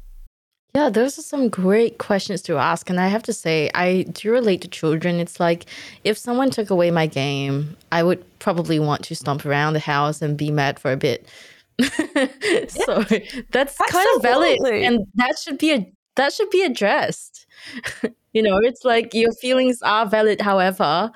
Yeah, 0.76 0.89
those 0.89 1.20
are 1.20 1.24
some 1.24 1.50
great 1.50 2.00
questions 2.00 2.41
to 2.44 2.58
ask. 2.58 2.89
And 2.89 3.00
I 3.00 3.08
have 3.08 3.22
to 3.24 3.34
say, 3.34 3.70
I 3.76 4.04
do 4.12 4.32
relate 4.32 4.62
to 4.62 4.68
children. 4.68 5.20
It's 5.20 5.39
like 5.39 5.68
if 6.04 6.18
someone 6.18 6.50
took 6.50 6.72
away 6.72 6.89
my 6.89 7.06
game, 7.06 7.78
I 7.91 8.02
would 8.02 8.24
probably 8.39 8.80
want 8.80 9.04
to 9.04 9.16
stomp 9.16 9.46
around 9.46 9.74
the 9.74 9.80
house 9.80 10.22
and 10.22 10.36
be 10.36 10.50
mad 10.50 10.80
for 10.80 10.91
a 10.91 10.98
bit. 10.98 11.28
so 12.67 13.03
that's 13.51 13.80
Absolutely. 13.80 13.91
kind 13.91 14.07
of 14.15 14.21
valid. 14.21 14.59
And 14.61 15.07
that 15.15 15.38
should 15.39 15.57
be 15.57 15.71
a 15.74 15.93
that 16.15 16.34
should 16.34 16.49
be 16.49 16.63
addressed. 16.63 17.47
you 18.34 18.41
know, 18.41 18.57
it's 18.57 18.84
like 18.86 19.13
your 19.13 19.32
feelings 19.34 19.82
are 19.82 20.05
valid, 20.05 20.41
however, 20.41 21.11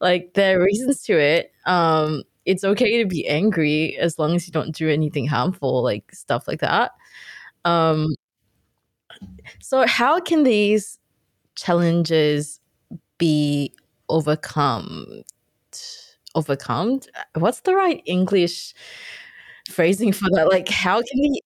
like 0.00 0.34
there 0.34 0.60
are 0.60 0.64
reasons 0.64 1.02
to 1.04 1.18
it. 1.18 1.52
Um, 1.66 2.22
it's 2.44 2.64
okay 2.64 3.02
to 3.02 3.06
be 3.06 3.26
angry 3.26 3.96
as 3.96 4.18
long 4.18 4.34
as 4.34 4.46
you 4.46 4.52
don't 4.52 4.74
do 4.74 4.88
anything 4.88 5.26
harmful, 5.26 5.82
like 5.82 6.12
stuff 6.12 6.46
like 6.46 6.60
that. 6.60 6.92
Um, 7.64 8.14
so, 9.60 9.86
how 9.86 10.20
can 10.20 10.42
these 10.42 10.98
challenges 11.54 12.60
be 13.18 13.72
overcome? 14.08 15.22
Overcome? 16.34 17.00
What's 17.34 17.60
the 17.60 17.74
right 17.74 18.02
English 18.04 18.74
phrasing 19.68 20.12
for 20.12 20.28
that? 20.32 20.48
Like, 20.48 20.68
how 20.68 21.02
can 21.02 21.20
we 21.20 21.40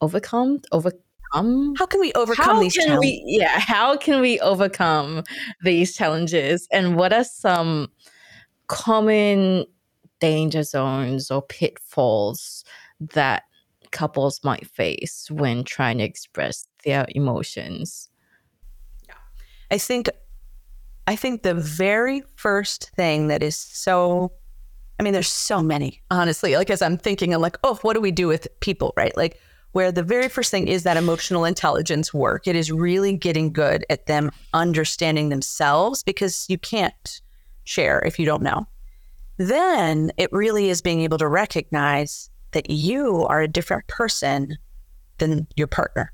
overcome? 0.00 0.60
Overcome? 0.72 1.74
How 1.76 1.86
can 1.86 2.00
we 2.00 2.12
overcome 2.14 2.56
how 2.56 2.60
these 2.60 2.74
challenges? 2.74 3.00
We, 3.00 3.22
yeah, 3.26 3.58
how 3.58 3.96
can 3.96 4.20
we 4.20 4.38
overcome 4.40 5.24
these 5.62 5.94
challenges? 5.96 6.68
And 6.72 6.96
what 6.96 7.12
are 7.12 7.24
some 7.24 7.88
common 8.68 9.66
danger 10.20 10.62
zones 10.62 11.30
or 11.30 11.42
pitfalls 11.42 12.64
that 13.00 13.42
couples 13.90 14.40
might 14.42 14.66
face 14.66 15.30
when 15.30 15.64
trying 15.64 15.98
to 15.98 16.04
express 16.04 16.66
their 16.84 17.06
emotions? 17.10 18.08
Yeah. 19.08 19.14
I 19.70 19.78
think 19.78 20.08
I 21.06 21.16
think 21.16 21.42
the 21.42 21.54
very 21.54 22.22
first 22.36 22.90
thing 22.96 23.28
that 23.28 23.42
is 23.42 23.56
so 23.56 24.32
I 24.98 25.02
mean 25.02 25.12
there's 25.12 25.30
so 25.30 25.62
many, 25.62 26.02
honestly. 26.10 26.56
Like 26.56 26.70
as 26.70 26.82
I'm 26.82 26.96
thinking 26.96 27.34
I'm 27.34 27.40
like, 27.40 27.58
"Oh, 27.64 27.78
what 27.82 27.94
do 27.94 28.00
we 28.00 28.12
do 28.12 28.28
with 28.28 28.48
people?" 28.60 28.92
right? 28.96 29.16
Like 29.16 29.40
where 29.72 29.92
the 29.92 30.02
very 30.02 30.28
first 30.28 30.50
thing 30.50 30.68
is 30.68 30.84
that 30.84 30.96
emotional 30.96 31.44
intelligence 31.44 32.14
work. 32.14 32.46
It 32.46 32.56
is 32.56 32.72
really 32.72 33.14
getting 33.14 33.52
good 33.52 33.84
at 33.90 34.06
them 34.06 34.30
understanding 34.54 35.28
themselves 35.28 36.02
because 36.02 36.46
you 36.48 36.56
can't 36.56 37.20
share 37.64 38.00
if 38.00 38.18
you 38.18 38.24
don't 38.24 38.42
know. 38.42 38.66
Then 39.36 40.12
it 40.16 40.32
really 40.32 40.70
is 40.70 40.80
being 40.80 41.02
able 41.02 41.18
to 41.18 41.28
recognize 41.28 42.30
that 42.52 42.70
you 42.70 43.26
are 43.26 43.42
a 43.42 43.48
different 43.48 43.86
person 43.86 44.56
than 45.18 45.46
your 45.56 45.66
partner. 45.66 46.10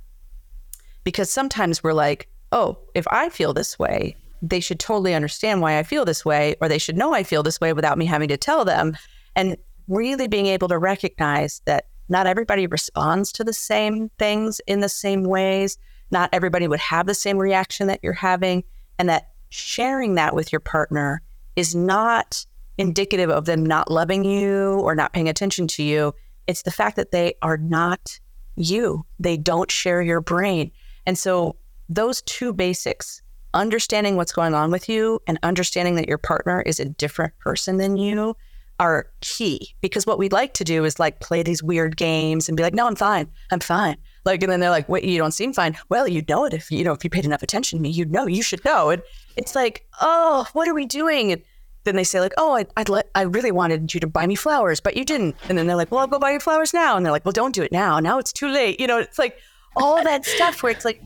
Because 1.04 1.30
sometimes 1.30 1.84
we're 1.84 1.92
like, 1.92 2.28
oh, 2.50 2.78
if 2.94 3.06
I 3.12 3.28
feel 3.28 3.52
this 3.52 3.78
way, 3.78 4.16
they 4.42 4.60
should 4.60 4.80
totally 4.80 5.14
understand 5.14 5.60
why 5.60 5.78
I 5.78 5.84
feel 5.84 6.04
this 6.04 6.24
way, 6.24 6.56
or 6.60 6.68
they 6.68 6.78
should 6.78 6.96
know 6.96 7.14
I 7.14 7.22
feel 7.22 7.42
this 7.42 7.60
way 7.60 7.72
without 7.72 7.96
me 7.96 8.04
having 8.04 8.28
to 8.28 8.36
tell 8.36 8.64
them. 8.64 8.96
And 9.36 9.56
really 9.88 10.28
being 10.28 10.46
able 10.46 10.68
to 10.68 10.78
recognize 10.78 11.62
that 11.64 11.86
not 12.08 12.26
everybody 12.26 12.66
responds 12.66 13.32
to 13.32 13.44
the 13.44 13.52
same 13.52 14.10
things 14.18 14.60
in 14.66 14.80
the 14.80 14.88
same 14.88 15.24
ways. 15.24 15.78
Not 16.10 16.28
everybody 16.32 16.68
would 16.68 16.80
have 16.80 17.06
the 17.06 17.14
same 17.14 17.38
reaction 17.38 17.86
that 17.86 18.00
you're 18.02 18.12
having. 18.12 18.64
And 18.98 19.08
that 19.08 19.30
sharing 19.48 20.14
that 20.16 20.34
with 20.34 20.52
your 20.52 20.60
partner 20.60 21.22
is 21.56 21.74
not 21.74 22.44
indicative 22.78 23.30
of 23.30 23.44
them 23.44 23.64
not 23.64 23.90
loving 23.90 24.24
you 24.24 24.80
or 24.80 24.94
not 24.94 25.12
paying 25.12 25.28
attention 25.28 25.66
to 25.68 25.82
you. 25.82 26.14
It's 26.46 26.62
the 26.62 26.70
fact 26.70 26.96
that 26.96 27.12
they 27.12 27.34
are 27.42 27.56
not 27.56 28.18
you. 28.56 29.06
They 29.18 29.36
don't 29.36 29.70
share 29.70 30.02
your 30.02 30.20
brain. 30.20 30.70
And 31.06 31.16
so, 31.16 31.56
those 31.88 32.22
two 32.22 32.52
basics, 32.52 33.21
understanding 33.54 34.16
what's 34.16 34.32
going 34.32 34.54
on 34.54 34.70
with 34.70 34.88
you 34.88 35.20
and 35.26 35.38
understanding 35.42 35.96
that 35.96 36.08
your 36.08 36.18
partner 36.18 36.62
is 36.62 36.80
a 36.80 36.84
different 36.84 37.38
person 37.38 37.76
than 37.76 37.96
you, 37.96 38.36
are 38.80 39.06
key. 39.20 39.74
Because 39.80 40.06
what 40.06 40.18
we'd 40.18 40.32
like 40.32 40.54
to 40.54 40.64
do 40.64 40.84
is 40.84 40.98
like 40.98 41.20
play 41.20 41.42
these 41.42 41.62
weird 41.62 41.96
games 41.96 42.48
and 42.48 42.56
be 42.56 42.62
like, 42.62 42.74
no, 42.74 42.86
I'm 42.86 42.96
fine. 42.96 43.28
I'm 43.50 43.60
fine. 43.60 43.96
Like, 44.24 44.42
and 44.42 44.50
then 44.50 44.60
they're 44.60 44.70
like, 44.70 44.88
wait, 44.88 45.04
you 45.04 45.18
don't 45.18 45.32
seem 45.32 45.52
fine. 45.52 45.76
Well, 45.88 46.08
you'd 46.08 46.28
know 46.28 46.44
it 46.44 46.54
if, 46.54 46.70
you 46.70 46.82
know, 46.82 46.92
if 46.92 47.04
you 47.04 47.10
paid 47.10 47.24
enough 47.24 47.42
attention 47.42 47.78
to 47.78 47.82
me, 47.82 47.90
you'd 47.90 48.10
know, 48.10 48.26
you 48.26 48.42
should 48.42 48.64
know. 48.64 48.90
And 48.90 49.02
it's 49.36 49.54
like, 49.54 49.86
oh, 50.00 50.46
what 50.52 50.68
are 50.68 50.74
we 50.74 50.86
doing? 50.86 51.32
And 51.32 51.42
then 51.84 51.96
they 51.96 52.04
say 52.04 52.20
like, 52.20 52.34
"Oh, 52.38 52.54
I, 52.54 52.66
would 52.76 52.88
let, 52.88 53.10
I 53.14 53.22
really 53.22 53.50
wanted 53.50 53.92
you 53.92 54.00
to 54.00 54.06
buy 54.06 54.26
me 54.26 54.34
flowers, 54.34 54.80
but 54.80 54.96
you 54.96 55.04
didn't." 55.04 55.34
And 55.48 55.58
then 55.58 55.66
they're 55.66 55.76
like, 55.76 55.90
"Well, 55.90 56.00
I'll 56.00 56.06
go 56.06 56.18
buy 56.18 56.32
you 56.32 56.38
flowers 56.38 56.72
now." 56.72 56.96
And 56.96 57.04
they're 57.04 57.12
like, 57.12 57.24
"Well, 57.24 57.32
don't 57.32 57.54
do 57.54 57.62
it 57.62 57.72
now. 57.72 57.98
Now 57.98 58.18
it's 58.18 58.32
too 58.32 58.48
late." 58.48 58.78
You 58.78 58.86
know, 58.86 58.98
it's 58.98 59.18
like 59.18 59.36
all 59.74 60.02
that 60.02 60.24
stuff 60.24 60.62
where 60.62 60.70
it's 60.70 60.84
like 60.84 61.02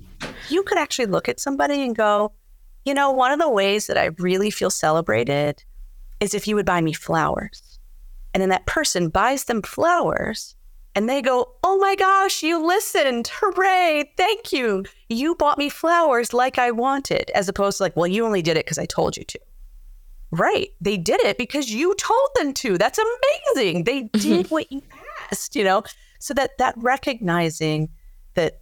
you 0.48 0.62
could 0.62 0.78
actually 0.78 1.06
look 1.06 1.28
at 1.28 1.40
somebody 1.40 1.82
and 1.82 1.94
go, 1.94 2.32
"You 2.84 2.94
know, 2.94 3.10
one 3.10 3.32
of 3.32 3.38
the 3.38 3.48
ways 3.48 3.86
that 3.86 3.98
I 3.98 4.06
really 4.18 4.50
feel 4.50 4.70
celebrated 4.70 5.64
is 6.20 6.34
if 6.34 6.46
you 6.46 6.54
would 6.56 6.66
buy 6.66 6.80
me 6.80 6.92
flowers." 6.92 7.78
And 8.34 8.40
then 8.42 8.50
that 8.50 8.66
person 8.66 9.08
buys 9.08 9.44
them 9.44 9.62
flowers 9.62 10.56
and 10.96 11.08
they 11.08 11.22
go, 11.22 11.52
Oh 11.62 11.78
my 11.78 11.94
gosh, 11.94 12.42
you 12.42 12.66
listened. 12.66 13.30
Hooray. 13.32 14.12
Thank 14.16 14.52
you. 14.52 14.84
You 15.08 15.34
bought 15.34 15.58
me 15.58 15.68
flowers 15.68 16.32
like 16.32 16.58
I 16.58 16.70
wanted, 16.70 17.30
as 17.34 17.48
opposed 17.48 17.76
to 17.76 17.82
like, 17.84 17.96
Well, 17.96 18.06
you 18.06 18.24
only 18.24 18.42
did 18.42 18.56
it 18.56 18.64
because 18.64 18.78
I 18.78 18.86
told 18.86 19.16
you 19.16 19.24
to. 19.24 19.38
Right. 20.30 20.70
They 20.80 20.96
did 20.96 21.20
it 21.20 21.38
because 21.38 21.70
you 21.70 21.94
told 21.94 22.28
them 22.34 22.52
to. 22.54 22.78
That's 22.78 22.98
amazing. 22.98 23.84
They 23.84 24.02
did 24.12 24.50
what 24.50 24.72
you 24.72 24.82
asked, 25.30 25.54
you 25.54 25.64
know? 25.64 25.82
So 26.18 26.32
that 26.34 26.56
that 26.58 26.74
recognizing 26.78 27.90
that 28.34 28.60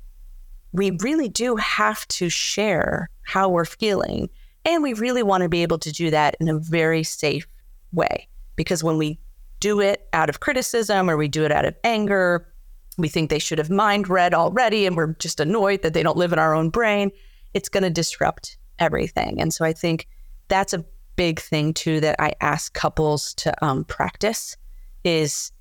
we 0.75 0.91
really 1.01 1.29
do 1.29 1.55
have 1.55 2.07
to 2.09 2.29
share 2.29 3.09
how 3.23 3.49
we're 3.49 3.65
feeling 3.65 4.29
and 4.65 4.83
we 4.83 4.93
really 4.93 5.23
want 5.23 5.43
to 5.43 5.49
be 5.49 5.63
able 5.63 5.79
to 5.79 5.93
do 5.93 6.11
that 6.11 6.37
in 6.41 6.49
a 6.49 6.59
very 6.59 7.05
safe 7.05 7.47
way 7.93 8.29
because 8.57 8.83
when 8.83 8.99
we 8.99 9.19
do 9.61 9.81
it 9.81 10.09
out 10.13 10.29
of 10.29 10.41
criticism 10.41 11.09
or 11.09 11.17
we 11.17 11.29
do 11.29 11.45
it 11.45 11.53
out 11.53 11.65
of 11.65 11.77
anger, 11.85 12.53
we 12.99 13.09
think 13.09 13.31
they 13.31 13.39
should 13.39 13.59
have 13.59 13.71
mind 13.71 14.09
read 14.09 14.35
already 14.35 14.85
and 14.85 14.97
we're 14.97 15.15
just 15.15 15.39
annoyed 15.39 15.83
that 15.83 15.95
they 15.95 16.03
don't 16.03 16.17
live 16.17 16.33
in 16.33 16.41
our 16.41 16.55
own 16.55 16.71
brain, 16.71 17.13
it's 17.55 17.69
going 17.69 17.85
to 17.85 17.91
disrupt 17.91 18.59
everything. 18.81 19.41
And 19.41 19.55
so 19.55 19.65
I 19.65 19.73
think 19.73 20.09
that's 20.49 20.73
a 20.73 20.85
big 21.15 21.39
thing 21.39 21.73
too 21.73 22.01
that 22.01 22.17
I 22.19 22.35
ask 22.41 22.75
couples 22.75 23.33
to 23.35 23.65
um, 23.65 23.85
practice 23.85 24.57
is 25.05 25.53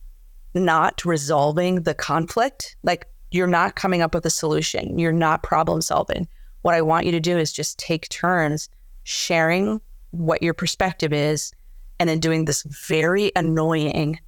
not 0.55 1.05
resolving 1.05 1.83
the 1.83 1.93
conflict. 1.93 2.77
Like 2.81 3.07
you're 3.33 3.47
not 3.47 3.75
coming 3.75 4.01
up 4.01 4.13
with 4.13 4.25
a 4.27 4.29
solution. 4.29 4.99
You're 4.99 5.11
not 5.11 5.41
problem 5.41 5.81
solving. 5.81 6.27
What 6.61 6.75
I 6.75 6.81
want 6.81 7.07
you 7.07 7.11
to 7.13 7.19
do 7.19 7.37
is 7.37 7.51
just 7.51 7.79
take 7.79 8.07
turns 8.09 8.69
sharing 9.03 9.81
what 10.11 10.43
your 10.43 10.53
perspective 10.53 11.11
is 11.11 11.51
and 11.99 12.07
then 12.07 12.19
doing 12.19 12.45
this 12.45 12.61
very 12.61 13.31
annoying, 13.35 14.19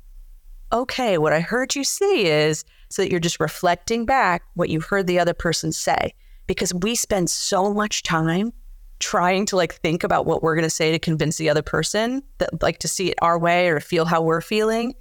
okay, 0.73 1.19
what 1.19 1.33
I 1.33 1.39
heard 1.39 1.75
you 1.75 1.83
say 1.83 2.47
is 2.47 2.65
so 2.89 3.03
that 3.03 3.11
you're 3.11 3.19
just 3.19 3.39
reflecting 3.39 4.05
back 4.05 4.41
what 4.55 4.69
you 4.69 4.81
heard 4.81 5.05
the 5.05 5.19
other 5.19 5.35
person 5.35 5.71
say. 5.71 6.13
Because 6.47 6.73
we 6.73 6.95
spend 6.95 7.29
so 7.29 7.73
much 7.73 8.01
time 8.01 8.51
trying 8.97 9.45
to 9.45 9.55
like 9.55 9.75
think 9.75 10.03
about 10.03 10.25
what 10.25 10.41
we're 10.41 10.55
going 10.55 10.63
to 10.63 10.69
say 10.69 10.91
to 10.91 10.99
convince 10.99 11.37
the 11.37 11.49
other 11.49 11.61
person 11.61 12.23
that 12.39 12.61
like 12.63 12.79
to 12.79 12.87
see 12.87 13.11
it 13.11 13.17
our 13.21 13.37
way 13.37 13.67
or 13.67 13.79
feel 13.79 14.05
how 14.05 14.21
we're 14.21 14.41
feeling 14.41 14.95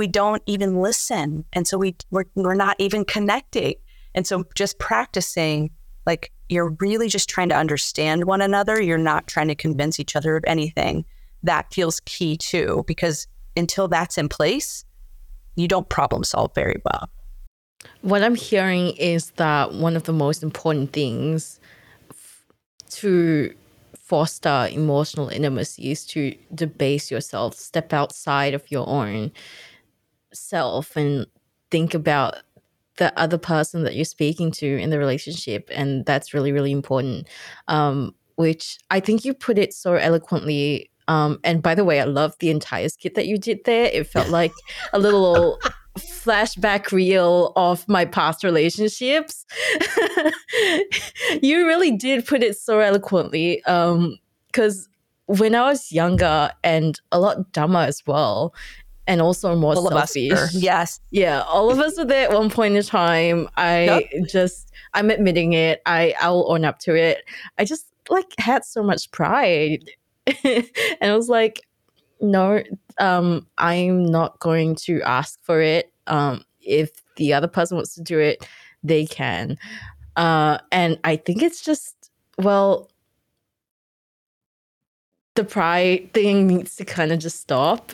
we 0.00 0.06
don't 0.06 0.42
even 0.46 0.80
listen. 0.80 1.44
And 1.52 1.68
so 1.68 1.76
we 1.76 1.94
we're, 2.10 2.24
we're 2.34 2.54
not 2.54 2.74
even 2.78 3.04
connecting. 3.04 3.74
And 4.14 4.26
so 4.26 4.46
just 4.54 4.78
practicing 4.78 5.70
like 6.06 6.32
you're 6.48 6.74
really 6.80 7.08
just 7.08 7.28
trying 7.28 7.50
to 7.50 7.54
understand 7.54 8.24
one 8.24 8.40
another. 8.40 8.80
You're 8.80 8.96
not 8.96 9.26
trying 9.26 9.48
to 9.48 9.54
convince 9.54 10.00
each 10.00 10.16
other 10.16 10.36
of 10.36 10.44
anything. 10.46 11.04
That 11.42 11.72
feels 11.74 12.00
key 12.06 12.38
too 12.38 12.82
because 12.86 13.26
until 13.58 13.88
that's 13.88 14.16
in 14.16 14.30
place 14.30 14.86
you 15.54 15.68
don't 15.68 15.90
problem 15.90 16.24
solve 16.24 16.54
very 16.54 16.80
well. 16.86 17.10
What 18.00 18.22
i'm 18.22 18.36
hearing 18.36 18.96
is 18.96 19.32
that 19.32 19.74
one 19.74 19.96
of 19.96 20.04
the 20.04 20.12
most 20.14 20.42
important 20.42 20.94
things 20.94 21.60
to 23.00 23.54
foster 23.92 24.68
emotional 24.72 25.28
intimacy 25.28 25.90
is 25.90 26.04
to 26.06 26.34
debase 26.54 27.10
yourself, 27.10 27.54
step 27.54 27.92
outside 27.92 28.54
of 28.54 28.70
your 28.70 28.88
own 28.88 29.30
self 30.32 30.96
and 30.96 31.26
think 31.70 31.94
about 31.94 32.36
the 32.96 33.18
other 33.18 33.38
person 33.38 33.84
that 33.84 33.94
you're 33.94 34.04
speaking 34.04 34.50
to 34.50 34.78
in 34.78 34.90
the 34.90 34.98
relationship 34.98 35.70
and 35.72 36.04
that's 36.04 36.34
really 36.34 36.52
really 36.52 36.72
important 36.72 37.26
um, 37.68 38.14
which 38.40 38.78
I 38.90 39.00
think 39.00 39.26
you 39.26 39.34
put 39.34 39.58
it 39.58 39.74
so 39.74 39.94
eloquently. 39.94 40.90
Um, 41.08 41.38
and 41.44 41.62
by 41.62 41.74
the 41.74 41.84
way, 41.84 42.00
I 42.00 42.04
love 42.04 42.34
the 42.38 42.48
entire 42.48 42.88
skit 42.88 43.14
that 43.14 43.26
you 43.26 43.36
did 43.36 43.60
there. 43.66 43.90
It 43.92 44.06
felt 44.06 44.28
like 44.40 44.52
a 44.94 44.98
little 44.98 45.60
flashback 45.98 46.90
reel 46.90 47.52
of 47.54 47.86
my 47.86 48.06
past 48.06 48.42
relationships. 48.42 49.44
you 51.42 51.66
really 51.66 51.94
did 51.94 52.26
put 52.26 52.42
it 52.42 52.56
so 52.56 52.78
eloquently. 52.78 53.60
Because 53.66 54.88
um, 55.28 55.36
when 55.38 55.54
I 55.54 55.68
was 55.68 55.92
younger 55.92 56.50
and 56.64 56.98
a 57.12 57.20
lot 57.20 57.52
dumber 57.52 57.80
as 57.80 58.02
well, 58.06 58.54
and 59.10 59.20
also 59.20 59.56
more 59.56 59.74
all 59.74 59.90
selfish. 59.90 60.38
Yes. 60.54 61.00
Yeah. 61.10 61.42
All 61.42 61.68
of 61.68 61.80
us 61.80 61.98
were 61.98 62.04
there 62.04 62.28
at 62.28 62.32
one 62.32 62.48
point 62.48 62.76
in 62.76 62.82
time. 62.84 63.48
I 63.56 63.84
yep. 63.84 64.28
just, 64.28 64.70
I'm 64.94 65.10
admitting 65.10 65.52
it. 65.52 65.82
I, 65.84 66.14
I'll 66.20 66.50
own 66.50 66.64
up 66.64 66.78
to 66.80 66.94
it. 66.94 67.24
I 67.58 67.64
just 67.64 67.86
like 68.08 68.32
had 68.38 68.64
so 68.64 68.84
much 68.84 69.10
pride. 69.10 69.90
and 70.44 70.64
I 71.02 71.16
was 71.16 71.28
like, 71.28 71.66
no, 72.20 72.62
um, 72.98 73.48
I'm 73.58 74.04
not 74.04 74.38
going 74.38 74.76
to 74.76 75.02
ask 75.02 75.42
for 75.42 75.60
it. 75.60 75.92
Um, 76.06 76.44
if 76.60 76.90
the 77.16 77.32
other 77.32 77.48
person 77.48 77.78
wants 77.78 77.96
to 77.96 78.02
do 78.02 78.20
it, 78.20 78.46
they 78.84 79.06
can. 79.06 79.58
Uh, 80.14 80.58
and 80.70 81.00
I 81.02 81.16
think 81.16 81.42
it's 81.42 81.62
just, 81.62 82.12
well, 82.38 82.88
the 85.34 85.44
pride 85.44 86.12
thing 86.12 86.46
needs 86.46 86.76
to 86.76 86.84
kind 86.84 87.12
of 87.12 87.18
just 87.18 87.40
stop. 87.40 87.92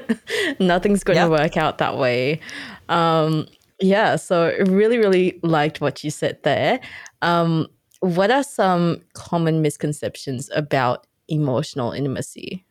Nothing's 0.60 1.04
going 1.04 1.18
to 1.18 1.28
work 1.28 1.56
out 1.56 1.78
that 1.78 1.98
way. 1.98 2.40
Um, 2.88 3.46
yeah, 3.80 4.16
so 4.16 4.54
really, 4.66 4.98
really 4.98 5.38
liked 5.42 5.80
what 5.80 6.02
you 6.02 6.10
said 6.10 6.42
there. 6.42 6.80
Um, 7.22 7.66
what 8.00 8.30
are 8.30 8.44
some 8.44 9.02
common 9.14 9.62
misconceptions 9.62 10.50
about 10.54 11.06
emotional 11.28 11.92
intimacy? 11.92 12.64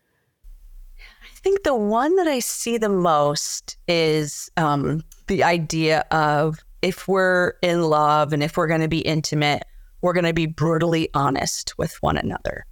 I 1.00 1.40
think 1.40 1.64
the 1.64 1.76
one 1.76 2.16
that 2.16 2.28
I 2.28 2.40
see 2.40 2.78
the 2.78 2.90
most 2.90 3.78
is 3.88 4.50
um, 4.58 5.04
the 5.28 5.44
idea 5.44 6.06
of 6.12 6.60
if 6.82 7.08
we're 7.08 7.54
in 7.62 7.84
love 7.84 8.34
and 8.34 8.42
if 8.42 8.58
we're 8.58 8.68
going 8.68 8.82
to 8.82 8.88
be 8.88 9.00
intimate, 9.00 9.64
we're 10.02 10.14
going 10.14 10.26
to 10.26 10.34
be 10.34 10.46
brutally 10.46 11.10
honest 11.14 11.78
with 11.78 11.96
one 12.02 12.18
another. 12.18 12.66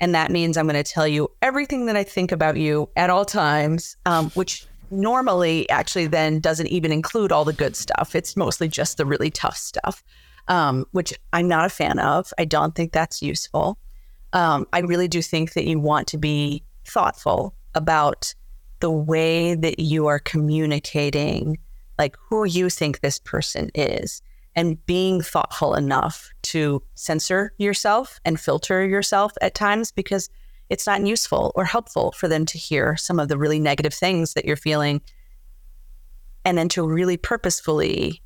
And 0.00 0.14
that 0.14 0.30
means 0.30 0.56
I'm 0.56 0.66
going 0.66 0.82
to 0.82 0.92
tell 0.92 1.08
you 1.08 1.30
everything 1.42 1.86
that 1.86 1.96
I 1.96 2.04
think 2.04 2.32
about 2.32 2.56
you 2.56 2.88
at 2.96 3.10
all 3.10 3.24
times, 3.24 3.96
um, 4.04 4.30
which 4.30 4.66
normally 4.90 5.68
actually 5.70 6.06
then 6.06 6.38
doesn't 6.40 6.68
even 6.68 6.92
include 6.92 7.32
all 7.32 7.44
the 7.44 7.52
good 7.52 7.74
stuff. 7.74 8.14
It's 8.14 8.36
mostly 8.36 8.68
just 8.68 8.98
the 8.98 9.06
really 9.06 9.30
tough 9.30 9.56
stuff, 9.56 10.04
um, 10.48 10.84
which 10.92 11.14
I'm 11.32 11.48
not 11.48 11.66
a 11.66 11.70
fan 11.70 11.98
of. 11.98 12.32
I 12.38 12.44
don't 12.44 12.74
think 12.74 12.92
that's 12.92 13.22
useful. 13.22 13.78
Um, 14.32 14.66
I 14.72 14.80
really 14.80 15.08
do 15.08 15.22
think 15.22 15.54
that 15.54 15.64
you 15.64 15.80
want 15.80 16.08
to 16.08 16.18
be 16.18 16.62
thoughtful 16.84 17.54
about 17.74 18.34
the 18.80 18.90
way 18.90 19.54
that 19.54 19.80
you 19.80 20.06
are 20.06 20.18
communicating, 20.18 21.58
like 21.98 22.16
who 22.28 22.44
you 22.44 22.68
think 22.68 23.00
this 23.00 23.18
person 23.18 23.70
is 23.74 24.22
and 24.56 24.84
being 24.86 25.20
thoughtful 25.20 25.74
enough 25.74 26.30
to 26.42 26.82
censor 26.94 27.52
yourself 27.58 28.18
and 28.24 28.40
filter 28.40 28.86
yourself 28.86 29.32
at 29.42 29.54
times 29.54 29.92
because 29.92 30.30
it's 30.70 30.86
not 30.86 31.06
useful 31.06 31.52
or 31.54 31.64
helpful 31.64 32.12
for 32.12 32.26
them 32.26 32.46
to 32.46 32.58
hear 32.58 32.96
some 32.96 33.20
of 33.20 33.28
the 33.28 33.38
really 33.38 33.60
negative 33.60 33.94
things 33.94 34.32
that 34.32 34.46
you're 34.46 34.56
feeling. 34.56 35.02
And 36.44 36.56
then 36.56 36.68
to 36.70 36.88
really 36.88 37.18
purposefully, 37.18 38.22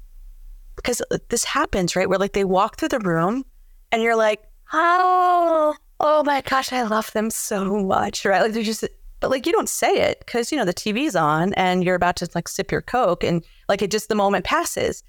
because 0.76 1.02
this 1.28 1.44
happens, 1.44 1.96
right? 1.96 2.08
Where 2.08 2.18
like 2.18 2.32
they 2.32 2.44
walk 2.44 2.78
through 2.78 2.90
the 2.90 3.00
room 3.00 3.44
and 3.90 4.00
you're 4.00 4.16
like, 4.16 4.42
oh, 4.72 5.74
oh 5.98 6.22
my 6.22 6.42
gosh, 6.42 6.72
I 6.72 6.82
love 6.82 7.12
them 7.12 7.30
so 7.30 7.82
much, 7.82 8.24
right? 8.24 8.40
Like 8.40 8.52
they're 8.52 8.62
just, 8.62 8.84
but 9.18 9.30
like 9.30 9.46
you 9.46 9.52
don't 9.52 9.68
say 9.68 10.00
it 10.00 10.20
because, 10.20 10.52
you 10.52 10.58
know, 10.58 10.64
the 10.64 10.72
TV's 10.72 11.16
on 11.16 11.52
and 11.54 11.82
you're 11.82 11.96
about 11.96 12.16
to 12.16 12.28
like 12.34 12.48
sip 12.48 12.70
your 12.70 12.82
Coke 12.82 13.24
and 13.24 13.44
like 13.68 13.82
it 13.82 13.90
just, 13.90 14.08
the 14.08 14.14
moment 14.14 14.44
passes. 14.44 15.02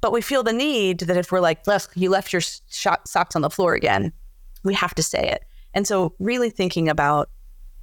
But 0.00 0.12
we 0.12 0.20
feel 0.20 0.42
the 0.42 0.52
need 0.52 1.00
that 1.00 1.16
if 1.16 1.32
we're 1.32 1.40
like, 1.40 1.64
you 1.94 2.10
left 2.10 2.32
your 2.32 2.42
socks 2.42 3.36
on 3.36 3.42
the 3.42 3.50
floor 3.50 3.74
again, 3.74 4.12
we 4.62 4.74
have 4.74 4.94
to 4.96 5.02
say 5.02 5.28
it. 5.28 5.44
And 5.72 5.86
so, 5.86 6.14
really 6.18 6.50
thinking 6.50 6.88
about 6.88 7.30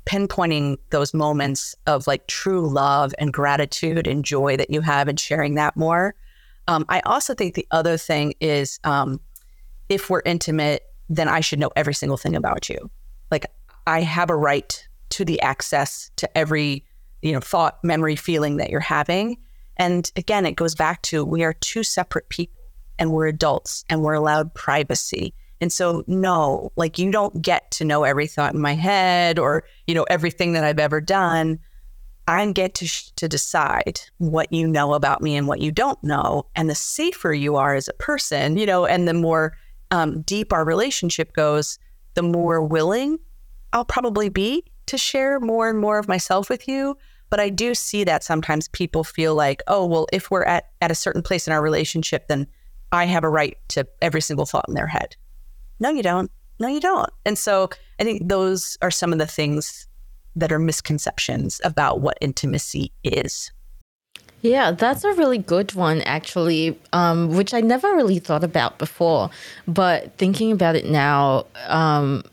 pinpointing 0.06 0.78
those 0.90 1.14
moments 1.14 1.76
of 1.88 2.08
like 2.08 2.28
true 2.28 2.68
love 2.68 3.14
and 3.20 3.32
gratitude 3.32 4.08
and 4.08 4.26
joy 4.26 4.58
that 4.58 4.70
you 4.70 4.82
have 4.82 5.08
and 5.08 5.20
sharing 5.20 5.56
that 5.56 5.76
more. 5.76 6.16
Um, 6.68 6.86
I 6.90 7.02
also 7.02 7.34
think 7.34 7.56
the 7.56 7.68
other 7.72 7.98
thing 7.98 8.34
is 8.40 8.80
um, 8.84 9.20
if 9.90 10.10
we're 10.10 10.22
intimate, 10.26 10.84
then 11.10 11.28
I 11.28 11.42
should 11.42 11.60
know 11.60 11.72
every 11.76 11.94
single 11.94 12.18
thing 12.18 12.36
about 12.36 12.70
you. 12.70 12.90
Like 13.30 13.46
I 13.88 14.02
have 14.02 14.30
a 14.30 14.36
right 14.36 14.88
to 15.10 15.26
the 15.26 15.42
access 15.42 16.10
to 16.16 16.38
every, 16.38 16.86
you 17.22 17.34
know, 17.34 17.40
thought, 17.40 17.84
memory, 17.84 18.16
feeling 18.16 18.58
that 18.58 18.70
you're 18.70 18.80
having. 18.80 19.38
And 19.82 20.12
again, 20.16 20.46
it 20.46 20.56
goes 20.56 20.76
back 20.76 21.02
to 21.04 21.26
we 21.26 21.44
are 21.44 21.54
two 21.54 21.82
separate 21.82 22.30
people 22.30 22.62
and 23.00 23.12
we're 23.12 23.26
adults 23.26 23.84
and 23.90 24.04
we're 24.04 24.14
allowed 24.14 24.54
privacy. 24.54 25.34
And 25.60 25.74
so, 25.74 26.04
no, 26.06 26.72
like 26.76 27.00
you 27.00 27.12
don't 27.12 27.42
get 27.42 27.72
to 27.72 27.84
know 27.84 28.04
every 28.04 28.28
thought 28.28 28.54
in 28.54 28.62
my 28.62 28.76
head 28.76 29.40
or, 29.40 29.64
you 29.88 29.96
know, 29.96 30.04
everything 30.04 30.54
that 30.54 30.64
I've 30.64 30.78
ever 30.78 31.02
done. 31.02 31.58
I 32.28 32.52
get 32.52 32.76
to, 32.76 32.86
sh- 32.86 33.10
to 33.16 33.28
decide 33.28 34.00
what 34.20 34.54
you 34.54 34.68
know 34.68 34.94
about 34.94 35.24
me 35.24 35.36
and 35.36 35.48
what 35.48 35.62
you 35.62 35.72
don't 35.72 36.02
know. 36.04 36.46
And 36.56 36.70
the 36.70 36.76
safer 36.76 37.34
you 37.34 37.56
are 37.56 37.74
as 37.74 37.88
a 37.88 37.94
person, 37.94 38.58
you 38.58 38.68
know, 38.68 38.86
and 38.86 39.08
the 39.08 39.16
more 39.16 39.58
um, 39.90 40.22
deep 40.22 40.54
our 40.54 40.64
relationship 40.64 41.34
goes, 41.34 41.80
the 42.14 42.22
more 42.22 42.62
willing 42.62 43.18
I'll 43.74 43.86
probably 43.86 44.30
be 44.30 44.66
to 44.88 44.98
share 44.98 45.40
more 45.40 45.70
and 45.70 45.80
more 45.80 45.98
of 45.98 46.08
myself 46.08 46.50
with 46.50 46.68
you. 46.68 46.98
But 47.32 47.40
I 47.40 47.50
do 47.50 47.74
see 47.74 48.04
that 48.04 48.24
sometimes 48.24 48.68
people 48.68 49.04
feel 49.04 49.34
like, 49.34 49.64
oh, 49.68 49.86
well, 49.88 50.06
if 50.14 50.30
we're 50.30 50.44
at, 50.44 50.70
at 50.82 50.92
a 50.92 50.96
certain 50.96 51.24
place 51.24 51.48
in 51.48 51.54
our 51.54 51.62
relationship, 51.62 52.28
then 52.28 52.46
I 52.92 53.06
have 53.06 53.24
a 53.24 53.30
right 53.30 53.58
to 53.70 53.88
every 54.02 54.22
single 54.22 54.46
thought 54.46 54.66
in 54.68 54.76
their 54.76 54.86
head. 54.86 55.16
No, 55.80 55.90
you 55.90 56.04
don't. 56.04 56.30
No, 56.60 56.68
you 56.68 56.82
don't. 56.82 57.10
And 57.26 57.38
so 57.38 57.70
I 58.00 58.04
think 58.04 58.28
those 58.28 58.78
are 58.82 58.92
some 58.92 59.14
of 59.14 59.18
the 59.18 59.26
things 59.26 59.88
that 60.36 60.52
are 60.52 60.60
misconceptions 60.60 61.62
about 61.64 62.02
what 62.02 62.18
intimacy 62.22 62.92
is. 63.04 63.52
Yeah, 64.42 64.72
that's 64.72 65.04
a 65.04 65.14
really 65.14 65.38
good 65.38 65.74
one, 65.74 66.02
actually, 66.02 66.78
um, 66.94 67.36
which 67.36 67.54
I 67.54 67.62
never 67.62 67.96
really 67.96 68.20
thought 68.20 68.44
about 68.44 68.78
before. 68.78 69.30
But 69.68 70.18
thinking 70.18 70.52
about 70.52 70.76
it 70.76 70.86
now, 70.86 71.46
um, 71.68 72.24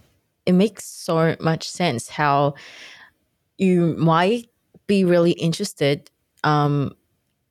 it 0.45 0.53
makes 0.53 0.85
so 0.87 1.37
much 1.39 1.69
sense 1.69 2.09
how 2.09 2.55
you 3.59 3.95
might 3.99 4.48
be 4.89 5.05
really 5.05 5.31
interested 5.33 6.11
um, 6.43 6.93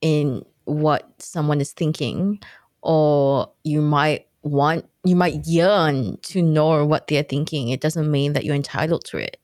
in 0.01 0.43
what 0.65 1.09
someone 1.19 1.61
is 1.61 1.71
thinking, 1.71 2.39
or 2.81 3.49
you 3.63 3.81
might 3.81 4.27
want, 4.41 4.85
you 5.05 5.15
might 5.15 5.45
yearn 5.47 6.17
to 6.23 6.41
know 6.41 6.85
what 6.85 7.07
they're 7.07 7.23
thinking. 7.23 7.69
It 7.69 7.79
doesn't 7.79 8.11
mean 8.11 8.33
that 8.33 8.43
you're 8.43 8.55
entitled 8.55 9.05
to 9.05 9.17
it. 9.17 9.37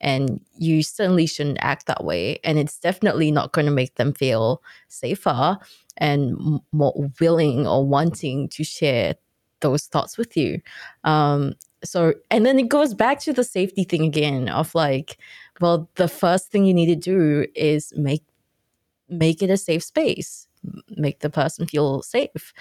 And 0.00 0.40
you 0.58 0.82
certainly 0.82 1.26
shouldn't 1.26 1.58
act 1.60 1.86
that 1.86 2.04
way. 2.04 2.38
And 2.44 2.58
it's 2.58 2.78
definitely 2.78 3.30
not 3.30 3.52
going 3.52 3.66
to 3.66 3.72
make 3.72 3.94
them 3.94 4.12
feel 4.12 4.60
safer 4.88 5.56
and 5.96 6.60
more 6.72 7.10
willing 7.20 7.66
or 7.66 7.86
wanting 7.86 8.48
to 8.50 8.64
share 8.64 9.14
those 9.60 9.86
thoughts 9.86 10.18
with 10.18 10.36
you. 10.36 10.60
Um, 11.04 11.54
so, 11.84 12.14
and 12.30 12.44
then 12.44 12.58
it 12.58 12.68
goes 12.68 12.92
back 12.92 13.20
to 13.20 13.32
the 13.32 13.44
safety 13.44 13.84
thing 13.84 14.04
again 14.04 14.48
of 14.48 14.74
like, 14.74 15.16
well, 15.60 15.88
the 15.94 16.08
first 16.08 16.50
thing 16.50 16.64
you 16.64 16.74
need 16.74 16.86
to 16.86 16.96
do 16.96 17.46
is 17.54 17.92
make 17.96 18.22
make 19.08 19.42
it 19.42 19.50
a 19.50 19.56
safe 19.56 19.84
space, 19.84 20.48
make 20.96 21.20
the 21.20 21.30
person 21.30 21.66
feel 21.66 22.02
safe. 22.02 22.52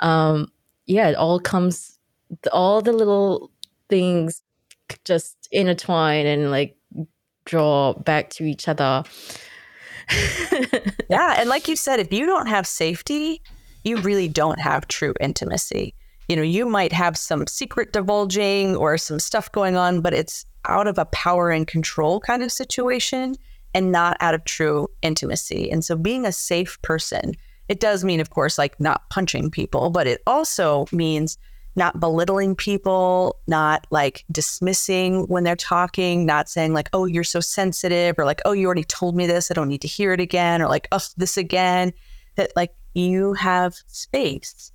Um, 0.00 0.48
yeah, 0.86 1.08
it 1.08 1.14
all 1.14 1.38
comes, 1.38 1.98
all 2.50 2.80
the 2.80 2.92
little 2.92 3.50
things 3.88 4.42
just 5.04 5.48
intertwine 5.52 6.26
and 6.26 6.50
like 6.50 6.76
draw 7.44 7.94
back 7.94 8.30
to 8.30 8.44
each 8.44 8.68
other. 8.68 9.04
yeah, 11.08 11.36
and 11.38 11.48
like 11.48 11.68
you 11.68 11.76
said, 11.76 12.00
if 12.00 12.12
you 12.12 12.26
don't 12.26 12.48
have 12.48 12.66
safety, 12.66 13.42
you 13.84 13.98
really 13.98 14.28
don't 14.28 14.60
have 14.60 14.88
true 14.88 15.14
intimacy. 15.20 15.94
You 16.28 16.36
know, 16.36 16.42
you 16.42 16.66
might 16.66 16.92
have 16.92 17.16
some 17.16 17.46
secret 17.46 17.92
divulging 17.92 18.76
or 18.76 18.96
some 18.98 19.18
stuff 19.18 19.50
going 19.52 19.76
on, 19.76 20.00
but 20.00 20.14
it's 20.14 20.46
out 20.66 20.86
of 20.86 20.98
a 20.98 21.06
power 21.06 21.50
and 21.50 21.66
control 21.66 22.20
kind 22.20 22.42
of 22.42 22.52
situation 22.52 23.34
and 23.74 23.90
not 23.90 24.16
out 24.20 24.34
of 24.34 24.44
true 24.44 24.88
intimacy. 25.02 25.70
And 25.70 25.84
so 25.84 25.96
being 25.96 26.24
a 26.24 26.32
safe 26.32 26.80
person, 26.82 27.34
it 27.68 27.80
does 27.80 28.04
mean, 28.04 28.20
of 28.20 28.30
course, 28.30 28.58
like 28.58 28.78
not 28.78 29.08
punching 29.10 29.50
people, 29.50 29.90
but 29.90 30.06
it 30.06 30.22
also 30.26 30.86
means 30.92 31.38
not 31.74 31.98
belittling 32.00 32.54
people, 32.54 33.40
not 33.46 33.86
like 33.90 34.24
dismissing 34.30 35.22
when 35.28 35.42
they're 35.42 35.56
talking, 35.56 36.26
not 36.26 36.48
saying 36.48 36.74
like, 36.74 36.90
oh, 36.92 37.06
you're 37.06 37.24
so 37.24 37.40
sensitive, 37.40 38.18
or 38.18 38.26
like, 38.26 38.42
oh, 38.44 38.52
you 38.52 38.66
already 38.66 38.84
told 38.84 39.16
me 39.16 39.26
this, 39.26 39.50
I 39.50 39.54
don't 39.54 39.68
need 39.68 39.80
to 39.80 39.88
hear 39.88 40.12
it 40.12 40.20
again, 40.20 40.60
or 40.60 40.68
like, 40.68 40.86
oh, 40.92 41.00
this 41.16 41.36
again. 41.36 41.92
That 42.36 42.52
like 42.56 42.74
you 42.94 43.34
have 43.34 43.74
space 43.86 44.71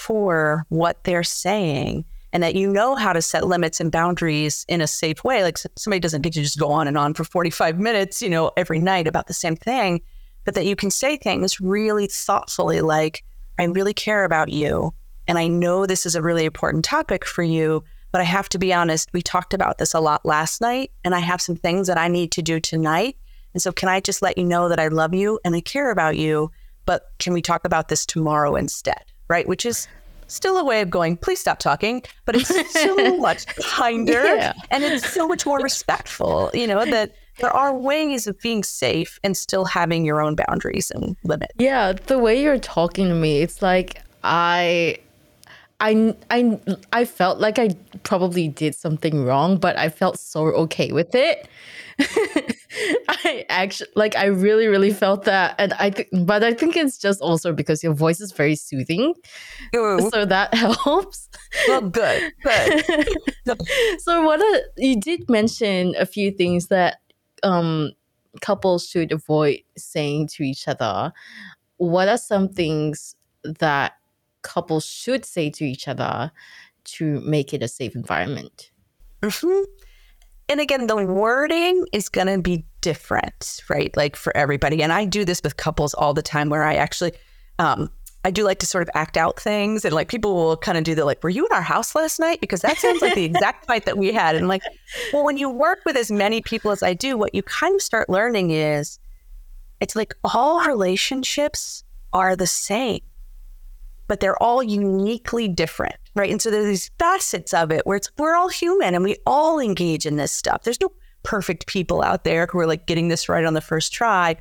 for 0.00 0.64
what 0.70 1.04
they're 1.04 1.22
saying 1.22 2.04
and 2.32 2.42
that 2.42 2.54
you 2.54 2.70
know 2.70 2.94
how 2.94 3.12
to 3.12 3.20
set 3.20 3.46
limits 3.46 3.80
and 3.80 3.92
boundaries 3.92 4.64
in 4.68 4.80
a 4.80 4.86
safe 4.86 5.22
way. 5.24 5.42
Like 5.42 5.58
somebody 5.76 6.00
doesn't 6.00 6.22
get 6.22 6.32
to 6.34 6.42
just 6.42 6.58
go 6.58 6.70
on 6.70 6.88
and 6.88 6.96
on 6.96 7.14
for 7.14 7.24
45 7.24 7.78
minutes, 7.78 8.22
you 8.22 8.30
know, 8.30 8.50
every 8.56 8.78
night 8.78 9.06
about 9.06 9.26
the 9.26 9.34
same 9.34 9.56
thing, 9.56 10.00
but 10.44 10.54
that 10.54 10.66
you 10.66 10.76
can 10.76 10.90
say 10.90 11.16
things 11.16 11.60
really 11.60 12.06
thoughtfully, 12.06 12.80
like, 12.80 13.24
I 13.58 13.64
really 13.64 13.92
care 13.92 14.24
about 14.24 14.48
you. 14.48 14.94
And 15.28 15.38
I 15.38 15.48
know 15.48 15.84
this 15.84 16.06
is 16.06 16.14
a 16.14 16.22
really 16.22 16.44
important 16.44 16.84
topic 16.84 17.26
for 17.26 17.42
you, 17.42 17.84
but 18.10 18.20
I 18.20 18.24
have 18.24 18.48
to 18.50 18.58
be 18.58 18.72
honest, 18.72 19.10
we 19.12 19.22
talked 19.22 19.52
about 19.52 19.78
this 19.78 19.92
a 19.92 20.00
lot 20.00 20.24
last 20.24 20.60
night, 20.60 20.92
and 21.04 21.14
I 21.14 21.20
have 21.20 21.42
some 21.42 21.56
things 21.56 21.86
that 21.88 21.98
I 21.98 22.08
need 22.08 22.32
to 22.32 22.42
do 22.42 22.58
tonight. 22.58 23.16
And 23.52 23.62
so, 23.62 23.70
can 23.70 23.88
I 23.88 24.00
just 24.00 24.22
let 24.22 24.38
you 24.38 24.44
know 24.44 24.68
that 24.68 24.80
I 24.80 24.88
love 24.88 25.14
you 25.14 25.38
and 25.44 25.54
I 25.54 25.60
care 25.60 25.90
about 25.90 26.16
you? 26.16 26.50
But 26.86 27.10
can 27.18 27.32
we 27.32 27.42
talk 27.42 27.64
about 27.64 27.88
this 27.88 28.06
tomorrow 28.06 28.56
instead? 28.56 29.04
Right? 29.30 29.48
Which 29.48 29.64
is 29.64 29.88
still 30.26 30.56
a 30.58 30.64
way 30.64 30.80
of 30.80 30.90
going, 30.90 31.16
please 31.16 31.40
stop 31.40 31.58
talking, 31.58 32.02
but 32.24 32.36
it's 32.36 32.72
so 32.72 33.16
much 33.18 33.46
kinder 33.56 34.24
yeah. 34.36 34.52
and 34.70 34.84
it's 34.84 35.08
so 35.12 35.26
much 35.26 35.44
more 35.44 35.58
respectful, 35.58 36.50
you 36.54 36.66
know, 36.66 36.84
that 36.84 37.12
there 37.38 37.50
are 37.50 37.74
ways 37.74 38.26
of 38.26 38.38
being 38.40 38.62
safe 38.62 39.18
and 39.24 39.36
still 39.36 39.64
having 39.64 40.04
your 40.04 40.20
own 40.20 40.36
boundaries 40.36 40.90
and 40.90 41.16
limits. 41.24 41.54
Yeah, 41.58 41.92
the 41.92 42.18
way 42.18 42.40
you're 42.40 42.58
talking 42.58 43.08
to 43.08 43.14
me, 43.14 43.40
it's 43.40 43.62
like 43.62 44.02
I 44.22 44.98
I 45.80 46.14
I 46.30 46.60
I 46.92 47.04
felt 47.04 47.38
like 47.38 47.58
I 47.58 47.70
probably 48.02 48.48
did 48.48 48.74
something 48.74 49.24
wrong, 49.24 49.56
but 49.56 49.76
I 49.78 49.88
felt 49.88 50.18
so 50.18 50.46
okay 50.46 50.92
with 50.92 51.14
it. 51.14 51.48
I 53.08 53.44
actually 53.48 53.90
like 53.94 54.16
I 54.16 54.26
really 54.26 54.66
really 54.68 54.92
felt 54.92 55.24
that 55.24 55.54
and 55.58 55.72
I 55.74 55.90
think 55.90 56.08
but 56.24 56.42
I 56.42 56.54
think 56.54 56.76
it's 56.76 56.98
just 56.98 57.20
also 57.20 57.52
because 57.52 57.82
your 57.82 57.92
voice 57.92 58.20
is 58.20 58.32
very 58.32 58.56
soothing. 58.56 59.14
Ooh. 59.76 60.08
So 60.10 60.24
that 60.24 60.54
helps. 60.84 61.28
Well 61.68 61.82
good. 61.82 62.32
Good. 62.42 62.84
so 63.98 64.22
what 64.22 64.40
a, 64.40 64.62
you 64.78 64.98
did 65.00 65.28
mention 65.28 65.94
a 65.98 66.06
few 66.06 66.30
things 66.30 66.68
that 66.68 66.98
um 67.42 67.92
couples 68.40 68.86
should 68.86 69.12
avoid 69.12 69.58
saying 69.76 70.28
to 70.28 70.42
each 70.42 70.68
other. 70.68 71.12
What 71.76 72.08
are 72.08 72.18
some 72.18 72.48
things 72.48 73.16
that 73.42 73.94
couples 74.42 74.86
should 74.86 75.24
say 75.24 75.50
to 75.50 75.64
each 75.64 75.88
other 75.88 76.30
to 76.84 77.20
make 77.20 77.52
it 77.52 77.62
a 77.62 77.68
safe 77.68 77.94
environment? 77.94 78.70
Mm-hmm. 79.22 79.64
And 80.50 80.60
again, 80.60 80.88
the 80.88 80.96
wording 80.96 81.86
is 81.92 82.08
going 82.08 82.26
to 82.26 82.38
be 82.38 82.64
different, 82.80 83.62
right? 83.70 83.96
Like 83.96 84.16
for 84.16 84.36
everybody. 84.36 84.82
And 84.82 84.92
I 84.92 85.04
do 85.04 85.24
this 85.24 85.40
with 85.44 85.56
couples 85.56 85.94
all 85.94 86.12
the 86.12 86.22
time 86.22 86.50
where 86.50 86.64
I 86.64 86.74
actually, 86.74 87.12
um, 87.60 87.88
I 88.24 88.32
do 88.32 88.42
like 88.42 88.58
to 88.58 88.66
sort 88.66 88.82
of 88.82 88.90
act 88.94 89.16
out 89.16 89.38
things 89.38 89.84
and 89.84 89.94
like 89.94 90.08
people 90.08 90.34
will 90.34 90.56
kind 90.56 90.76
of 90.76 90.82
do 90.82 90.96
the 90.96 91.04
like, 91.04 91.22
were 91.22 91.30
you 91.30 91.46
in 91.46 91.52
our 91.52 91.62
house 91.62 91.94
last 91.94 92.18
night? 92.18 92.40
Because 92.40 92.62
that 92.62 92.78
sounds 92.78 93.00
like 93.00 93.14
the 93.14 93.24
exact 93.24 93.66
fight 93.66 93.84
that 93.84 93.96
we 93.96 94.12
had. 94.12 94.34
And 94.34 94.48
like, 94.48 94.62
well, 95.12 95.24
when 95.24 95.38
you 95.38 95.48
work 95.48 95.78
with 95.86 95.96
as 95.96 96.10
many 96.10 96.42
people 96.42 96.72
as 96.72 96.82
I 96.82 96.94
do, 96.94 97.16
what 97.16 97.32
you 97.32 97.44
kind 97.44 97.76
of 97.76 97.80
start 97.80 98.10
learning 98.10 98.50
is 98.50 98.98
it's 99.80 99.94
like 99.94 100.16
all 100.24 100.66
relationships 100.66 101.84
are 102.12 102.34
the 102.34 102.48
same, 102.48 103.02
but 104.10 104.20
they're 104.20 104.42
all 104.42 104.62
uniquely 104.62 105.48
different 105.48 105.94
right? 106.14 106.30
And 106.30 106.40
so 106.40 106.50
there's 106.50 106.66
these 106.66 106.90
facets 106.98 107.54
of 107.54 107.70
it 107.70 107.86
where 107.86 107.96
it's 107.96 108.10
we're 108.18 108.34
all 108.34 108.48
human 108.48 108.94
and 108.94 109.04
we 109.04 109.16
all 109.26 109.58
engage 109.60 110.06
in 110.06 110.16
this 110.16 110.32
stuff. 110.32 110.62
There's 110.62 110.80
no 110.80 110.92
perfect 111.22 111.66
people 111.66 112.02
out 112.02 112.24
there 112.24 112.46
who 112.46 112.58
are 112.58 112.66
like 112.66 112.86
getting 112.86 113.08
this 113.08 113.28
right 113.28 113.44
on 113.44 113.54
the 113.54 113.60
first 113.60 113.92
try, 113.92 114.36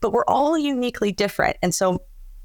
but 0.00 0.12
we're 0.12 0.24
all 0.26 0.56
uniquely 0.58 1.12
different. 1.12 1.56
And 1.62 1.74
so 1.74 2.02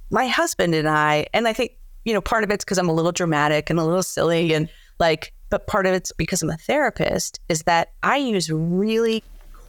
my 0.10 0.28
husband 0.28 0.74
and 0.74 0.88
I, 0.88 1.28
and 1.34 1.48
I 1.48 1.54
think, 1.54 1.74
you 2.06 2.14
know, 2.14 2.22
part 2.22 2.44
of 2.44 2.52
it's 2.52 2.64
because 2.64 2.78
I'm 2.78 2.90
a 2.90 2.94
little 2.94 3.12
dramatic 3.12 3.70
and 3.70 3.80
a 3.80 3.84
little 3.84 4.04
silly 4.04 4.54
and 4.54 4.70
like, 5.00 5.34
but 5.50 5.68
part 5.68 5.86
of 5.86 5.94
it's 5.94 6.12
because 6.12 6.42
I'm 6.42 6.50
a 6.50 6.58
therapist, 6.58 7.40
is 7.50 7.64
that 7.64 7.94
I 8.04 8.18
use 8.18 8.50
really 8.50 9.24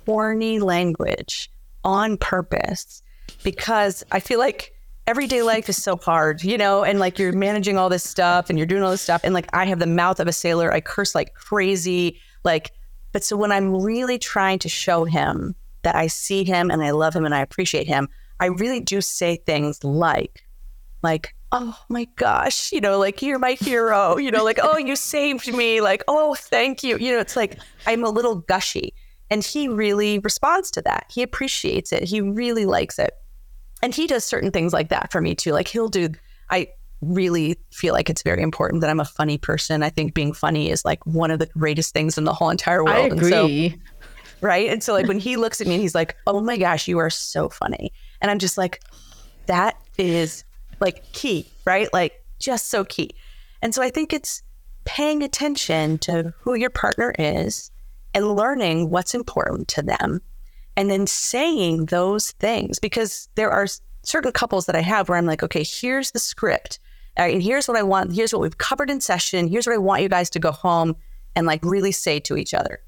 corny 0.05 0.61
language 0.61 1.51
on 1.85 2.17
purpose 2.17 3.03
because 3.43 4.05
I 4.11 4.21
feel 4.21 4.39
like 4.39 4.76
everyday 5.07 5.43
life 5.43 5.69
is 5.69 5.81
so 5.81 5.97
hard, 5.97 6.43
you 6.43 6.59
know, 6.59 6.83
and 6.83 6.99
like 6.99 7.19
you're 7.19 7.33
managing 7.33 7.79
all 7.79 7.89
this 7.89 8.03
stuff 8.03 8.51
and 8.51 8.59
you're 8.59 8.67
doing 8.67 8.83
all 8.83 8.91
this 8.91 9.03
stuff. 9.03 9.21
And 9.23 9.33
like 9.33 9.49
I 9.53 9.65
have 9.67 9.79
the 9.79 9.87
mouth 9.87 10.19
of 10.19 10.27
a 10.27 10.33
sailor. 10.33 10.73
I 10.73 10.81
curse 10.81 11.15
like 11.15 11.35
crazy. 11.35 12.21
Like, 12.45 12.73
but 13.13 13.23
so 13.23 13.37
when 13.37 13.53
I'm 13.53 13.83
really 13.83 14.19
trying 14.19 14.59
to 14.61 14.69
show 14.69 15.05
him 15.05 15.55
that 15.83 15.95
I 15.95 16.09
see 16.09 16.45
him 16.45 16.71
and 16.71 16.83
I 16.83 16.91
love 16.91 17.15
him 17.15 17.25
and 17.25 17.35
I 17.35 17.41
appreciate 17.41 17.87
him, 17.87 18.09
I 18.41 18.47
really 18.47 18.81
do 18.81 19.01
say 19.01 19.37
things 19.37 19.85
like, 19.85 20.45
like, 21.03 21.35
oh 21.53 21.79
my 21.89 22.07
gosh, 22.17 22.73
you 22.73 22.81
know, 22.81 22.99
like 22.99 23.23
you're 23.23 23.39
my 23.39 23.53
hero, 23.53 24.19
you 24.19 24.33
know, 24.33 24.43
like, 24.43 24.59
oh, 24.61 24.77
you 24.77 24.97
saved 24.97 25.53
me, 25.55 25.81
like, 25.81 26.03
oh, 26.09 26.35
thank 26.35 26.83
you. 26.83 26.99
You 26.99 27.13
know, 27.13 27.21
it's 27.21 27.37
like 27.37 27.59
I'm 27.87 28.05
a 28.05 28.11
little 28.11 28.37
gushy. 28.37 28.93
And 29.31 29.43
he 29.43 29.67
really 29.69 30.19
responds 30.21 30.71
to 30.73 30.83
that. 30.83 31.07
He 31.11 31.23
appreciates 31.23 31.93
it. 31.93 32.05
He 32.05 32.21
really 32.21 32.65
likes 32.65 32.99
it 32.99 33.13
and 33.87 33.95
he 33.95 34.09
does 34.09 34.24
certain 34.24 34.51
things 34.51 34.72
like 34.72 34.89
that 34.89 35.12
for 35.12 35.20
me 35.20 35.37
too. 35.37 35.53
Like 35.53 35.68
he'll 35.68 35.89
do, 35.89 36.09
I 36.51 36.66
really 37.01 37.57
feel 37.70 37.95
like 37.95 38.11
it's 38.11 38.24
very 38.24 38.43
important 38.43 38.80
that 38.80 38.91
I'm 38.91 38.99
a 38.99 39.05
funny 39.05 39.39
person. 39.39 39.84
I 39.84 39.91
think 39.91 40.12
being 40.12 40.32
funny 40.32 40.70
is 40.70 40.84
like 40.84 41.07
one 41.07 41.30
of 41.30 41.39
the 41.39 41.47
greatest 41.47 41.95
things 41.95 42.18
in 42.18 42.24
the 42.24 42.34
whole 42.34 42.51
entire 42.51 42.84
world. 42.84 42.97
I 43.12 43.14
agree. 43.14 43.70
So, 43.70 43.76
right. 44.41 44.68
And 44.70 44.82
so 44.82 44.93
like 44.93 45.07
when 45.07 45.20
he 45.20 45.37
looks 45.37 45.61
at 45.61 45.68
me 45.68 45.74
and 45.74 45.82
he's 45.82 45.95
like, 45.95 46.16
oh 46.26 46.41
my 46.41 46.57
gosh, 46.57 46.89
you 46.89 46.99
are 46.99 47.11
so 47.11 47.49
funny. 47.49 47.93
And 48.20 48.28
I'm 48.28 48.41
just 48.41 48.59
like, 48.59 48.82
that 49.47 49.76
is 49.99 50.43
like 50.80 51.12
key, 51.12 51.49
right? 51.64 51.89
Like 51.93 52.24
just 52.41 52.66
so 52.66 52.84
key. 52.84 53.11
And 53.62 53.72
so 53.72 53.82
I 53.82 53.91
think 53.91 54.12
it's 54.12 54.43
paying 54.84 55.22
attention 55.22 55.99
to 55.99 56.34
who 56.41 56.55
your 56.55 56.70
partner 56.70 57.14
is 57.20 57.70
and 58.14 58.34
learning 58.34 58.91
what's 58.91 59.14
important 59.14 59.68
to 59.68 59.82
them 59.82 60.22
and 60.77 60.91
then 60.91 61.07
saying 61.07 61.87
those 61.87 62.33
things 62.33 62.79
because 62.79 63.29
there 63.35 63.51
are 63.51 63.66
certain 64.03 64.33
couples 64.33 64.66
that 64.66 64.77
I 64.77 64.83
have 64.83 65.09
where 65.09 65.18
I'm 65.18 65.27
like, 65.27 65.43
okay, 65.43 65.64
here's 65.64 66.12
the 66.12 66.18
script. 66.18 66.79
Uh, 67.18 67.22
and 67.22 67.43
here's 67.43 67.66
what 67.66 67.77
I 67.77 67.83
want. 67.83 68.12
Here's 68.12 68.33
what 68.33 68.43
we've 68.43 68.59
covered 68.59 68.91
in 68.91 69.01
session. 69.01 69.49
Here's 69.49 69.66
what 69.66 69.74
I 69.74 69.79
want 69.79 70.03
you 70.03 70.09
guys 70.09 70.31
to 70.31 70.39
go 70.39 70.53
home 70.53 70.97
and 71.35 71.47
like 71.47 71.64
really 71.64 71.93
say 71.93 72.20
to 72.20 72.37
each 72.37 72.55
other. 72.55 72.81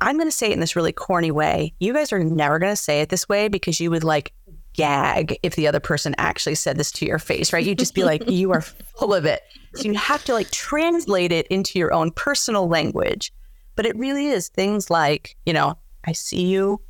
I'm 0.00 0.16
going 0.16 0.28
to 0.28 0.36
say 0.36 0.50
it 0.50 0.52
in 0.52 0.60
this 0.60 0.76
really 0.76 0.92
corny 0.92 1.30
way. 1.30 1.74
You 1.80 1.94
guys 1.94 2.12
are 2.12 2.22
never 2.22 2.58
going 2.58 2.72
to 2.72 2.76
say 2.76 3.00
it 3.00 3.08
this 3.08 3.28
way 3.28 3.48
because 3.48 3.80
you 3.80 3.90
would 3.90 4.04
like 4.04 4.32
gag 4.74 5.38
if 5.42 5.56
the 5.56 5.66
other 5.66 5.80
person 5.80 6.14
actually 6.18 6.56
said 6.56 6.76
this 6.76 6.90
to 6.92 7.06
your 7.06 7.18
face, 7.18 7.52
right? 7.52 7.64
You'd 7.64 7.78
just 7.78 7.94
be 7.94 8.04
like, 8.04 8.28
you 8.28 8.52
are 8.52 8.60
full 8.60 9.14
of 9.14 9.24
it. 9.24 9.42
So 9.74 9.84
you 9.84 9.94
have 9.94 10.24
to 10.24 10.34
like 10.34 10.50
translate 10.50 11.32
it 11.32 11.46
into 11.46 11.78
your 11.78 11.92
own 11.94 12.10
personal 12.10 12.68
language. 12.68 13.32
But 13.76 13.86
it 13.86 13.96
really 13.96 14.26
is 14.26 14.48
things 14.48 14.90
like, 14.90 15.36
you 15.46 15.52
know, 15.52 15.78
I 16.06 16.12
see 16.12 16.46
you. 16.46 16.80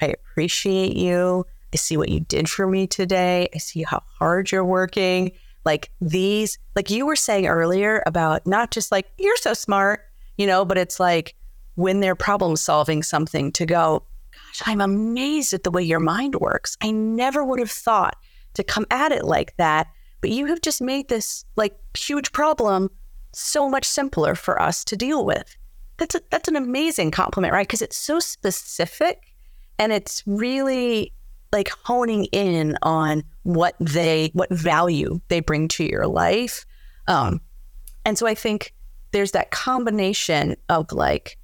I 0.00 0.06
appreciate 0.06 0.96
you. 0.96 1.46
I 1.72 1.76
see 1.76 1.96
what 1.96 2.08
you 2.08 2.20
did 2.20 2.48
for 2.48 2.66
me 2.66 2.86
today. 2.86 3.48
I 3.54 3.58
see 3.58 3.82
how 3.82 4.02
hard 4.18 4.52
you're 4.52 4.64
working. 4.64 5.32
Like 5.64 5.90
these, 6.00 6.58
like 6.74 6.90
you 6.90 7.06
were 7.06 7.16
saying 7.16 7.46
earlier 7.46 8.02
about 8.06 8.46
not 8.46 8.70
just 8.70 8.90
like, 8.90 9.10
you're 9.18 9.36
so 9.36 9.54
smart, 9.54 10.00
you 10.36 10.46
know, 10.46 10.64
but 10.64 10.76
it's 10.76 10.98
like 10.98 11.34
when 11.76 12.00
they're 12.00 12.14
problem 12.14 12.56
solving 12.56 13.02
something 13.02 13.52
to 13.52 13.64
go, 13.64 14.02
gosh, 14.32 14.62
I'm 14.66 14.80
amazed 14.80 15.52
at 15.52 15.62
the 15.62 15.70
way 15.70 15.82
your 15.82 16.00
mind 16.00 16.36
works. 16.36 16.76
I 16.82 16.90
never 16.90 17.44
would 17.44 17.60
have 17.60 17.70
thought 17.70 18.16
to 18.54 18.64
come 18.64 18.86
at 18.90 19.12
it 19.12 19.24
like 19.24 19.56
that. 19.56 19.86
But 20.20 20.30
you 20.30 20.46
have 20.46 20.60
just 20.60 20.82
made 20.82 21.08
this 21.08 21.44
like 21.56 21.74
huge 21.96 22.32
problem 22.32 22.90
so 23.32 23.68
much 23.68 23.84
simpler 23.84 24.34
for 24.34 24.60
us 24.60 24.84
to 24.84 24.96
deal 24.96 25.24
with 25.24 25.56
that's 25.98 26.14
a, 26.14 26.20
that's 26.30 26.48
an 26.48 26.56
amazing 26.56 27.10
compliment, 27.10 27.52
right? 27.52 27.66
Because 27.66 27.82
it's 27.82 27.96
so 27.96 28.18
specific 28.18 29.34
and 29.78 29.92
it's 29.92 30.22
really 30.26 31.12
like 31.52 31.70
honing 31.84 32.24
in 32.26 32.76
on 32.82 33.22
what 33.42 33.74
they 33.78 34.30
what 34.32 34.50
value 34.50 35.20
they 35.28 35.40
bring 35.40 35.68
to 35.68 35.84
your 35.84 36.06
life. 36.06 36.64
Um, 37.08 37.40
and 38.04 38.18
so 38.18 38.26
I 38.26 38.34
think 38.34 38.72
there's 39.12 39.32
that 39.32 39.50
combination 39.50 40.56
of 40.68 40.90
like 40.92 41.38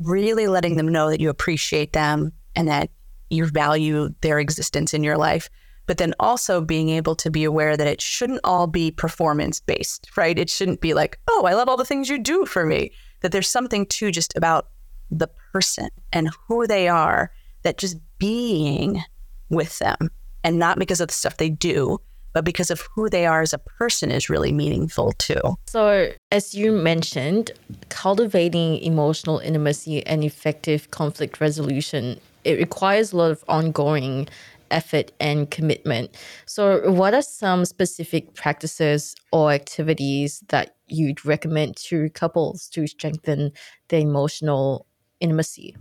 really 0.00 0.46
letting 0.46 0.76
them 0.76 0.88
know 0.88 1.10
that 1.10 1.20
you 1.20 1.28
appreciate 1.28 1.92
them 1.92 2.32
and 2.56 2.68
that 2.68 2.90
you 3.30 3.46
value 3.46 4.08
their 4.22 4.38
existence 4.38 4.94
in 4.94 5.04
your 5.04 5.18
life, 5.18 5.50
but 5.86 5.98
then 5.98 6.14
also 6.18 6.60
being 6.60 6.88
able 6.88 7.14
to 7.16 7.30
be 7.30 7.44
aware 7.44 7.76
that 7.76 7.86
it 7.86 8.00
shouldn't 8.00 8.40
all 8.44 8.66
be 8.66 8.90
performance 8.90 9.60
based, 9.60 10.10
right? 10.16 10.38
It 10.38 10.48
shouldn't 10.48 10.80
be 10.80 10.94
like, 10.94 11.18
oh, 11.28 11.44
I 11.46 11.54
love 11.54 11.68
all 11.68 11.76
the 11.76 11.84
things 11.84 12.08
you 12.08 12.18
do 12.18 12.46
for 12.46 12.64
me 12.64 12.90
that 13.24 13.32
there's 13.32 13.48
something 13.48 13.86
too 13.86 14.10
just 14.10 14.36
about 14.36 14.68
the 15.10 15.28
person 15.50 15.88
and 16.12 16.28
who 16.46 16.66
they 16.66 16.88
are 16.88 17.32
that 17.62 17.78
just 17.78 17.96
being 18.18 19.02
with 19.48 19.78
them 19.78 20.10
and 20.44 20.58
not 20.58 20.78
because 20.78 21.00
of 21.00 21.08
the 21.08 21.14
stuff 21.14 21.38
they 21.38 21.48
do 21.48 21.98
but 22.34 22.44
because 22.44 22.70
of 22.70 22.82
who 22.94 23.08
they 23.08 23.24
are 23.24 23.40
as 23.40 23.54
a 23.54 23.58
person 23.58 24.10
is 24.10 24.28
really 24.28 24.52
meaningful 24.52 25.12
too. 25.12 25.40
So, 25.66 26.10
as 26.32 26.52
you 26.52 26.72
mentioned, 26.72 27.52
cultivating 27.90 28.78
emotional 28.78 29.38
intimacy 29.38 30.04
and 30.04 30.24
effective 30.24 30.90
conflict 30.90 31.40
resolution, 31.40 32.18
it 32.42 32.58
requires 32.58 33.12
a 33.12 33.16
lot 33.16 33.30
of 33.30 33.44
ongoing 33.48 34.28
effort 34.72 35.12
and 35.20 35.48
commitment. 35.50 36.10
So, 36.44 36.90
what 36.90 37.14
are 37.14 37.22
some 37.22 37.64
specific 37.64 38.34
practices 38.34 39.14
or 39.30 39.52
activities 39.52 40.42
that 40.48 40.73
you'd 40.86 41.24
recommend 41.24 41.76
to 41.76 42.10
couples 42.10 42.68
to 42.70 42.86
strengthen 42.86 43.52
their 43.88 44.00
emotional 44.00 44.86
intimacy? 45.20 45.76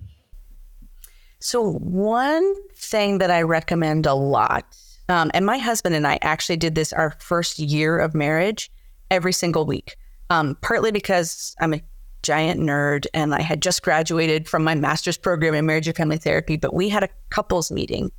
So, 1.40 1.74
one 1.74 2.56
thing 2.76 3.18
that 3.18 3.30
I 3.30 3.42
recommend 3.42 4.06
a 4.06 4.14
lot, 4.14 4.66
um, 5.10 5.30
and 5.34 5.46
my 5.46 5.58
husband 5.58 5.94
and 5.94 6.08
I 6.08 6.18
actually 6.22 6.58
did 6.58 6.76
this 6.76 6.94
our 6.94 7.16
first 7.20 7.60
year 7.60 8.00
of 8.00 8.14
marriage 8.16 8.72
every 9.12 9.34
single 9.34 9.66
week, 9.66 9.98
um, 10.30 10.58
partly 10.62 10.92
because 10.92 11.56
I'm 11.60 11.74
a 11.74 11.82
giant 12.22 12.62
nerd 12.62 13.06
and 13.14 13.36
I 13.36 13.42
had 13.42 13.62
just 13.62 13.84
graduated 13.84 14.48
from 14.48 14.64
my 14.64 14.74
master's 14.74 15.18
program 15.18 15.54
in 15.54 15.66
marriage 15.66 15.88
and 15.88 15.96
family 15.98 16.18
therapy, 16.18 16.56
but 16.56 16.74
we 16.74 16.90
had 16.90 17.04
a 17.04 17.10
couples 17.30 17.70
meeting 17.72 18.12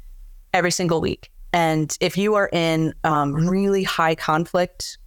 every 0.53 0.71
single 0.71 1.01
week. 1.01 1.31
And 1.55 1.97
if 2.01 2.19
you 2.19 2.35
are 2.35 2.51
in 2.53 2.95
um, 3.05 3.35
really 3.35 3.85
high 3.85 4.15
conflict 4.15 4.99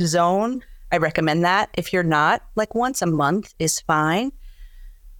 zone, 0.00 0.62
I 0.94 0.98
recommend 0.98 1.44
that. 1.44 1.70
If 1.74 1.92
you're 1.92 2.04
not, 2.04 2.44
like 2.54 2.76
once 2.76 3.02
a 3.02 3.06
month 3.06 3.52
is 3.58 3.80
fine. 3.80 4.30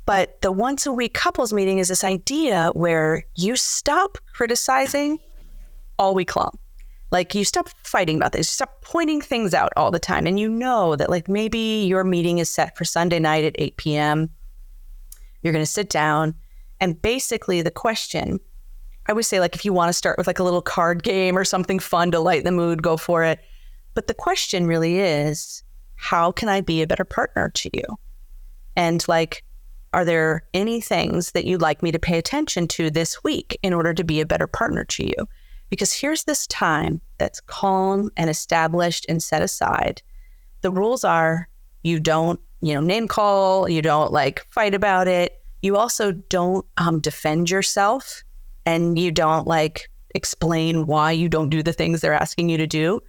But 0.06 0.40
the 0.40 0.52
once 0.52 0.86
a 0.86 0.92
week 0.92 1.14
couples 1.14 1.52
meeting 1.52 1.80
is 1.80 1.88
this 1.88 2.04
idea 2.04 2.70
where 2.74 3.24
you 3.34 3.56
stop 3.56 4.18
criticizing 4.32 5.18
all 5.98 6.14
week 6.14 6.36
long. 6.36 6.56
Like 7.10 7.34
you 7.34 7.44
stop 7.44 7.68
fighting 7.82 8.18
about 8.18 8.30
this, 8.30 8.46
you 8.46 8.52
stop 8.52 8.82
pointing 8.82 9.20
things 9.20 9.52
out 9.52 9.72
all 9.76 9.90
the 9.90 9.98
time. 9.98 10.28
And 10.28 10.38
you 10.38 10.48
know 10.48 10.94
that 10.94 11.10
like 11.10 11.28
maybe 11.28 11.84
your 11.88 12.04
meeting 12.04 12.38
is 12.38 12.48
set 12.48 12.78
for 12.78 12.84
Sunday 12.84 13.18
night 13.18 13.42
at 13.42 13.56
8 13.58 13.76
p.m. 13.76 14.30
You're 15.42 15.52
going 15.52 15.64
to 15.64 15.70
sit 15.70 15.90
down 15.90 16.36
and 16.78 17.02
basically 17.02 17.62
the 17.62 17.72
question, 17.72 18.38
I 19.06 19.12
would 19.12 19.24
say 19.24 19.40
like 19.40 19.56
if 19.56 19.64
you 19.64 19.72
want 19.72 19.88
to 19.88 19.92
start 19.92 20.18
with 20.18 20.28
like 20.28 20.38
a 20.38 20.44
little 20.44 20.62
card 20.62 21.02
game 21.02 21.36
or 21.36 21.44
something 21.44 21.80
fun 21.80 22.12
to 22.12 22.20
light 22.20 22.44
the 22.44 22.52
mood, 22.52 22.80
go 22.80 22.96
for 22.96 23.24
it. 23.24 23.40
But 23.94 24.06
the 24.06 24.14
question 24.14 24.66
really 24.66 24.98
is, 24.98 25.62
how 25.96 26.32
can 26.32 26.48
I 26.48 26.60
be 26.60 26.82
a 26.82 26.86
better 26.86 27.04
partner 27.04 27.50
to 27.50 27.70
you? 27.72 27.84
And 28.76 29.06
like 29.08 29.44
are 29.94 30.04
there 30.04 30.42
any 30.52 30.80
things 30.80 31.30
that 31.32 31.44
you'd 31.44 31.62
like 31.62 31.80
me 31.80 31.92
to 31.92 32.00
pay 32.00 32.18
attention 32.18 32.66
to 32.66 32.90
this 32.90 33.22
week 33.22 33.56
in 33.62 33.72
order 33.72 33.94
to 33.94 34.02
be 34.02 34.20
a 34.20 34.26
better 34.26 34.48
partner 34.48 34.84
to 34.86 35.06
you? 35.06 35.14
Because 35.70 35.92
here's 35.92 36.24
this 36.24 36.48
time 36.48 37.00
that's 37.18 37.40
calm 37.40 38.10
and 38.16 38.28
established 38.28 39.06
and 39.08 39.22
set 39.22 39.40
aside. 39.40 40.02
The 40.62 40.72
rules 40.72 41.04
are 41.04 41.48
you 41.84 42.00
don't, 42.00 42.40
you 42.60 42.74
know, 42.74 42.80
name 42.80 43.06
call, 43.06 43.68
you 43.68 43.82
don't 43.82 44.12
like 44.12 44.44
fight 44.50 44.74
about 44.74 45.06
it. 45.06 45.40
You 45.62 45.76
also 45.76 46.10
don't 46.10 46.66
um, 46.76 46.98
defend 46.98 47.48
yourself 47.48 48.24
and 48.66 48.98
you 48.98 49.12
don't 49.12 49.46
like 49.46 49.88
explain 50.16 50.86
why 50.86 51.12
you 51.12 51.28
don't 51.28 51.50
do 51.50 51.62
the 51.62 51.72
things 51.72 52.00
they're 52.00 52.14
asking 52.14 52.48
you 52.48 52.56
to 52.56 52.66
do. 52.66 53.00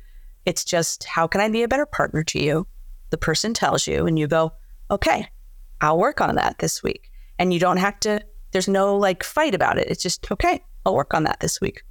It's 0.46 0.64
just, 0.64 1.04
how 1.04 1.28
can 1.28 1.42
I 1.42 1.50
be 1.50 1.64
a 1.64 1.68
better 1.68 1.86
partner 1.86 2.24
to 2.24 2.42
you? 2.42 2.68
The 3.10 3.18
person 3.18 3.54
tells 3.54 3.88
you, 3.88 4.06
and 4.06 4.18
you 4.18 4.28
go, 4.28 4.54
okay, 4.92 5.28
I'll 5.82 5.98
work 5.98 6.22
on 6.22 6.36
that 6.36 6.60
this 6.60 6.84
week. 6.84 7.12
And 7.40 7.54
you 7.54 7.60
don't 7.60 7.78
have 7.78 8.00
to, 8.02 8.22
there's 8.52 8.68
no 8.68 8.96
like 8.96 9.24
fight 9.24 9.56
about 9.56 9.78
it. 9.78 9.88
It's 9.90 10.04
just, 10.04 10.32
okay, 10.32 10.64
I'll 10.86 10.96
work 10.96 11.14
on 11.14 11.24
that 11.24 11.40
this 11.40 11.60
week. 11.60 11.84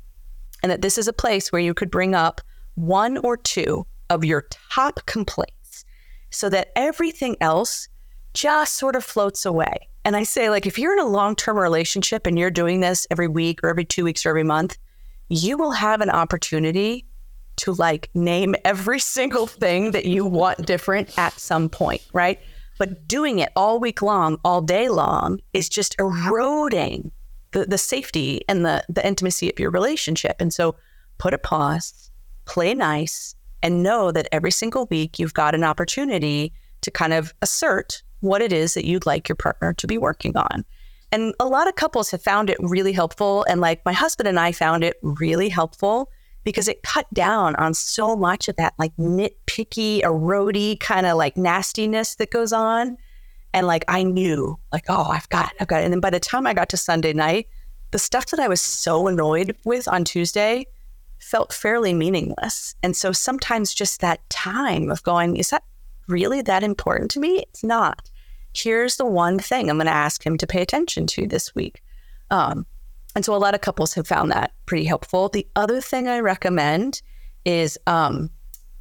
And 0.62 0.70
that 0.70 0.82
this 0.82 0.96
is 0.96 1.08
a 1.08 1.12
place 1.12 1.52
where 1.52 1.60
you 1.60 1.74
could 1.74 1.90
bring 1.90 2.14
up 2.14 2.40
one 2.74 3.18
or 3.18 3.36
two 3.36 3.86
of 4.10 4.24
your 4.24 4.46
top 4.70 5.04
complaints 5.06 5.84
so 6.30 6.48
that 6.48 6.72
everything 6.76 7.36
else 7.40 7.88
just 8.32 8.74
sort 8.74 8.96
of 8.96 9.04
floats 9.04 9.44
away. 9.46 9.88
And 10.04 10.16
I 10.16 10.22
say, 10.22 10.50
like, 10.50 10.66
if 10.66 10.78
you're 10.78 10.92
in 10.92 10.98
a 10.98 11.06
long 11.06 11.36
term 11.36 11.56
relationship 11.56 12.26
and 12.26 12.38
you're 12.38 12.50
doing 12.50 12.80
this 12.80 13.06
every 13.10 13.28
week 13.28 13.60
or 13.62 13.68
every 13.68 13.84
two 13.84 14.04
weeks 14.04 14.26
or 14.26 14.30
every 14.30 14.44
month, 14.44 14.76
you 15.28 15.56
will 15.56 15.72
have 15.72 16.00
an 16.00 16.10
opportunity 16.10 17.06
to 17.56 17.72
like 17.72 18.10
name 18.14 18.54
every 18.64 18.98
single 18.98 19.46
thing 19.46 19.92
that 19.92 20.06
you 20.06 20.24
want 20.24 20.66
different 20.66 21.16
at 21.18 21.32
some 21.34 21.68
point, 21.68 22.02
right? 22.12 22.40
But 22.78 23.06
doing 23.06 23.38
it 23.38 23.50
all 23.54 23.78
week 23.78 24.02
long, 24.02 24.38
all 24.44 24.60
day 24.60 24.88
long, 24.88 25.40
is 25.52 25.68
just 25.68 25.94
eroding 25.98 27.12
the, 27.52 27.66
the 27.66 27.78
safety 27.78 28.42
and 28.48 28.64
the, 28.64 28.84
the 28.88 29.06
intimacy 29.06 29.48
of 29.50 29.60
your 29.60 29.70
relationship. 29.70 30.36
And 30.40 30.52
so 30.52 30.74
put 31.18 31.34
a 31.34 31.38
pause, 31.38 32.10
play 32.46 32.74
nice, 32.74 33.34
and 33.62 33.82
know 33.82 34.10
that 34.10 34.28
every 34.32 34.50
single 34.50 34.86
week 34.90 35.18
you've 35.18 35.34
got 35.34 35.54
an 35.54 35.64
opportunity 35.64 36.52
to 36.82 36.90
kind 36.90 37.12
of 37.12 37.32
assert 37.40 38.02
what 38.20 38.42
it 38.42 38.52
is 38.52 38.74
that 38.74 38.84
you'd 38.84 39.06
like 39.06 39.28
your 39.28 39.36
partner 39.36 39.72
to 39.74 39.86
be 39.86 39.96
working 39.96 40.36
on. 40.36 40.64
And 41.12 41.34
a 41.38 41.46
lot 41.46 41.68
of 41.68 41.76
couples 41.76 42.10
have 42.10 42.22
found 42.22 42.50
it 42.50 42.56
really 42.60 42.92
helpful. 42.92 43.46
And 43.48 43.60
like 43.60 43.84
my 43.84 43.92
husband 43.92 44.28
and 44.28 44.40
I 44.40 44.50
found 44.50 44.82
it 44.82 44.96
really 45.02 45.48
helpful 45.48 46.10
because 46.44 46.68
it 46.68 46.82
cut 46.82 47.12
down 47.12 47.56
on 47.56 47.74
so 47.74 48.14
much 48.14 48.48
of 48.48 48.56
that 48.56 48.74
like 48.78 48.94
nitpicky, 48.96 50.02
erody 50.02 50.78
kind 50.78 51.06
of 51.06 51.16
like 51.16 51.36
nastiness 51.36 52.14
that 52.16 52.30
goes 52.30 52.52
on. 52.52 52.96
And 53.52 53.66
like 53.66 53.84
I 53.88 54.02
knew, 54.02 54.58
like, 54.72 54.84
oh, 54.88 55.04
I've 55.04 55.28
got 55.28 55.52
I've 55.60 55.68
got. 55.68 55.82
And 55.82 55.92
then 55.92 56.00
by 56.00 56.10
the 56.10 56.20
time 56.20 56.46
I 56.46 56.54
got 56.54 56.68
to 56.70 56.76
Sunday 56.76 57.12
night, 57.12 57.48
the 57.92 57.98
stuff 57.98 58.26
that 58.26 58.40
I 58.40 58.48
was 58.48 58.60
so 58.60 59.06
annoyed 59.06 59.56
with 59.64 59.86
on 59.88 60.04
Tuesday 60.04 60.66
felt 61.18 61.52
fairly 61.52 61.94
meaningless. 61.94 62.74
And 62.82 62.96
so 62.96 63.12
sometimes 63.12 63.72
just 63.72 64.00
that 64.00 64.28
time 64.28 64.90
of 64.90 65.02
going, 65.04 65.36
is 65.36 65.50
that 65.50 65.62
really 66.08 66.42
that 66.42 66.62
important 66.62 67.10
to 67.12 67.20
me? 67.20 67.38
It's 67.48 67.64
not. 67.64 68.10
Here's 68.52 68.96
the 68.96 69.06
one 69.06 69.38
thing 69.38 69.70
I'm 69.70 69.76
going 69.76 69.86
to 69.86 69.92
ask 69.92 70.24
him 70.24 70.36
to 70.38 70.46
pay 70.46 70.60
attention 70.60 71.06
to 71.08 71.26
this 71.26 71.54
week. 71.54 71.82
Um, 72.30 72.66
and 73.14 73.24
so 73.24 73.34
a 73.34 73.38
lot 73.38 73.54
of 73.54 73.60
couples 73.60 73.94
have 73.94 74.06
found 74.06 74.30
that 74.30 74.52
pretty 74.66 74.84
helpful. 74.84 75.28
The 75.28 75.46
other 75.54 75.80
thing 75.80 76.08
I 76.08 76.20
recommend 76.20 77.00
is 77.44 77.78
um, 77.86 78.30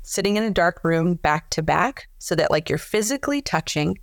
sitting 0.01 0.37
in 0.37 0.43
a 0.43 0.51
dark 0.51 0.83
room 0.83 1.15
back 1.15 1.49
to 1.51 1.61
back 1.61 2.07
so 2.19 2.35
that 2.35 2.51
like 2.51 2.69
you're 2.69 2.77
physically 2.77 3.41
touching, 3.41 3.97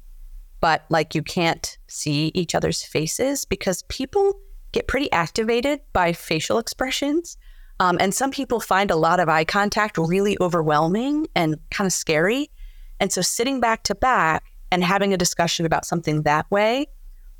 but 0.60 0.84
like 0.88 1.14
you 1.14 1.22
can't 1.22 1.78
see 1.88 2.30
each 2.34 2.54
other's 2.54 2.82
faces 2.82 3.44
because 3.44 3.82
people 3.84 4.38
get 4.72 4.86
pretty 4.86 5.10
activated 5.12 5.80
by 5.92 6.12
facial 6.12 6.58
expressions. 6.58 7.36
Um, 7.80 7.96
and 7.98 8.14
some 8.14 8.30
people 8.30 8.60
find 8.60 8.90
a 8.90 8.96
lot 8.96 9.20
of 9.20 9.28
eye 9.28 9.44
contact 9.44 9.98
really 9.98 10.36
overwhelming 10.40 11.26
and 11.34 11.56
kind 11.70 11.86
of 11.86 11.92
scary. 11.92 12.50
And 13.00 13.10
so 13.10 13.22
sitting 13.22 13.58
back 13.58 13.82
to 13.84 13.94
back 13.94 14.44
and 14.70 14.84
having 14.84 15.12
a 15.12 15.16
discussion 15.16 15.66
about 15.66 15.86
something 15.86 16.22
that 16.22 16.48
way, 16.50 16.86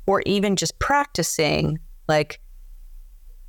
or 0.07 0.23
even 0.25 0.55
just 0.55 0.77
practicing 0.79 1.79
like 2.09 2.41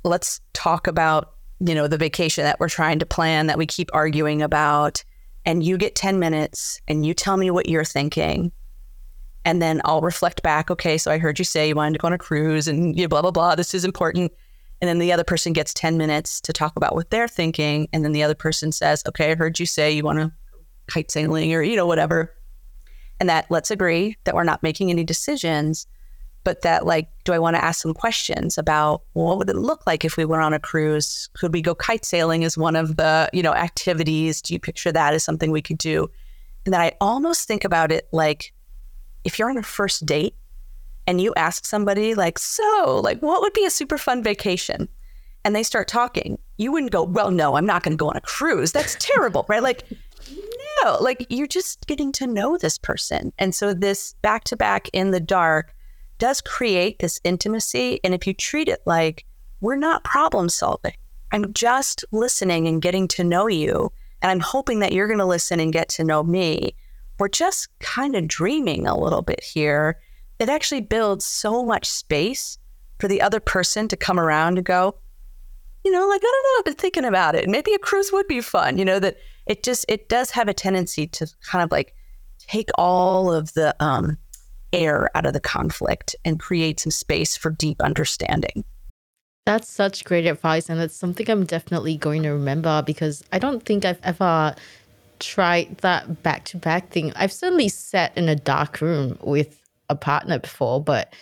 let's 0.03 0.41
talk 0.53 0.87
about, 0.87 1.33
you 1.59 1.75
know, 1.75 1.87
the 1.87 1.97
vacation 1.97 2.43
that 2.43 2.59
we're 2.59 2.69
trying 2.69 2.99
to 2.99 3.05
plan 3.05 3.47
that 3.47 3.57
we 3.57 3.65
keep 3.65 3.89
arguing 3.93 4.41
about. 4.41 5.03
And 5.45 5.63
you 5.63 5.77
get 5.77 5.95
10 5.95 6.19
minutes 6.19 6.79
and 6.87 7.05
you 7.05 7.13
tell 7.13 7.37
me 7.37 7.51
what 7.51 7.67
you're 7.67 7.83
thinking. 7.83 8.51
And 9.45 9.61
then 9.61 9.81
I'll 9.83 10.01
reflect 10.01 10.41
back, 10.41 10.71
okay, 10.71 10.97
so 10.97 11.11
I 11.11 11.17
heard 11.17 11.37
you 11.37 11.45
say 11.45 11.67
you 11.67 11.75
wanted 11.75 11.93
to 11.93 11.99
go 11.99 12.07
on 12.07 12.13
a 12.13 12.17
cruise 12.17 12.67
and 12.67 12.97
you 12.97 13.09
blah, 13.09 13.21
blah, 13.21 13.31
blah. 13.31 13.55
This 13.55 13.73
is 13.73 13.83
important. 13.83 14.31
And 14.81 14.87
then 14.87 14.99
the 14.99 15.11
other 15.11 15.23
person 15.23 15.51
gets 15.53 15.73
10 15.73 15.97
minutes 15.97 16.39
to 16.41 16.53
talk 16.53 16.75
about 16.77 16.95
what 16.95 17.09
they're 17.09 17.27
thinking. 17.27 17.87
And 17.91 18.05
then 18.05 18.13
the 18.13 18.23
other 18.23 18.35
person 18.35 18.71
says, 18.71 19.03
okay, 19.07 19.31
I 19.31 19.35
heard 19.35 19.59
you 19.59 19.65
say 19.65 19.91
you 19.91 20.03
want 20.03 20.19
to 20.19 20.31
kite 20.87 21.11
sailing 21.11 21.53
or, 21.53 21.61
you 21.61 21.75
know, 21.75 21.85
whatever. 21.85 22.33
And 23.19 23.29
that 23.29 23.45
let's 23.49 23.71
agree 23.71 24.17
that 24.23 24.35
we're 24.35 24.43
not 24.43 24.63
making 24.63 24.89
any 24.89 25.03
decisions 25.03 25.87
but 26.43 26.61
that 26.61 26.85
like 26.85 27.07
do 27.23 27.33
i 27.33 27.39
want 27.39 27.55
to 27.55 27.63
ask 27.63 27.81
some 27.81 27.93
questions 27.93 28.57
about 28.57 29.03
well, 29.13 29.27
what 29.27 29.37
would 29.37 29.49
it 29.49 29.55
look 29.55 29.85
like 29.87 30.03
if 30.05 30.17
we 30.17 30.25
went 30.25 30.43
on 30.43 30.53
a 30.53 30.59
cruise? 30.59 31.29
Could 31.33 31.53
we 31.53 31.61
go 31.61 31.75
kite 31.75 32.05
sailing 32.05 32.43
as 32.43 32.57
one 32.57 32.75
of 32.75 32.97
the 32.97 33.29
you 33.33 33.43
know 33.43 33.53
activities? 33.53 34.41
Do 34.41 34.53
you 34.53 34.59
picture 34.59 34.91
that 34.91 35.13
as 35.13 35.23
something 35.23 35.51
we 35.51 35.61
could 35.61 35.77
do? 35.77 36.09
And 36.65 36.73
then 36.73 36.81
i 36.81 36.91
almost 37.01 37.47
think 37.47 37.63
about 37.63 37.91
it 37.91 38.07
like 38.11 38.53
if 39.23 39.37
you're 39.37 39.49
on 39.49 39.57
a 39.57 39.63
first 39.63 40.05
date 40.05 40.35
and 41.07 41.19
you 41.19 41.33
ask 41.35 41.65
somebody 41.65 42.15
like 42.15 42.39
so 42.39 43.01
like 43.03 43.19
what 43.21 43.41
would 43.41 43.53
be 43.53 43.65
a 43.65 43.69
super 43.69 43.97
fun 43.97 44.23
vacation? 44.23 44.87
and 45.45 45.53
they 45.53 45.63
start 45.63 45.89
talking 45.89 46.39
you 46.57 46.71
wouldn't 46.71 46.91
go 46.91 47.03
well 47.03 47.31
no 47.31 47.55
i'm 47.57 47.65
not 47.65 47.83
going 47.83 47.91
to 47.91 47.97
go 47.97 48.09
on 48.09 48.15
a 48.15 48.21
cruise. 48.21 48.71
That's 48.71 48.95
terrible 48.99 49.45
right? 49.49 49.63
Like 49.63 49.83
no 50.83 50.97
like 51.01 51.25
you're 51.29 51.47
just 51.47 51.85
getting 51.87 52.11
to 52.13 52.27
know 52.27 52.57
this 52.57 52.77
person. 52.77 53.33
And 53.39 53.53
so 53.53 53.73
this 53.73 54.15
back 54.21 54.43
to 54.45 54.55
back 54.55 54.89
in 54.93 55.11
the 55.11 55.19
dark 55.19 55.75
does 56.23 56.39
create 56.39 56.99
this 56.99 57.19
intimacy. 57.25 57.99
And 58.01 58.13
if 58.13 58.25
you 58.25 58.33
treat 58.33 58.69
it 58.69 58.81
like 58.85 59.25
we're 59.59 59.75
not 59.75 60.05
problem 60.05 60.47
solving, 60.47 60.95
I'm 61.33 61.51
just 61.51 62.05
listening 62.13 62.65
and 62.65 62.81
getting 62.81 63.09
to 63.09 63.25
know 63.25 63.47
you. 63.47 63.91
And 64.21 64.31
I'm 64.31 64.39
hoping 64.39 64.79
that 64.79 64.93
you're 64.93 65.07
going 65.07 65.19
to 65.19 65.25
listen 65.25 65.59
and 65.59 65.73
get 65.73 65.89
to 65.89 66.03
know 66.05 66.23
me. 66.23 66.75
We're 67.19 67.27
just 67.27 67.67
kind 67.79 68.15
of 68.15 68.25
dreaming 68.25 68.87
a 68.87 68.97
little 68.97 69.21
bit 69.21 69.43
here. 69.43 69.99
It 70.39 70.47
actually 70.47 70.79
builds 70.79 71.25
so 71.25 71.61
much 71.65 71.89
space 71.89 72.57
for 73.01 73.09
the 73.09 73.21
other 73.21 73.41
person 73.41 73.89
to 73.89 73.97
come 73.97 74.17
around 74.17 74.57
and 74.57 74.65
go, 74.65 74.95
you 75.83 75.91
know, 75.91 76.07
like, 76.07 76.21
I 76.23 76.31
don't 76.31 76.43
know, 76.45 76.59
I've 76.59 76.65
been 76.73 76.81
thinking 76.81 77.03
about 77.03 77.35
it. 77.35 77.49
Maybe 77.49 77.73
a 77.73 77.79
cruise 77.79 78.13
would 78.13 78.27
be 78.27 78.39
fun, 78.39 78.77
you 78.77 78.85
know, 78.85 78.99
that 78.99 79.17
it 79.45 79.61
just, 79.61 79.85
it 79.89 80.07
does 80.07 80.31
have 80.31 80.47
a 80.47 80.53
tendency 80.53 81.05
to 81.05 81.27
kind 81.41 81.65
of 81.65 81.69
like 81.69 81.93
take 82.37 82.69
all 82.75 83.29
of 83.29 83.53
the, 83.55 83.75
um, 83.81 84.17
air 84.73 85.09
out 85.15 85.25
of 85.25 85.33
the 85.33 85.39
conflict 85.39 86.15
and 86.25 86.39
create 86.39 86.79
some 86.79 86.91
space 86.91 87.37
for 87.37 87.51
deep 87.51 87.81
understanding. 87.81 88.63
That's 89.45 89.69
such 89.69 90.05
great 90.05 90.25
advice. 90.25 90.69
And 90.69 90.79
it's 90.81 90.95
something 90.95 91.29
I'm 91.29 91.45
definitely 91.45 91.97
going 91.97 92.23
to 92.23 92.29
remember 92.29 92.81
because 92.85 93.23
I 93.31 93.39
don't 93.39 93.63
think 93.63 93.85
I've 93.85 93.99
ever 94.03 94.55
tried 95.19 95.77
that 95.79 96.23
back 96.23 96.45
to 96.45 96.57
back 96.57 96.89
thing. 96.89 97.13
I've 97.15 97.31
certainly 97.31 97.69
sat 97.69 98.17
in 98.17 98.29
a 98.29 98.35
dark 98.35 98.81
room 98.81 99.17
with 99.21 99.59
a 99.89 99.95
partner 99.95 100.39
before, 100.39 100.81
but 100.81 101.13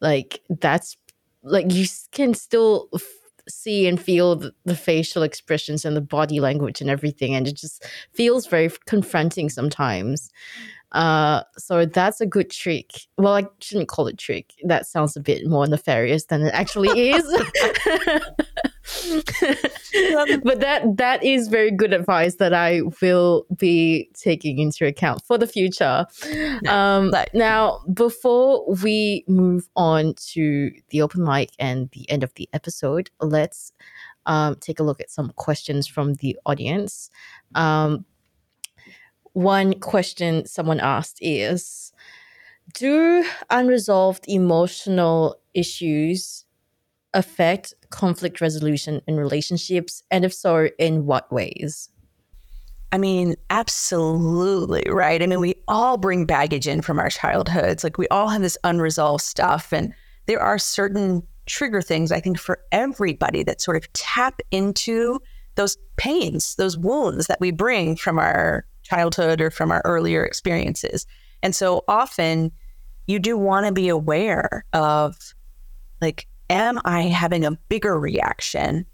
like 0.00 0.40
that's 0.60 0.96
like 1.42 1.72
you 1.72 1.86
can 2.12 2.34
still 2.34 2.88
f- 2.94 3.02
see 3.48 3.86
and 3.86 4.00
feel 4.00 4.36
the, 4.36 4.54
the, 4.64 4.76
facial 4.76 5.22
expressions 5.22 5.84
and 5.84 5.96
the 5.96 6.00
body 6.00 6.38
language 6.38 6.80
and 6.80 6.90
everything 6.90 7.34
and 7.34 7.48
it 7.48 7.56
just 7.56 7.84
feels 8.12 8.46
very 8.46 8.70
confronting 8.86 9.48
sometimes 9.48 10.30
uh 10.92 11.42
so 11.56 11.86
that's 11.86 12.20
a 12.20 12.26
good 12.26 12.50
trick 12.50 12.90
well 13.18 13.34
i 13.34 13.44
shouldn't 13.60 13.88
call 13.88 14.06
it 14.06 14.18
trick 14.18 14.54
that 14.64 14.86
sounds 14.86 15.16
a 15.16 15.20
bit 15.20 15.46
more 15.46 15.66
nefarious 15.66 16.24
than 16.26 16.42
it 16.42 16.52
actually 16.54 17.10
is 17.10 17.24
but 20.42 20.60
that 20.60 20.82
that 20.96 21.22
is 21.22 21.48
very 21.48 21.70
good 21.70 21.92
advice 21.92 22.36
that 22.36 22.52
I 22.52 22.82
will 23.00 23.46
be 23.56 24.10
taking 24.14 24.58
into 24.58 24.86
account 24.86 25.22
for 25.24 25.38
the 25.38 25.46
future. 25.46 26.06
Um, 26.68 27.12
now, 27.34 27.80
before 27.92 28.66
we 28.82 29.24
move 29.28 29.68
on 29.76 30.14
to 30.32 30.72
the 30.90 31.02
open 31.02 31.24
mic 31.24 31.50
and 31.58 31.90
the 31.92 32.08
end 32.10 32.22
of 32.22 32.34
the 32.34 32.48
episode, 32.52 33.10
let's 33.20 33.72
um, 34.26 34.56
take 34.56 34.80
a 34.80 34.82
look 34.82 35.00
at 35.00 35.10
some 35.10 35.32
questions 35.36 35.86
from 35.86 36.14
the 36.14 36.36
audience. 36.46 37.10
Um, 37.54 38.04
one 39.32 39.78
question 39.80 40.46
someone 40.46 40.80
asked 40.80 41.18
is 41.20 41.92
Do 42.74 43.24
unresolved 43.48 44.24
emotional 44.28 45.36
issues 45.54 46.44
affect 47.14 47.74
conflict 47.90 48.40
resolution 48.40 49.00
in 49.06 49.16
relationships? 49.16 50.02
And 50.10 50.24
if 50.24 50.32
so, 50.32 50.68
in 50.78 51.06
what 51.06 51.30
ways? 51.32 51.90
I 52.92 52.98
mean, 52.98 53.36
absolutely, 53.50 54.84
right? 54.90 55.22
I 55.22 55.26
mean, 55.26 55.40
we 55.40 55.54
all 55.68 55.96
bring 55.96 56.26
baggage 56.26 56.66
in 56.66 56.82
from 56.82 56.98
our 56.98 57.08
childhoods. 57.08 57.84
Like, 57.84 57.98
we 57.98 58.08
all 58.08 58.28
have 58.28 58.42
this 58.42 58.58
unresolved 58.64 59.22
stuff. 59.22 59.72
And 59.72 59.94
there 60.26 60.40
are 60.40 60.58
certain 60.58 61.22
trigger 61.46 61.82
things, 61.82 62.10
I 62.10 62.20
think, 62.20 62.38
for 62.38 62.60
everybody 62.72 63.44
that 63.44 63.60
sort 63.60 63.76
of 63.76 63.92
tap 63.92 64.40
into 64.50 65.20
those 65.54 65.76
pains, 65.96 66.56
those 66.56 66.76
wounds 66.76 67.26
that 67.26 67.40
we 67.40 67.52
bring 67.52 67.94
from 67.94 68.18
our 68.18 68.64
childhood 68.90 69.40
or 69.40 69.50
from 69.50 69.70
our 69.70 69.82
earlier 69.84 70.24
experiences. 70.24 71.06
And 71.42 71.54
so 71.54 71.84
often 71.88 72.52
you 73.06 73.18
do 73.18 73.38
want 73.38 73.66
to 73.66 73.72
be 73.72 73.88
aware 73.88 74.64
of 74.72 75.34
like 76.00 76.26
am 76.48 76.80
I 76.84 77.02
having 77.02 77.44
a 77.44 77.52
bigger 77.68 77.98
reaction 77.98 78.84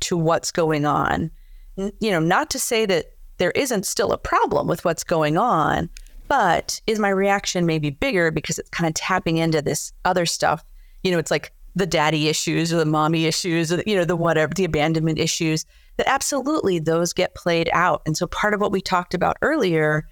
to 0.00 0.16
what's 0.16 0.52
going 0.52 0.84
on? 0.84 1.30
You 1.76 2.10
know, 2.10 2.20
not 2.20 2.50
to 2.50 2.58
say 2.58 2.86
that 2.86 3.06
there 3.38 3.52
isn't 3.52 3.86
still 3.86 4.12
a 4.12 4.18
problem 4.18 4.66
with 4.66 4.84
what's 4.84 5.04
going 5.04 5.38
on, 5.38 5.88
but 6.28 6.80
is 6.86 6.98
my 6.98 7.08
reaction 7.08 7.66
maybe 7.66 7.90
bigger 7.90 8.30
because 8.30 8.58
it's 8.58 8.70
kind 8.70 8.86
of 8.86 8.94
tapping 8.94 9.38
into 9.38 9.62
this 9.62 9.92
other 10.04 10.26
stuff? 10.26 10.64
You 11.02 11.10
know, 11.10 11.18
it's 11.18 11.30
like 11.30 11.52
the 11.74 11.86
daddy 11.86 12.28
issues 12.28 12.72
or 12.72 12.76
the 12.76 12.84
mommy 12.84 13.26
issues 13.26 13.72
or, 13.72 13.82
you 13.86 13.94
know, 13.94 14.04
the 14.04 14.16
whatever, 14.16 14.52
the 14.54 14.64
abandonment 14.64 15.18
issues, 15.18 15.64
that 15.96 16.08
absolutely 16.08 16.78
those 16.78 17.12
get 17.12 17.34
played 17.34 17.70
out. 17.72 18.02
And 18.06 18.16
so 18.16 18.26
part 18.26 18.54
of 18.54 18.60
what 18.60 18.72
we 18.72 18.80
talked 18.80 19.14
about 19.14 19.36
earlier, 19.42 20.06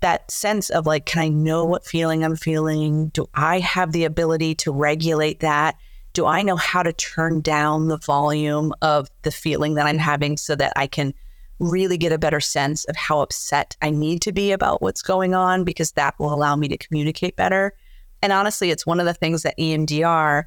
that 0.00 0.30
sense 0.30 0.70
of 0.70 0.86
like, 0.86 1.06
can 1.06 1.22
I 1.22 1.28
know 1.28 1.64
what 1.64 1.86
feeling 1.86 2.24
I'm 2.24 2.36
feeling? 2.36 3.08
Do 3.08 3.26
I 3.34 3.58
have 3.60 3.92
the 3.92 4.04
ability 4.04 4.54
to 4.56 4.72
regulate 4.72 5.40
that? 5.40 5.76
do 6.12 6.26
I 6.26 6.42
know 6.42 6.56
how 6.56 6.82
to 6.82 6.92
turn 6.92 7.40
down 7.40 7.88
the 7.88 7.98
volume 7.98 8.72
of 8.82 9.08
the 9.22 9.30
feeling 9.30 9.74
that 9.74 9.86
I'm 9.86 9.98
having 9.98 10.36
so 10.36 10.56
that 10.56 10.72
I 10.76 10.86
can 10.86 11.14
really 11.58 11.98
get 11.98 12.12
a 12.12 12.18
better 12.18 12.40
sense 12.40 12.84
of 12.86 12.96
how 12.96 13.20
upset 13.20 13.76
I 13.82 13.90
need 13.90 14.22
to 14.22 14.32
be 14.32 14.50
about 14.50 14.82
what's 14.82 15.02
going 15.02 15.34
on 15.34 15.62
because 15.62 15.92
that 15.92 16.18
will 16.18 16.32
allow 16.32 16.56
me 16.56 16.68
to 16.68 16.78
communicate 16.78 17.36
better. 17.36 17.74
And 18.22 18.32
honestly, 18.32 18.70
it's 18.70 18.86
one 18.86 18.98
of 18.98 19.06
the 19.06 19.14
things 19.14 19.42
that 19.42 19.58
EMDR 19.58 20.44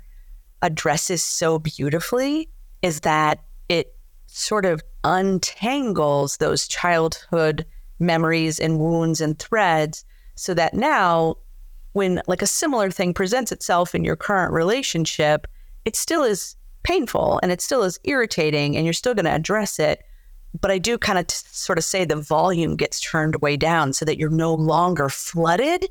addresses 0.62 1.24
so 1.24 1.60
beautifully 1.60 2.50
is 2.82 3.02
that 3.02 3.44
sort 4.34 4.66
of 4.66 4.82
untangles 5.04 6.38
those 6.38 6.68
childhood 6.68 7.66
memories 8.00 8.60
and 8.60 8.80
wounds 8.80 9.22
and 9.22 9.38
threads 9.38 10.04
so 10.36 10.56
that 10.56 10.74
now 10.74 11.38
when 11.92 12.20
like 12.28 12.42
a 12.42 12.48
similar 12.48 12.90
thing 12.90 13.14
presents 13.14 13.52
itself 13.52 13.94
in 13.94 14.04
your 14.04 14.16
current 14.16 14.52
relationship, 14.52 15.46
it 15.86 15.96
still 15.96 16.24
is 16.24 16.56
painful 16.82 17.40
and 17.44 17.52
it 17.52 17.62
still 17.62 17.84
is 17.84 18.00
irritating 18.06 18.76
and 18.76 18.86
you're 18.86 18.94
still 18.94 19.14
going 19.14 19.26
to 19.26 19.32
address 19.32 19.78
it. 19.78 20.04
But 20.60 20.72
I 20.72 20.80
do 20.80 20.98
kind 20.98 21.20
of 21.20 21.28
t- 21.28 21.36
sort 21.52 21.78
of 21.78 21.84
say 21.84 22.04
the 22.04 22.16
volume 22.16 22.76
gets 22.76 23.00
turned 23.00 23.36
way 23.38 23.56
down 23.56 23.94
so 23.94 24.04
that 24.06 24.18
you're 24.18 24.32
no 24.32 24.54
longer 24.54 25.10
flooded 25.10 25.88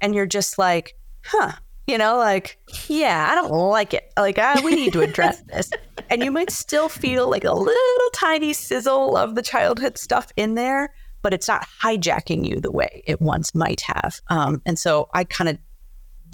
and 0.00 0.14
you're 0.16 0.26
just 0.26 0.58
like, 0.58 0.96
huh, 1.24 1.52
you 1.86 1.98
know, 1.98 2.16
like, 2.16 2.58
yeah, 2.88 3.28
I 3.30 3.34
don't 3.34 3.50
like 3.50 3.94
it. 3.94 4.12
Like, 4.18 4.38
I, 4.38 4.60
we 4.60 4.74
need 4.74 4.92
to 4.94 5.02
address 5.02 5.42
this. 5.52 5.70
And 6.08 6.22
you 6.22 6.30
might 6.30 6.50
still 6.50 6.88
feel 6.88 7.28
like 7.30 7.44
a 7.44 7.52
little 7.52 8.10
tiny 8.14 8.52
sizzle 8.52 9.16
of 9.16 9.34
the 9.34 9.42
childhood 9.42 9.98
stuff 9.98 10.32
in 10.36 10.54
there, 10.54 10.94
but 11.22 11.34
it's 11.34 11.48
not 11.48 11.66
hijacking 11.82 12.46
you 12.48 12.60
the 12.60 12.72
way 12.72 13.02
it 13.06 13.20
once 13.20 13.54
might 13.54 13.82
have. 13.82 14.20
Um, 14.28 14.62
and 14.64 14.78
so 14.78 15.08
I 15.12 15.24
kind 15.24 15.50
of 15.50 15.58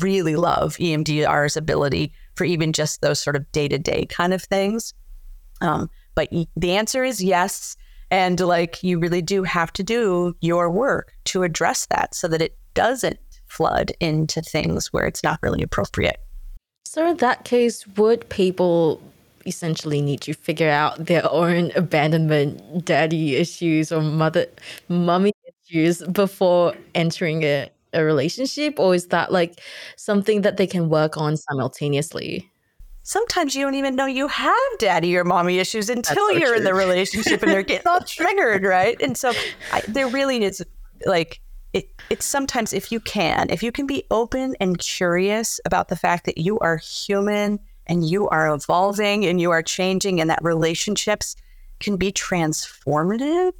really 0.01 0.37
love 0.37 0.77
EMDR's 0.77 1.57
ability 1.57 2.13
for 2.35 2.45
even 2.45 2.73
just 2.73 3.01
those 3.01 3.21
sort 3.21 3.37
of 3.37 3.51
day 3.53 3.69
to 3.69 3.79
day 3.79 4.07
kind 4.07 4.33
of 4.33 4.43
things. 4.43 4.95
Um, 5.61 5.91
but 6.15 6.29
the 6.57 6.73
answer 6.73 7.05
is 7.05 7.23
yes. 7.23 7.77
And 8.11 8.41
like 8.41 8.83
you 8.83 8.99
really 8.99 9.23
do 9.23 9.43
have 9.43 9.73
to 9.75 9.83
do 9.83 10.35
your 10.41 10.71
work 10.71 11.13
to 11.27 11.43
address 11.43 11.87
that 11.87 12.15
so 12.15 12.29
that 12.29 12.43
it 12.43 12.57
doesn't 12.75 13.19
flood 13.51 13.93
into 14.01 14.41
things 14.41 14.93
where 14.93 15.07
it's 15.07 15.23
not 15.23 15.39
really 15.43 15.63
appropriate. 15.63 16.21
So, 16.85 17.07
in 17.09 17.17
that 17.19 17.45
case, 17.45 17.87
would 17.97 18.29
people 18.31 19.01
essentially 19.47 20.03
need 20.03 20.21
to 20.23 20.35
figure 20.35 20.69
out 20.71 21.07
their 21.07 21.23
own 21.31 21.71
abandonment 21.75 22.85
daddy 22.85 23.37
issues 23.37 23.91
or 23.91 24.03
mother 24.03 24.47
mummy 24.89 25.33
issues 25.47 26.03
before 26.09 26.75
entering 26.95 27.43
a 27.43 27.71
a 27.93 28.05
relationship 28.05 28.79
or 28.79 28.95
is 28.95 29.09
that 29.09 29.33
like 29.33 29.61
something 29.97 30.43
that 30.43 30.57
they 30.57 30.67
can 30.67 30.89
work 30.89 31.17
on 31.17 31.37
simultaneously 31.37 32.49
sometimes 33.03 33.57
you 33.57 33.65
don't 33.65 33.75
even 33.75 33.97
know 33.97 34.07
you 34.07 34.29
have 34.29 34.55
daddy 34.79 35.17
or 35.17 35.25
mommy 35.25 35.59
issues 35.59 35.91
until 35.91 36.15
so 36.15 36.31
you're 36.31 36.49
true. 36.49 36.57
in 36.59 36.65
the 36.65 36.75
relationship 36.75 37.43
and 37.43 37.51
they're 37.51 37.63
getting 37.63 37.89
all 37.89 38.01
triggered 38.07 38.63
right 38.63 39.01
and 39.03 39.17
so 39.17 39.33
I, 39.73 39.83
there 39.89 40.07
really 40.07 40.45
is 40.45 40.65
like 41.05 41.41
it, 41.73 41.89
it's 42.11 42.25
sometimes 42.25 42.73
if 42.73 42.91
you 42.91 43.01
can 43.01 43.49
if 43.51 43.63
you 43.63 43.71
can 43.71 43.87
be 43.87 44.05
open 44.11 44.57
and 44.61 44.79
curious 44.79 45.61
about 45.65 45.89
the 45.89 45.97
fact 45.97 46.27
that 46.27 46.39
you 46.39 46.59
are 46.59 46.77
human 46.79 47.61
and 47.87 48.09
you 48.09 48.29
are 48.29 48.53
evolving 48.53 49.25
and 49.25 49.41
you 49.41 49.51
are 49.51 49.63
changing 49.63 50.21
and 50.21 50.31
that 50.31 50.43
relationships 50.43 51.37
can 51.79 51.97
be 51.97 52.13
transformative 52.13 53.53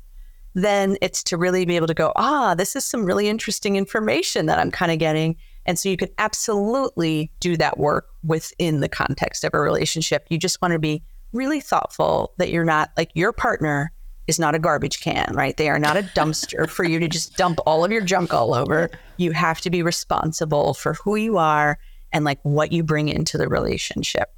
then 0.55 0.97
it's 1.01 1.23
to 1.23 1.37
really 1.37 1.65
be 1.65 1.77
able 1.77 1.87
to 1.87 1.95
go, 1.95 2.13
ah, 2.17 2.55
this 2.55 2.75
is 2.75 2.85
some 2.85 3.05
really 3.05 3.29
interesting 3.29 3.77
information 3.77 4.47
that 4.47 4.59
I'm 4.59 4.71
kind 4.71 4.91
of 4.91 4.99
getting. 4.99 5.37
And 5.67 5.79
so 5.79 5.89
you 5.89 5.97
can 5.97 6.09
absolutely 6.19 7.31
do 7.41 7.57
that 7.57 7.79
work 7.79 8.09
within 8.25 8.81
the 8.81 8.89
context 8.89 9.45
of 9.45 9.55
a 9.55 9.61
relationship. 9.61 10.27
You 10.29 10.39
just 10.39 10.61
want 10.61 10.73
to 10.73 10.79
be 10.79 11.03
really 11.33 11.61
thoughtful 11.61 12.33
that 12.39 12.51
you're 12.51 12.65
not 12.65 12.91
like 12.97 13.11
your 13.15 13.33
partner 13.33 13.93
is 14.31 14.39
not 14.39 14.55
a 14.55 14.59
garbage 14.59 15.01
can, 15.01 15.31
right? 15.35 15.57
They 15.57 15.69
are 15.69 15.79
not 15.79 15.99
a 15.99 16.03
dumpster 16.03 16.69
for 16.71 16.85
you 16.85 16.99
to 17.01 17.09
just 17.09 17.37
dump 17.37 17.59
all 17.67 17.85
of 17.85 17.93
your 17.93 18.01
junk 18.01 18.33
all 18.33 18.55
over. 18.55 18.89
You 19.19 19.33
have 19.33 19.61
to 19.61 19.71
be 19.71 19.83
responsible 19.83 20.73
for 20.73 20.95
who 20.95 21.17
you 21.17 21.37
are 21.37 21.79
and 22.13 22.25
like 22.25 22.39
what 22.43 22.73
you 22.73 22.83
bring 22.83 23.09
into 23.09 23.37
the 23.37 23.49
relationship. 23.49 24.33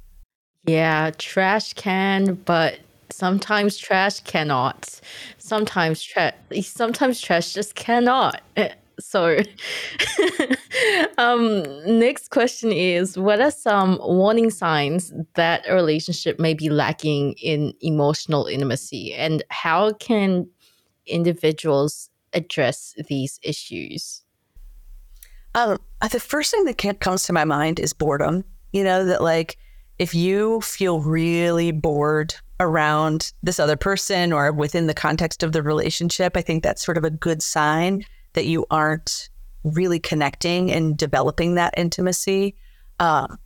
Yeah, 0.65 1.11
trash 1.17 1.73
can, 1.73 2.33
but 2.45 2.79
sometimes 3.11 3.77
trash 3.77 4.21
cannot 4.21 4.99
sometimes 5.37 6.01
trash 6.01 6.33
sometimes 6.61 7.21
trash 7.21 7.53
just 7.53 7.75
cannot 7.75 8.41
so 8.99 9.39
um 11.17 11.63
next 11.85 12.29
question 12.29 12.71
is 12.71 13.17
what 13.17 13.41
are 13.41 13.51
some 13.51 13.99
warning 14.03 14.49
signs 14.49 15.13
that 15.35 15.63
a 15.67 15.73
relationship 15.73 16.39
may 16.39 16.53
be 16.53 16.69
lacking 16.69 17.33
in 17.33 17.73
emotional 17.81 18.45
intimacy? 18.45 19.13
And 19.13 19.43
how 19.49 19.93
can 19.93 20.47
individuals 21.05 22.09
address 22.33 22.95
these 23.07 23.39
issues? 23.43 24.23
Um 25.55 25.79
the 26.11 26.19
first 26.19 26.51
thing 26.51 26.65
that 26.65 26.99
comes 26.99 27.23
to 27.23 27.33
my 27.33 27.45
mind 27.45 27.79
is 27.79 27.93
boredom. 27.93 28.43
You 28.71 28.83
know 28.83 29.05
that 29.05 29.21
like 29.21 29.57
if 29.99 30.15
you 30.15 30.61
feel 30.61 31.01
really 31.01 31.71
bored 31.71 32.33
around 32.59 33.33
this 33.43 33.59
other 33.59 33.75
person 33.75 34.33
or 34.33 34.51
within 34.51 34.87
the 34.87 34.93
context 34.93 35.43
of 35.43 35.51
the 35.51 35.61
relationship, 35.61 36.35
I 36.35 36.41
think 36.41 36.63
that's 36.63 36.83
sort 36.83 36.97
of 36.97 37.03
a 37.03 37.09
good 37.09 37.41
sign 37.41 38.05
that 38.33 38.45
you 38.45 38.65
aren't 38.69 39.29
really 39.63 39.99
connecting 39.99 40.71
and 40.71 40.97
developing 40.97 41.55
that 41.55 41.73
intimacy. 41.77 42.55
Um, 42.99 43.37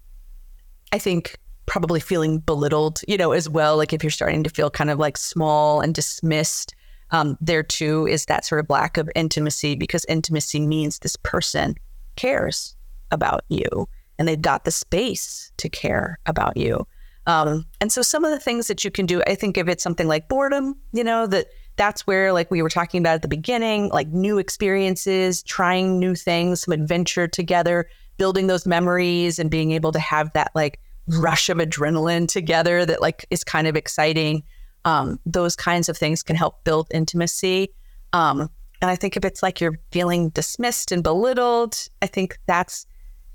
I 0.91 0.99
think 0.99 1.37
probably 1.65 1.99
feeling 1.99 2.39
belittled, 2.39 3.01
you 3.07 3.17
know, 3.17 3.31
as 3.31 3.49
well. 3.49 3.77
Like 3.77 3.93
if 3.93 4.03
you're 4.03 4.09
starting 4.09 4.43
to 4.43 4.49
feel 4.49 4.69
kind 4.69 4.89
of 4.89 4.99
like 4.99 5.17
small 5.17 5.81
and 5.81 5.93
dismissed 5.93 6.73
um, 7.11 7.37
there 7.39 7.63
too 7.63 8.07
is 8.07 8.25
that 8.25 8.45
sort 8.45 8.59
of 8.59 8.69
lack 8.69 8.97
of 8.97 9.09
intimacy 9.15 9.75
because 9.75 10.05
intimacy 10.05 10.59
means 10.59 10.99
this 10.99 11.15
person 11.15 11.75
cares 12.15 12.75
about 13.11 13.43
you 13.47 13.87
and 14.17 14.27
they've 14.27 14.41
got 14.41 14.65
the 14.65 14.71
space 14.71 15.51
to 15.57 15.69
care 15.69 16.19
about 16.25 16.57
you. 16.57 16.85
Um, 17.27 17.65
and 17.81 17.91
so 17.91 18.01
some 18.01 18.23
of 18.23 18.31
the 18.31 18.39
things 18.39 18.67
that 18.67 18.83
you 18.83 18.91
can 18.91 19.05
do, 19.05 19.21
I 19.27 19.35
think 19.35 19.57
if 19.57 19.67
it's 19.67 19.83
something 19.83 20.07
like 20.07 20.29
boredom, 20.29 20.75
you 20.93 21.03
know, 21.03 21.27
that 21.27 21.47
that's 21.77 22.05
where 22.05 22.33
like 22.33 22.51
we 22.51 22.61
were 22.61 22.69
talking 22.69 22.99
about 22.99 23.15
at 23.15 23.21
the 23.21 23.27
beginning, 23.27 23.89
like 23.89 24.07
new 24.09 24.37
experiences, 24.37 25.41
trying 25.43 25.99
new 25.99 26.15
things, 26.15 26.61
some 26.61 26.73
adventure 26.73 27.27
together, 27.27 27.87
building 28.17 28.47
those 28.47 28.65
memories 28.65 29.39
and 29.39 29.49
being 29.49 29.71
able 29.71 29.91
to 29.91 29.99
have 29.99 30.33
that 30.33 30.51
like 30.55 30.79
rush 31.07 31.49
of 31.49 31.57
adrenaline 31.57 32.27
together 32.27 32.85
that 32.85 33.01
like 33.01 33.25
is 33.29 33.43
kind 33.43 33.67
of 33.67 33.75
exciting. 33.75 34.43
Um, 34.85 35.19
those 35.25 35.55
kinds 35.55 35.87
of 35.87 35.97
things 35.97 36.23
can 36.23 36.35
help 36.35 36.63
build 36.63 36.87
intimacy. 36.91 37.69
Um, 38.13 38.49
and 38.81 38.91
I 38.91 38.95
think 38.95 39.15
if 39.17 39.23
it's 39.23 39.43
like 39.43 39.61
you're 39.61 39.79
feeling 39.91 40.29
dismissed 40.29 40.91
and 40.91 41.03
belittled, 41.03 41.77
I 42.01 42.07
think 42.07 42.37
that's, 42.45 42.85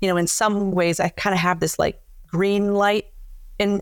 you 0.01 0.07
know, 0.07 0.17
in 0.17 0.27
some 0.27 0.71
ways 0.71 0.99
I 0.99 1.09
kind 1.09 1.33
of 1.33 1.39
have 1.39 1.59
this 1.59 1.79
like 1.79 2.01
green 2.27 2.73
light 2.73 3.05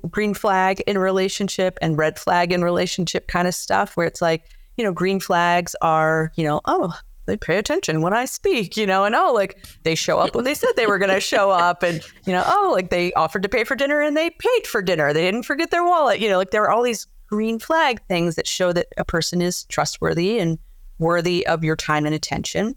green 0.09 0.33
flag 0.33 0.81
in 0.81 0.97
relationship 0.97 1.77
and 1.81 1.97
red 1.97 2.19
flag 2.19 2.51
in 2.51 2.63
relationship 2.63 3.27
kind 3.27 3.47
of 3.47 3.55
stuff 3.55 3.95
where 3.95 4.07
it's 4.07 4.21
like, 4.21 4.43
you 4.77 4.83
know, 4.83 4.91
green 4.91 5.19
flags 5.19 5.75
are, 5.81 6.31
you 6.35 6.43
know, 6.43 6.61
oh, 6.65 6.93
they 7.25 7.37
pay 7.37 7.57
attention 7.57 8.01
when 8.01 8.13
I 8.13 8.25
speak, 8.25 8.75
you 8.75 8.85
know, 8.85 9.05
and 9.05 9.15
oh, 9.15 9.31
like 9.33 9.63
they 9.83 9.95
show 9.95 10.19
up 10.19 10.35
when 10.35 10.43
they 10.43 10.53
said 10.53 10.71
they 10.75 10.87
were 10.87 10.97
going 10.97 11.13
to 11.13 11.19
show 11.19 11.51
up. 11.51 11.83
And, 11.83 12.01
you 12.25 12.33
know, 12.33 12.43
oh, 12.45 12.71
like 12.73 12.89
they 12.89 13.13
offered 13.13 13.43
to 13.43 13.49
pay 13.49 13.63
for 13.63 13.75
dinner 13.75 14.01
and 14.01 14.17
they 14.17 14.29
paid 14.29 14.67
for 14.67 14.81
dinner. 14.81 15.13
They 15.13 15.21
didn't 15.21 15.43
forget 15.43 15.71
their 15.71 15.83
wallet. 15.83 16.19
You 16.19 16.29
know, 16.29 16.37
like 16.37 16.51
there 16.51 16.63
are 16.63 16.71
all 16.71 16.83
these 16.83 17.07
green 17.27 17.59
flag 17.59 18.01
things 18.07 18.35
that 18.35 18.47
show 18.47 18.73
that 18.73 18.87
a 18.97 19.05
person 19.05 19.41
is 19.41 19.65
trustworthy 19.65 20.39
and 20.39 20.57
worthy 20.99 21.45
of 21.47 21.63
your 21.63 21.75
time 21.75 22.05
and 22.05 22.15
attention. 22.15 22.75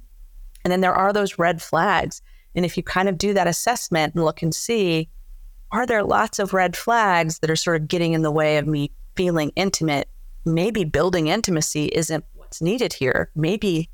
And 0.63 0.71
then 0.71 0.81
there 0.81 0.95
are 0.95 1.13
those 1.13 1.39
red 1.39 1.61
flags. 1.61 2.23
And 2.55 2.65
if 2.65 2.77
you 2.77 2.83
kind 2.83 3.09
of 3.09 3.19
do 3.19 3.35
that 3.35 3.47
assessment 3.49 4.15
and 4.15 4.25
look 4.25 4.43
and 4.43 4.55
see, 4.55 5.09
are 5.75 5.87
there 5.87 6.05
lots 6.05 6.39
of 6.39 6.55
red 6.55 6.77
flags 6.77 7.41
that 7.41 7.51
are 7.51 7.57
sort 7.57 7.81
of 7.81 7.89
getting 7.89 8.13
in 8.13 8.23
the 8.23 8.31
way 8.31 8.59
of 8.59 8.67
me 8.67 8.93
feeling 9.17 9.51
intimate? 9.57 10.09
Maybe 10.45 10.85
building 10.85 11.27
intimacy 11.27 11.87
isn't 11.87 12.25
what's 12.35 12.63
needed 12.63 12.93
here. 12.93 13.31
Maybe 13.35 13.91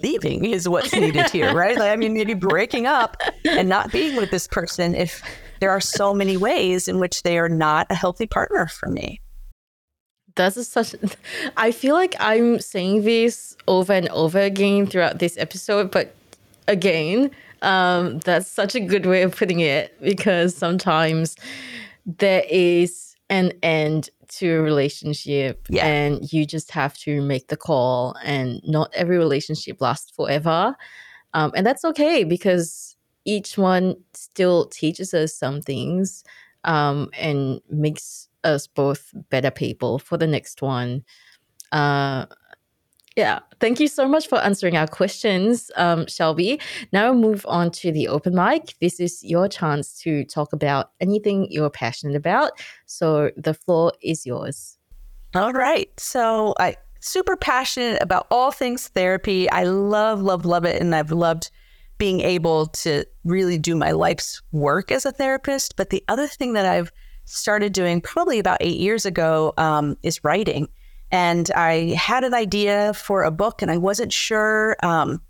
leaving 0.00 0.44
is 0.44 0.68
what's 0.68 0.94
needed 0.94 1.28
here, 1.30 1.52
right? 1.52 1.76
Like, 1.76 1.90
I 1.90 1.96
mean, 1.96 2.14
maybe 2.14 2.34
breaking 2.34 2.86
up 2.86 3.16
and 3.44 3.68
not 3.68 3.90
being 3.90 4.16
with 4.16 4.30
this 4.30 4.46
person 4.46 4.94
if 4.94 5.20
there 5.58 5.70
are 5.70 5.80
so 5.80 6.14
many 6.14 6.36
ways 6.36 6.86
in 6.86 7.00
which 7.00 7.24
they 7.24 7.36
are 7.36 7.48
not 7.48 7.88
a 7.90 7.96
healthy 7.96 8.26
partner 8.26 8.68
for 8.68 8.88
me. 8.88 9.20
That's 10.36 10.68
such. 10.68 10.94
I 11.56 11.72
feel 11.72 11.96
like 11.96 12.14
I'm 12.20 12.60
saying 12.60 13.02
this 13.02 13.56
over 13.66 13.92
and 13.92 14.08
over 14.10 14.38
again 14.38 14.86
throughout 14.86 15.18
this 15.18 15.36
episode, 15.36 15.90
but 15.90 16.14
again, 16.68 17.32
um, 17.62 18.18
that's 18.20 18.48
such 18.48 18.74
a 18.74 18.80
good 18.80 19.06
way 19.06 19.22
of 19.22 19.36
putting 19.36 19.60
it 19.60 20.00
because 20.00 20.54
sometimes 20.54 21.36
there 22.06 22.44
is 22.48 23.14
an 23.30 23.52
end 23.62 24.10
to 24.28 24.56
a 24.56 24.60
relationship 24.60 25.66
yeah. 25.68 25.86
and 25.86 26.32
you 26.32 26.46
just 26.46 26.70
have 26.70 26.96
to 26.98 27.20
make 27.22 27.48
the 27.48 27.56
call 27.56 28.14
and 28.24 28.60
not 28.64 28.90
every 28.94 29.18
relationship 29.18 29.80
lasts 29.80 30.10
forever 30.10 30.76
um, 31.34 31.52
and 31.54 31.66
that's 31.66 31.84
okay 31.84 32.24
because 32.24 32.96
each 33.24 33.58
one 33.58 33.94
still 34.14 34.66
teaches 34.66 35.12
us 35.12 35.34
some 35.34 35.60
things 35.60 36.24
um, 36.64 37.10
and 37.18 37.60
makes 37.70 38.28
us 38.44 38.66
both 38.66 39.12
better 39.30 39.50
people 39.50 39.98
for 39.98 40.16
the 40.16 40.26
next 40.26 40.62
one 40.62 41.02
uh, 41.72 42.26
yeah, 43.18 43.40
thank 43.58 43.80
you 43.80 43.88
so 43.88 44.06
much 44.06 44.28
for 44.28 44.38
answering 44.38 44.76
our 44.76 44.86
questions, 44.86 45.72
um, 45.74 46.06
Shelby. 46.06 46.60
Now 46.92 47.10
we'll 47.10 47.20
move 47.20 47.44
on 47.48 47.72
to 47.72 47.90
the 47.90 48.06
open 48.06 48.32
mic. 48.32 48.76
This 48.80 49.00
is 49.00 49.24
your 49.24 49.48
chance 49.48 50.00
to 50.02 50.24
talk 50.24 50.52
about 50.52 50.92
anything 51.00 51.48
you're 51.50 51.68
passionate 51.68 52.14
about. 52.14 52.52
So 52.86 53.32
the 53.36 53.54
floor 53.54 53.92
is 54.00 54.24
yours. 54.24 54.78
All 55.34 55.52
right. 55.52 55.90
So 55.98 56.54
I 56.60 56.76
super 57.00 57.36
passionate 57.36 58.00
about 58.00 58.28
all 58.30 58.52
things 58.52 58.86
therapy. 58.86 59.50
I 59.50 59.64
love, 59.64 60.22
love, 60.22 60.44
love 60.44 60.64
it, 60.64 60.80
and 60.80 60.94
I've 60.94 61.10
loved 61.10 61.50
being 61.98 62.20
able 62.20 62.66
to 62.66 63.04
really 63.24 63.58
do 63.58 63.74
my 63.74 63.90
life's 63.90 64.40
work 64.52 64.92
as 64.92 65.04
a 65.04 65.10
therapist. 65.10 65.74
But 65.74 65.90
the 65.90 66.04
other 66.06 66.28
thing 66.28 66.52
that 66.52 66.66
I've 66.66 66.92
started 67.24 67.72
doing 67.72 68.00
probably 68.00 68.38
about 68.38 68.58
eight 68.60 68.78
years 68.78 69.04
ago 69.04 69.54
um, 69.58 69.96
is 70.04 70.22
writing. 70.22 70.68
And 71.10 71.50
I 71.52 71.94
had 71.94 72.24
an 72.24 72.34
idea 72.34 72.92
for 72.94 73.22
a 73.22 73.30
book, 73.30 73.62
and 73.62 73.70
I 73.70 73.78
wasn't 73.78 74.12
sure 74.12 74.76
um, 74.82 75.22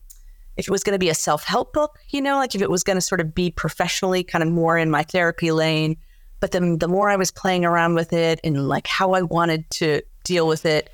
if 0.57 0.67
it 0.67 0.71
was 0.71 0.83
going 0.83 0.95
to 0.95 0.99
be 0.99 1.09
a 1.09 1.15
self 1.15 1.45
help 1.45 1.73
book, 1.73 1.99
you 2.09 2.21
know, 2.21 2.37
like 2.37 2.55
if 2.55 2.61
it 2.61 2.71
was 2.71 2.83
going 2.83 2.97
to 2.97 3.01
sort 3.01 3.21
of 3.21 3.35
be 3.35 3.51
professionally 3.51 4.25
kind 4.25 4.43
of 4.43 4.51
more 4.51 4.77
in 4.77 4.91
my 4.91 5.05
therapy 5.05 5.53
lane. 5.53 5.97
But 6.41 6.51
then 6.51 6.79
the 6.79 6.89
more 6.89 7.11
I 7.11 7.17
was 7.17 7.31
playing 7.31 7.65
around 7.65 7.95
with 7.95 8.13
it 8.13 8.41
and 8.45 8.69
like 8.69 8.87
how 8.87 9.13
I 9.13 9.23
wanted 9.23 9.69
to 9.73 10.03
deal 10.25 10.47
with 10.47 10.67
it 10.67 10.91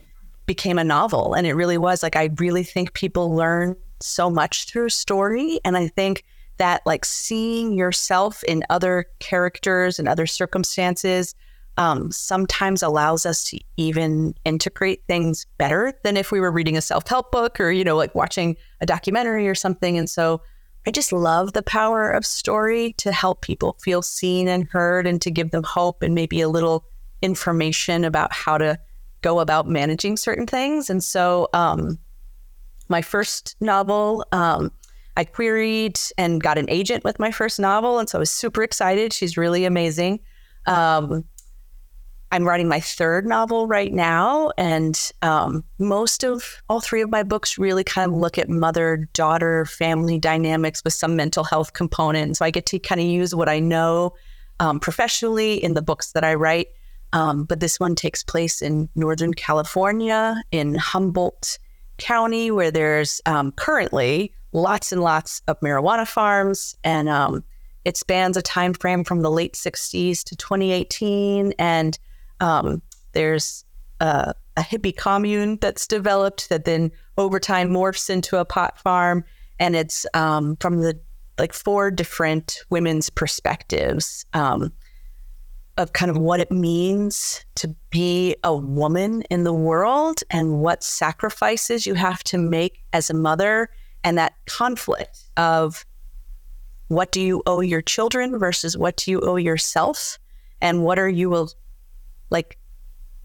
became 0.47 0.79
a 0.79 0.85
novel. 0.85 1.35
And 1.35 1.47
it 1.47 1.55
really 1.55 1.79
was 1.79 2.03
like, 2.03 2.17
I 2.17 2.31
really 2.39 2.63
think 2.63 2.93
people 2.93 3.35
learn 3.35 3.77
so 4.01 4.29
much 4.31 4.67
through 4.67 4.91
story. 4.91 5.61
And 5.65 5.77
I 5.77 5.89
think 5.89 6.25
that 6.59 6.83
like 6.87 7.05
seeing 7.05 7.73
yourself 7.73 8.45
in 8.45 8.65
other 8.71 9.07
characters 9.19 9.99
and 9.99 10.09
other 10.09 10.27
circumstances 10.27 11.35
um, 11.77 12.11
sometimes 12.13 12.83
allows 12.83 13.27
us 13.27 13.45
to 13.45 13.59
even 13.77 14.35
integrate 14.45 15.03
things 15.07 15.47
better 15.59 15.93
than 16.05 16.17
if 16.17 16.31
we 16.31 16.41
were 16.41 16.53
reading 16.53 16.77
a 16.77 16.83
self 16.83 17.07
help 17.09 17.33
book 17.33 17.59
or, 17.59 17.73
you 17.73 17.85
know, 17.85 17.97
like 17.97 18.15
watching 18.15 18.57
a 18.81 18.87
documentary 18.87 19.49
or 19.49 19.55
something. 19.55 19.99
And 19.99 20.09
so 20.09 20.41
I 20.87 20.91
just 20.91 21.13
love 21.13 21.53
the 21.53 21.63
power 21.63 22.11
of 22.11 22.27
story 22.27 22.93
to 22.99 23.11
help 23.11 23.41
people 23.41 23.77
feel 23.83 24.03
seen 24.03 24.49
and 24.49 24.69
heard 24.69 25.07
and 25.07 25.21
to 25.23 25.31
give 25.31 25.51
them 25.51 25.65
hope 25.65 26.03
and 26.03 26.15
maybe 26.15 26.41
a 26.41 26.49
little 26.49 26.85
information 27.23 28.05
about 28.05 28.33
how 28.33 28.59
to 28.59 28.79
go 29.23 29.41
about 29.41 29.67
managing 29.67 30.17
certain 30.17 30.47
things. 30.47 30.91
And 30.91 31.03
so, 31.03 31.49
um, 31.55 31.99
my 32.89 33.01
first 33.01 33.57
novel, 33.61 34.27
um, 34.33 34.71
I 35.17 35.25
queried 35.25 35.99
and 36.19 36.43
got 36.43 36.59
an 36.59 36.69
agent 36.69 37.03
with 37.03 37.19
my 37.19 37.31
first 37.31 37.59
novel. 37.59 37.99
And 37.99 38.09
so 38.09 38.19
I 38.19 38.21
was 38.21 38.31
super 38.31 38.63
excited. 38.63 39.13
She's 39.13 39.37
really 39.37 39.65
amazing. 39.65 40.21
Um, 40.67 41.25
I'm 42.35 42.49
writing 42.49 42.67
my 42.67 42.81
third 42.81 43.27
novel 43.27 43.69
right 43.69 43.93
now, 43.93 44.51
and 44.59 45.01
um, 45.23 45.63
most 45.79 46.25
of 46.25 46.65
all 46.69 46.81
three 46.81 47.01
of 47.01 47.09
my 47.09 47.23
books 47.23 47.59
really 47.59 47.85
kind 47.85 48.11
of 48.11 48.19
look 48.19 48.39
at 48.39 48.49
mother 48.49 49.09
daughter 49.13 49.65
family 49.67 50.19
dynamics 50.19 50.83
with 50.83 50.95
some 50.95 51.15
mental 51.15 51.45
health 51.45 51.75
component. 51.75 52.37
So 52.37 52.45
I 52.45 52.51
get 52.51 52.67
to 52.67 52.81
kind 52.81 53.01
of 53.01 53.07
use 53.07 53.37
what 53.37 53.49
I 53.49 53.61
know 53.61 54.15
um, 54.59 54.81
professionally 54.81 55.63
in 55.63 55.75
the 55.75 55.81
books 55.81 56.11
that 56.11 56.25
I 56.25 56.35
write. 56.35 56.67
Um, 57.13 57.45
but 57.45 57.61
this 57.61 57.79
one 57.79 57.95
takes 57.95 58.25
place 58.25 58.61
in 58.61 58.89
Northern 58.97 59.33
California, 59.33 60.43
in 60.51 60.75
Humboldt 60.75 61.61
County, 61.99 62.51
where 62.51 62.73
there's 62.73 63.21
um, 63.27 63.53
currently 63.53 64.35
lots 64.51 64.91
and 64.91 65.03
lots 65.03 65.41
of 65.47 65.61
marijuana 65.61 66.05
farms, 66.05 66.77
and 66.83 67.09
um, 67.09 67.45
it 67.85 67.97
spans 67.97 68.37
a 68.37 68.43
time 68.43 68.75
frame 68.75 69.05
from 69.05 69.23
the 69.23 69.31
late 69.31 69.53
60s 69.53 70.25
to 70.25 70.35
2018, 70.35 71.55
and 71.61 71.97
um, 72.41 72.83
there's 73.13 73.65
a, 74.01 74.35
a 74.57 74.61
hippie 74.61 74.97
commune 74.97 75.59
that's 75.61 75.87
developed 75.87 76.49
that 76.49 76.65
then 76.65 76.91
over 77.17 77.39
time 77.39 77.71
morphs 77.71 78.11
into 78.11 78.39
a 78.39 78.45
pot 78.45 78.79
farm, 78.79 79.25
and 79.59 79.77
it's 79.77 80.07
um, 80.15 80.57
from 80.61 80.81
the 80.81 80.99
like 81.39 81.53
four 81.53 81.91
different 81.91 82.61
women's 82.71 83.11
perspectives 83.11 84.25
um, 84.35 84.73
of 85.77 85.93
kind 85.93 86.11
of 86.11 86.17
what 86.17 86.39
it 86.39 86.51
means 86.53 87.45
to 87.57 87.75
be 87.91 88.37
a 88.45 88.55
woman 88.55 89.23
in 89.31 89.43
the 89.43 89.53
world 89.53 90.21
and 90.31 90.61
what 90.61 90.85
sacrifices 90.85 91.87
you 91.87 91.95
have 91.95 92.23
to 92.23 92.39
make 92.39 92.85
as 92.93 93.11
a 93.11 93.15
mother 93.15 93.69
and 94.05 94.17
that 94.17 94.35
conflict 94.47 95.25
of 95.37 95.85
what 96.89 97.11
do 97.11 97.21
you 97.21 97.43
owe 97.47 97.61
your 97.61 97.83
children 97.83 98.39
versus 98.39 98.77
what 98.77 98.97
do 98.97 99.11
you 99.11 99.21
owe 99.23 99.37
yourself 99.37 100.19
and 100.61 100.85
what 100.85 100.99
are 100.99 101.09
you 101.09 101.49
like 102.31 102.59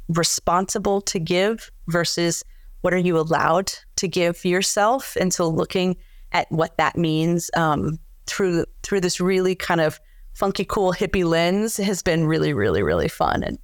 responsible 0.07 1.01
to 1.01 1.19
give 1.19 1.71
versus 1.87 2.43
what 2.81 2.93
are 2.93 2.97
you 2.97 3.17
allowed 3.17 3.71
to 3.97 4.07
give 4.07 4.43
yourself 4.45 5.15
and 5.19 5.33
so 5.33 5.47
looking 5.47 5.95
at 6.31 6.51
what 6.51 6.77
that 6.77 6.97
means 6.97 7.51
um, 7.55 7.99
through 8.25 8.65
through 8.83 9.01
this 9.01 9.19
really 9.19 9.55
kind 9.55 9.81
of 9.81 9.99
funky 10.33 10.65
cool 10.65 10.93
hippie 10.93 11.25
lens 11.25 11.77
has 11.77 12.01
been 12.01 12.25
really 12.25 12.53
really 12.53 12.81
really 12.81 13.07
fun 13.07 13.43
and 13.43 13.59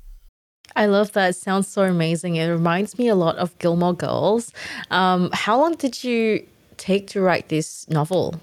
I 0.76 0.88
love 0.88 1.14
that. 1.14 1.30
It 1.30 1.36
sounds 1.36 1.68
so 1.68 1.84
amazing. 1.84 2.36
It 2.36 2.48
reminds 2.48 2.98
me 2.98 3.08
a 3.08 3.16
lot 3.16 3.38
of 3.38 3.58
Gilmore 3.60 3.94
Girls. 3.94 4.52
Um, 4.92 5.30
how 5.32 5.58
long 5.58 5.76
did 5.76 6.04
you 6.04 6.46
take 6.76 7.08
to 7.08 7.22
write 7.22 7.48
this 7.48 7.88
novel? 7.88 8.36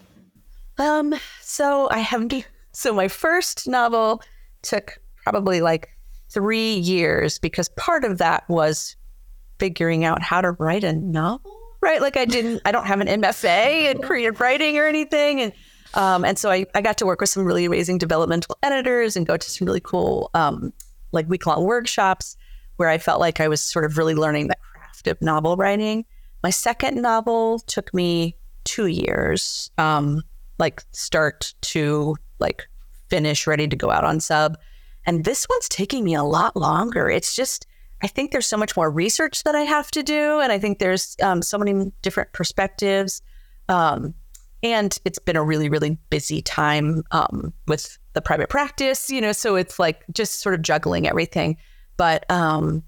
Um, 0.79 1.15
so 1.43 1.89
I 1.91 1.99
have 1.99 2.31
so 2.73 2.95
my 2.95 3.09
first 3.09 3.69
novel 3.69 4.23
took 4.63 4.99
probably 5.25 5.61
like 5.61 5.91
three 6.33 6.75
years 6.75 7.39
because 7.39 7.69
part 7.71 8.05
of 8.05 8.19
that 8.19 8.49
was 8.49 8.97
figuring 9.59 10.05
out 10.05 10.23
how 10.23 10.41
to 10.41 10.53
write 10.53 10.85
a 10.85 10.93
novel, 10.93 11.57
right? 11.81 12.01
Like 12.01 12.17
I 12.17 12.25
didn't, 12.25 12.63
I 12.65 12.73
don't 12.73 12.87
have 12.87 13.01
an 13.01 13.09
MFA 13.09 13.91
in 13.91 14.03
creative 14.03 14.41
writing 14.41 14.79
or 14.79 14.87
anything. 14.87 15.41
And, 15.41 15.53
um, 15.95 16.25
and 16.25 16.39
so 16.39 16.51
I, 16.51 16.67
I 16.75 16.81
got 16.81 16.99
to 16.99 17.07
work 17.07 17.21
with 17.21 17.31
some 17.31 17.45
really 17.45 17.65
amazing 17.65 17.99
developmental 17.99 18.57
editors 18.63 19.17
and 19.17 19.27
go 19.27 19.37
to 19.37 19.51
some 19.51 19.67
really 19.67 19.81
cool, 19.81 20.31
um, 20.35 20.73
like 21.13 21.29
week 21.29 21.47
long 21.47 21.65
workshops 21.65 22.37
where 22.77 22.89
I 22.89 22.99
felt 22.99 23.21
like 23.21 23.41
I 23.41 23.49
was 23.49 23.61
sort 23.61 23.85
of 23.85 23.99
really 23.99 24.15
learning 24.15 24.49
the 24.49 24.57
craft 24.73 25.07
of 25.07 25.21
novel 25.21 25.57
writing. 25.57 26.05
My 26.43 26.51
second 26.51 27.01
novel 27.01 27.61
took 27.61 27.93
me 27.95 28.37
two 28.65 28.87
years, 28.87 29.71
um, 29.79 30.23
like 30.59 30.83
start 30.93 31.55
to 31.61 32.17
like 32.39 32.69
finish, 33.09 33.47
ready 33.47 33.69
to 33.69 33.77
go 33.77 33.91
out 33.91 34.05
on 34.05 34.19
sub. 34.19 34.57
And 35.07 35.25
this 35.25 35.47
one's 35.49 35.69
taking 35.69 36.05
me 36.05 36.15
a 36.15 36.23
lot 36.23 36.57
longer. 36.57 37.09
It's 37.09 37.35
just, 37.35 37.67
I 38.03 38.07
think 38.07 38.31
there's 38.31 38.47
so 38.47 38.57
much 38.57 38.77
more 38.77 38.91
research 38.91 39.43
that 39.45 39.55
I 39.55 39.63
have 39.63 39.91
to 39.93 40.03
do. 40.03 40.41
And 40.41 40.53
I 40.53 40.59
think 40.59 40.79
there's 40.79 41.17
um, 41.23 41.43
so 41.43 41.59
many 41.59 41.93
different 42.03 42.33
perspectives. 42.33 43.23
Um, 43.69 44.15
and 44.63 44.97
it's 45.05 45.19
been 45.19 45.37
a 45.37 45.43
really, 45.43 45.69
really 45.69 45.99
busy 46.09 46.41
time 46.41 47.03
um, 47.11 47.53
with 47.67 47.99
the 48.13 48.23
private 48.23 48.49
practice, 48.49 49.11
you 49.11 49.21
know, 49.21 49.33
so 49.33 49.57
it's 49.57 49.79
like 49.79 50.05
just 50.13 50.41
sort 50.41 50.55
of 50.55 50.63
juggling 50.63 51.09
everything. 51.09 51.57
But 51.97 52.31
um, 52.31 52.85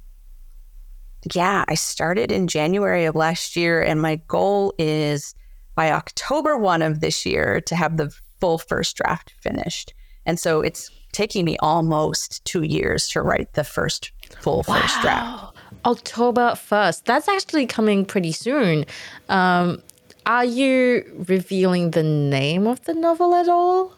yeah, 1.32 1.64
I 1.68 1.74
started 1.74 2.30
in 2.30 2.46
January 2.46 3.06
of 3.06 3.16
last 3.16 3.56
year, 3.56 3.82
and 3.82 4.00
my 4.00 4.16
goal 4.28 4.72
is 4.78 5.34
by 5.74 5.90
October 5.90 6.56
1 6.56 6.82
of 6.82 7.00
this 7.00 7.26
year 7.26 7.60
to 7.62 7.74
have 7.74 7.96
the 7.96 8.14
full 8.40 8.58
first 8.58 8.96
draft 8.96 9.32
finished. 9.40 9.94
And 10.26 10.38
so 10.38 10.60
it's 10.60 10.90
taking 11.14 11.44
me 11.44 11.56
almost 11.60 12.44
two 12.44 12.62
years 12.62 13.08
to 13.08 13.22
write 13.22 13.52
the 13.54 13.64
first 13.64 14.12
full 14.40 14.64
wow. 14.68 14.80
first 14.80 15.00
draft. 15.00 15.56
October 15.86 16.52
1st. 16.52 17.04
That's 17.04 17.28
actually 17.28 17.66
coming 17.66 18.04
pretty 18.04 18.32
soon. 18.32 18.84
Um, 19.28 19.82
are 20.26 20.44
you 20.44 21.04
revealing 21.28 21.90
the 21.90 22.02
name 22.02 22.66
of 22.66 22.82
the 22.84 22.94
novel 22.94 23.34
at 23.34 23.48
all? 23.48 23.94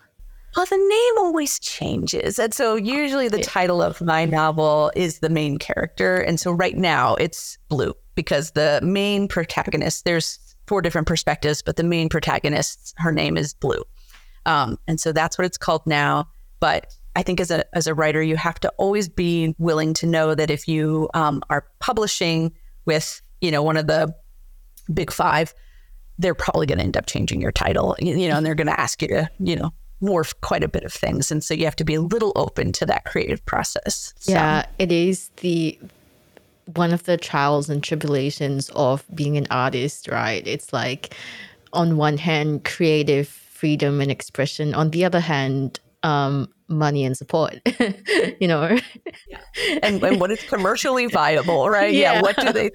Well, 0.56 0.66
the 0.66 0.76
name 0.76 1.26
always 1.26 1.58
changes. 1.58 2.38
And 2.38 2.52
so 2.54 2.76
usually 2.76 3.28
the 3.28 3.42
title 3.42 3.82
of 3.82 4.00
my 4.00 4.24
novel 4.24 4.90
is 4.96 5.18
the 5.18 5.28
main 5.28 5.58
character. 5.58 6.16
And 6.16 6.40
so 6.40 6.50
right 6.50 6.76
now 6.76 7.14
it's 7.16 7.58
Blue 7.68 7.94
because 8.14 8.52
the 8.52 8.80
main 8.82 9.28
protagonist, 9.28 10.06
there's 10.06 10.38
four 10.66 10.80
different 10.80 11.06
perspectives, 11.06 11.60
but 11.62 11.76
the 11.76 11.84
main 11.84 12.08
protagonist, 12.08 12.94
her 12.96 13.12
name 13.12 13.36
is 13.36 13.52
Blue. 13.52 13.84
Um, 14.46 14.78
and 14.88 14.98
so 14.98 15.12
that's 15.12 15.36
what 15.36 15.44
it's 15.44 15.58
called 15.58 15.82
now. 15.86 16.26
But 16.58 16.96
I 17.16 17.22
think 17.22 17.40
as 17.40 17.50
a 17.50 17.64
as 17.74 17.86
a 17.86 17.94
writer, 17.94 18.22
you 18.22 18.36
have 18.36 18.60
to 18.60 18.68
always 18.76 19.08
be 19.08 19.54
willing 19.58 19.94
to 19.94 20.06
know 20.06 20.34
that 20.34 20.50
if 20.50 20.68
you 20.68 21.08
um, 21.14 21.42
are 21.48 21.66
publishing 21.80 22.52
with 22.84 23.22
you 23.40 23.50
know 23.50 23.62
one 23.62 23.78
of 23.78 23.86
the 23.86 24.14
big 24.92 25.10
five, 25.10 25.54
they're 26.18 26.34
probably 26.34 26.66
going 26.66 26.78
to 26.78 26.84
end 26.84 26.96
up 26.96 27.06
changing 27.06 27.40
your 27.40 27.52
title. 27.52 27.96
You 27.98 28.28
know, 28.28 28.36
and 28.36 28.44
they're 28.44 28.54
going 28.54 28.66
to 28.66 28.78
ask 28.78 29.00
you 29.00 29.08
to 29.08 29.30
you 29.40 29.56
know 29.56 29.72
morph 30.02 30.34
quite 30.42 30.62
a 30.62 30.68
bit 30.68 30.84
of 30.84 30.92
things, 30.92 31.32
and 31.32 31.42
so 31.42 31.54
you 31.54 31.64
have 31.64 31.76
to 31.76 31.84
be 31.84 31.94
a 31.94 32.02
little 32.02 32.32
open 32.36 32.70
to 32.72 32.86
that 32.86 33.06
creative 33.06 33.44
process. 33.46 34.12
So. 34.18 34.32
Yeah, 34.32 34.66
it 34.78 34.92
is 34.92 35.30
the 35.36 35.78
one 36.74 36.92
of 36.92 37.04
the 37.04 37.16
trials 37.16 37.70
and 37.70 37.82
tribulations 37.82 38.68
of 38.74 39.04
being 39.14 39.38
an 39.38 39.46
artist, 39.50 40.08
right? 40.08 40.46
It's 40.46 40.70
like 40.70 41.14
on 41.72 41.96
one 41.96 42.18
hand, 42.18 42.64
creative 42.64 43.26
freedom 43.28 44.02
and 44.02 44.10
expression. 44.10 44.74
On 44.74 44.90
the 44.90 45.04
other 45.04 45.20
hand, 45.20 45.80
um, 46.02 46.48
money 46.68 47.04
and 47.04 47.16
support, 47.16 47.56
you 48.40 48.48
know. 48.48 48.78
Yeah. 49.28 49.40
And, 49.82 50.02
and 50.02 50.20
what 50.20 50.30
is 50.30 50.42
commercially 50.42 51.06
viable, 51.06 51.68
right? 51.68 51.92
Yeah. 51.92 52.14
yeah. 52.14 52.22
What 52.22 52.36
do 52.36 52.52
they 52.52 52.70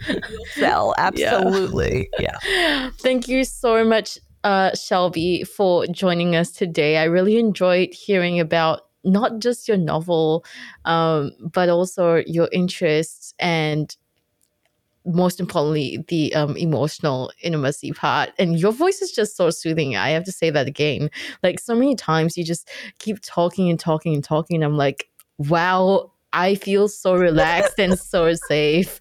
sell? 0.53 0.93
Absolutely. 0.97 2.09
Yeah. 2.19 2.37
yeah. 2.47 2.89
Thank 2.99 3.27
you 3.27 3.43
so 3.43 3.83
much, 3.83 4.17
uh, 4.43 4.75
Shelby, 4.75 5.43
for 5.43 5.85
joining 5.87 6.35
us 6.35 6.51
today. 6.51 6.97
I 6.97 7.05
really 7.05 7.37
enjoyed 7.37 7.93
hearing 7.93 8.39
about 8.39 8.81
not 9.03 9.39
just 9.39 9.67
your 9.67 9.77
novel, 9.77 10.45
um, 10.85 11.31
but 11.39 11.69
also 11.69 12.23
your 12.27 12.49
interests 12.51 13.33
and 13.39 13.95
most 15.05 15.39
importantly, 15.39 16.03
the 16.07 16.33
um, 16.35 16.55
emotional 16.57 17.31
intimacy 17.41 17.91
part. 17.91 18.31
And 18.37 18.59
your 18.59 18.71
voice 18.71 19.01
is 19.01 19.11
just 19.11 19.35
so 19.35 19.49
soothing. 19.49 19.95
I 19.95 20.09
have 20.09 20.23
to 20.25 20.31
say 20.31 20.49
that 20.49 20.67
again. 20.67 21.09
Like 21.43 21.59
so 21.59 21.75
many 21.75 21.95
times, 21.95 22.37
you 22.37 22.43
just 22.43 22.69
keep 22.99 23.19
talking 23.21 23.69
and 23.69 23.79
talking 23.79 24.13
and 24.13 24.23
talking. 24.23 24.55
And 24.55 24.63
I'm 24.63 24.77
like, 24.77 25.09
wow, 25.37 26.11
I 26.33 26.55
feel 26.55 26.87
so 26.87 27.15
relaxed 27.15 27.79
and 27.79 27.99
so 27.99 28.33
safe. 28.47 28.99